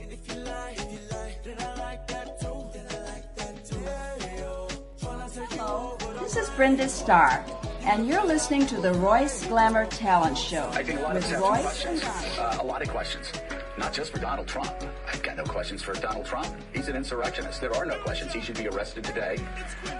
[0.00, 2.62] And if you lie, if you lie, then I like that too.
[2.74, 3.78] Then I like that too.
[3.78, 4.68] Hey, yo.
[5.00, 7.44] Tryna take you over this is Brenda Starr,
[7.86, 11.24] and you're listening to the Royce Glamour Talent Show I think a lot of with
[11.24, 12.02] us have Royce questions.
[12.38, 13.32] Uh, a lot of questions.
[13.76, 14.72] Not just for Donald Trump.
[15.12, 16.46] I've got no questions for Donald Trump.
[16.72, 17.60] He's an insurrectionist.
[17.60, 18.32] There are no questions.
[18.32, 19.38] He should be arrested today.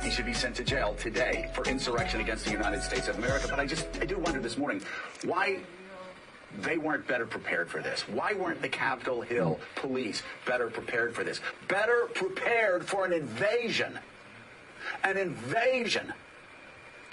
[0.03, 3.47] He should be sent to jail today for insurrection against the United States of America.
[3.51, 4.81] But I just, I do wonder this morning
[5.25, 5.59] why
[6.61, 8.09] they weren't better prepared for this.
[8.09, 11.41] Why weren't the Capitol Hill police better prepared for this?
[11.69, 13.99] Better prepared for an invasion.
[15.03, 16.13] An invasion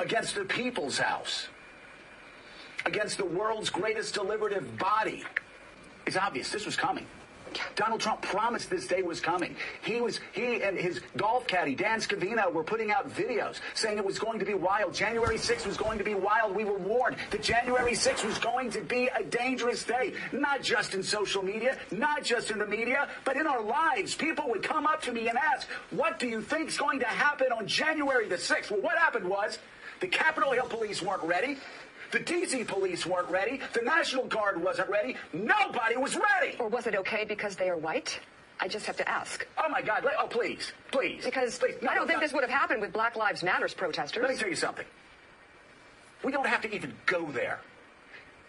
[0.01, 1.47] against the people's house.
[2.85, 5.23] Against the world's greatest deliberative body.
[6.07, 7.05] It's obvious this was coming.
[7.75, 9.55] Donald Trump promised this day was coming.
[9.83, 14.05] He was he and his golf caddy Dan Scavino were putting out videos saying it
[14.05, 14.93] was going to be wild.
[14.93, 16.55] January 6th was going to be wild.
[16.55, 20.93] We were warned that January 6th was going to be a dangerous day, not just
[20.93, 24.15] in social media, not just in the media, but in our lives.
[24.15, 27.05] People would come up to me and ask, "What do you think is going to
[27.05, 29.59] happen on January the 6th?" Well, what happened was
[30.01, 31.57] the Capitol Hill police weren't ready.
[32.11, 33.61] The DC police weren't ready.
[33.73, 35.15] The National Guard wasn't ready.
[35.31, 36.57] Nobody was ready.
[36.59, 38.19] Or was it okay because they are white?
[38.59, 39.47] I just have to ask.
[39.57, 40.05] Oh my God!
[40.19, 41.23] Oh please, please.
[41.23, 42.25] Because Please, no, I don't no, think no.
[42.25, 44.21] this would have happened with Black Lives Matters protesters.
[44.21, 44.85] Let me tell you something.
[46.23, 47.59] We don't have to even go there.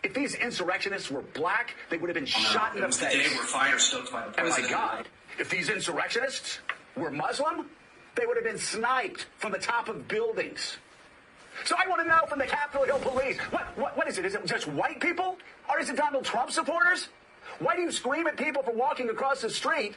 [0.02, 3.06] If these insurrectionists were black, they would have been shot in it the was the
[3.06, 3.30] face.
[3.30, 4.68] day where fire stoked by the And my.
[4.68, 5.08] God,
[5.38, 6.58] if these insurrectionists
[6.96, 7.70] were Muslim,
[8.16, 10.76] They would have been sniped from the top of buildings.
[11.64, 14.24] So I want to know from the Capitol Hill police, what, what, what is it?
[14.24, 15.38] Is it just white people?
[15.68, 17.08] Or is it Donald Trump supporters?
[17.58, 19.94] Why do you scream at people for walking across the street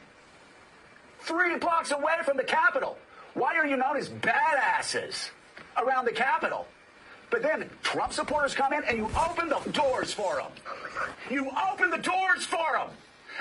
[1.20, 2.98] three blocks away from the Capitol?
[3.34, 5.30] Why are you known as badasses
[5.76, 6.66] around the Capitol?
[7.30, 10.52] But then Trump supporters come in and you open the doors for them.
[11.30, 12.88] You open the doors for them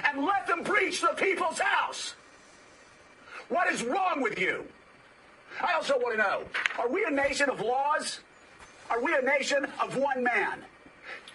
[0.04, 2.16] and let them breach the people's house.
[3.50, 4.66] What is wrong with you?
[5.62, 6.44] I also want to know,
[6.80, 8.20] are we a nation of laws?
[8.90, 10.64] Are we a nation of one man?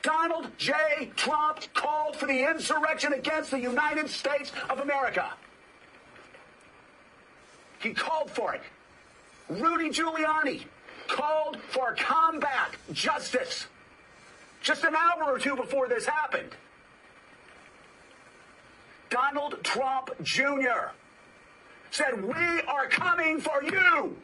[0.03, 0.73] Donald J.
[1.17, 5.33] Trump called for the insurrection against the United States of America.
[7.81, 8.63] He called for it.
[9.49, 10.65] Rudy Giuliani
[11.09, 13.67] called for combat justice
[14.63, 16.51] just an hour or two before this happened.
[19.09, 20.93] Donald Trump Jr.
[21.91, 24.17] said, We are coming for you.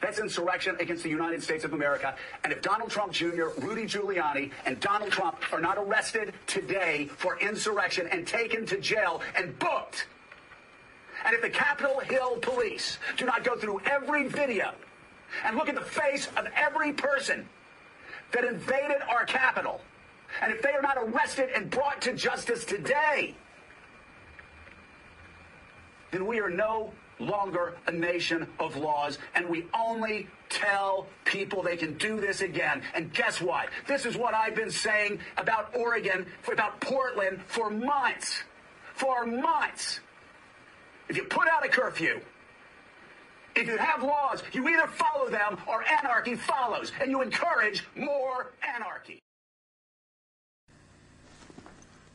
[0.00, 2.14] That's insurrection against the United States of America.
[2.44, 7.38] And if Donald Trump Jr., Rudy Giuliani, and Donald Trump are not arrested today for
[7.40, 10.06] insurrection and taken to jail and booked,
[11.24, 14.72] and if the Capitol Hill police do not go through every video
[15.44, 17.48] and look at the face of every person
[18.32, 19.80] that invaded our Capitol,
[20.40, 23.34] and if they are not arrested and brought to justice today,
[26.16, 31.76] then we are no longer a nation of laws, and we only tell people they
[31.76, 32.80] can do this again.
[32.94, 33.68] And guess what?
[33.86, 38.42] This is what I've been saying about Oregon, about Portland for months.
[38.94, 40.00] For months.
[41.10, 42.20] If you put out a curfew,
[43.54, 48.52] if you have laws, you either follow them or anarchy follows, and you encourage more
[48.74, 49.18] anarchy.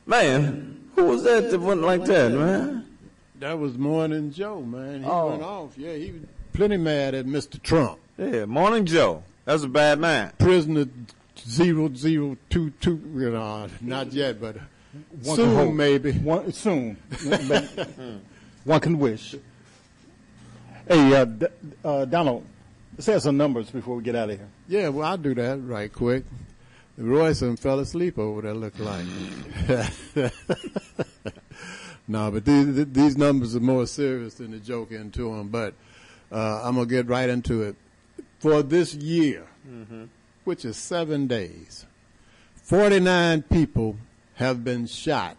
[0.06, 2.91] Man, who was that that went like that, man?
[3.42, 5.02] That was Morning Joe, man.
[5.02, 5.30] He Oh.
[5.30, 5.76] went off.
[5.76, 6.20] Yeah, he was
[6.52, 7.60] plenty mad at Mr.
[7.60, 7.98] Trump.
[8.16, 9.24] Yeah, Morning Joe.
[9.44, 10.30] That's a bad man.
[10.38, 10.86] Prisoner
[11.36, 13.00] zero zero two two.
[13.16, 14.58] You know, not yet, but
[15.24, 15.74] One can soon hope.
[15.74, 16.12] maybe.
[16.12, 16.96] One, soon.
[18.64, 19.34] One can wish.
[20.86, 21.46] Hey, uh, D-
[21.84, 22.44] uh, Donald,
[22.96, 24.48] let's some numbers before we get out of here.
[24.68, 26.24] Yeah, well, I'll do that right quick.
[26.96, 29.04] Royce and fell asleep over there, look like.
[32.08, 35.48] no, but these, these numbers are more serious than the joke into them.
[35.48, 35.72] But
[36.30, 37.76] uh, I'm going to get right into it.
[38.38, 39.46] For this year,
[40.44, 41.86] which is seven days,
[42.62, 43.96] 49 people
[44.34, 45.36] have been shot.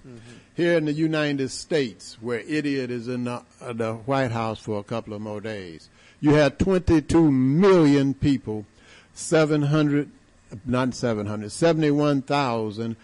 [0.55, 4.79] Here in the United States, where idiot is in the, uh, the White House for
[4.79, 5.89] a couple of more days,
[6.23, 8.65] you had 22 million people,
[9.13, 10.11] 700,
[10.65, 12.97] not 700, 71,000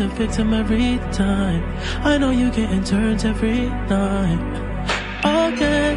[0.00, 1.62] The victim every time.
[2.02, 4.40] I know you getting turns every night.
[5.22, 5.92] Okay,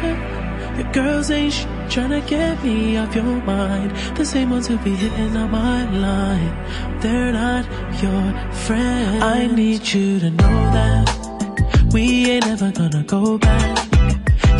[0.76, 3.96] your girls ain't sh- trying to get me off your mind.
[4.14, 6.54] The same ones who be hitting on my line.
[7.00, 7.64] They're not
[8.02, 8.24] your
[8.66, 9.24] friend.
[9.24, 13.90] I need you to know that we ain't ever gonna go back.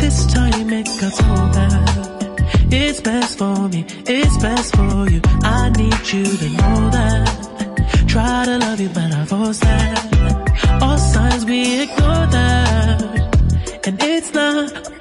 [0.01, 2.73] This time it got so bad.
[2.73, 5.21] It's best for me, it's best for you.
[5.43, 7.44] I need you to know that
[8.15, 10.81] try to love you, but I force that.
[10.81, 13.01] All signs we ignore that,
[13.85, 14.94] and it's not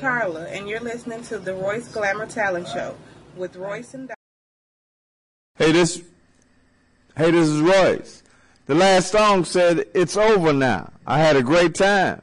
[0.00, 2.96] Carla, and you're listening to the Royce Glamour Talent Show
[3.36, 4.10] with Royce and.
[5.56, 6.02] Hey, this.
[7.16, 8.22] Hey, this is Royce.
[8.66, 12.22] The last song said, "It's over now." I had a great time.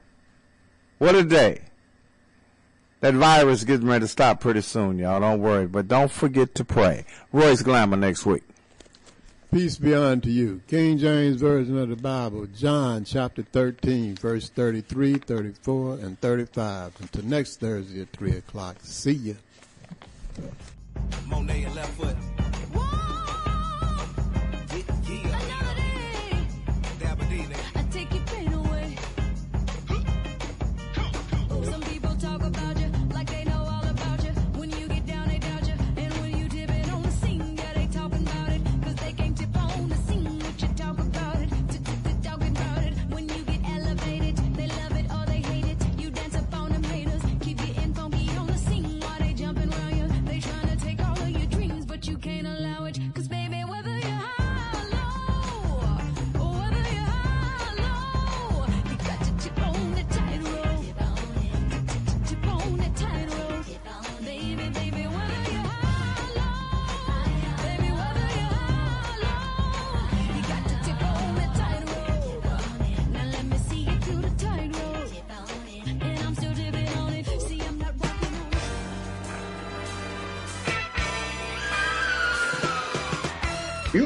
[0.99, 1.61] What a day.
[3.01, 5.19] That virus getting ready to stop pretty soon, y'all.
[5.19, 7.05] Don't worry, but don't forget to pray.
[7.31, 8.43] Royce Glamour next week.
[9.55, 10.61] Peace be unto you.
[10.67, 16.91] King James Version of the Bible, John chapter 13, verse 33, 34, and 35.
[16.99, 18.75] Until next Thursday at 3 o'clock.
[18.81, 19.33] See ya.
[21.25, 22.17] Monet and left foot.
[22.73, 23.05] Whoa!
[27.47, 27.64] Yeah.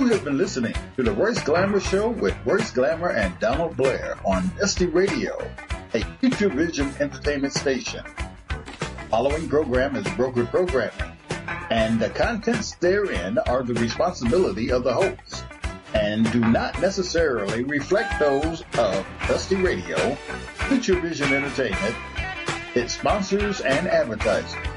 [0.09, 4.17] You have been listening to The Royce Glamour Show with Royce Glamour and Donald Blair
[4.25, 5.37] on Dusty Radio,
[5.93, 8.03] a Future Vision entertainment station.
[8.47, 11.15] The following program is brokered programming,
[11.69, 15.45] and the contents therein are the responsibility of the host
[15.93, 20.15] and do not necessarily reflect those of Dusty Radio,
[20.69, 21.95] Future Vision Entertainment,
[22.73, 24.68] its sponsors and advertisers.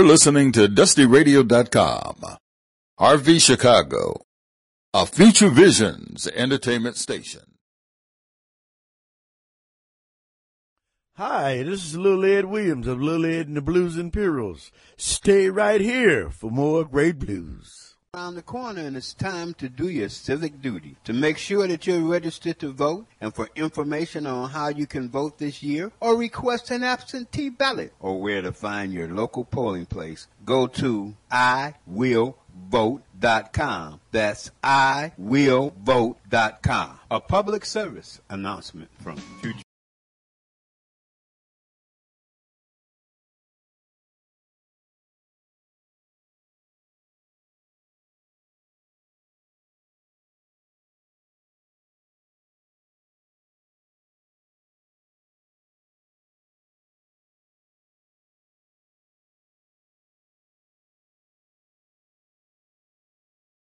[0.00, 2.24] You're listening to DustyRadio.com.
[2.98, 4.22] RV Chicago,
[4.94, 7.42] a Future Visions entertainment station.
[11.16, 14.72] Hi, this is Lil Ed Williams of Lil Ed and the Blues Imperials.
[14.96, 17.89] Stay right here for more great blues.
[18.12, 20.96] Around the corner, and it's time to do your civic duty.
[21.04, 25.08] To make sure that you're registered to vote, and for information on how you can
[25.08, 29.86] vote this year, or request an absentee ballot, or where to find your local polling
[29.86, 34.00] place, go to iwillvote.com.
[34.10, 36.98] That's iwillvote.com.
[37.12, 39.62] A public service announcement from Future.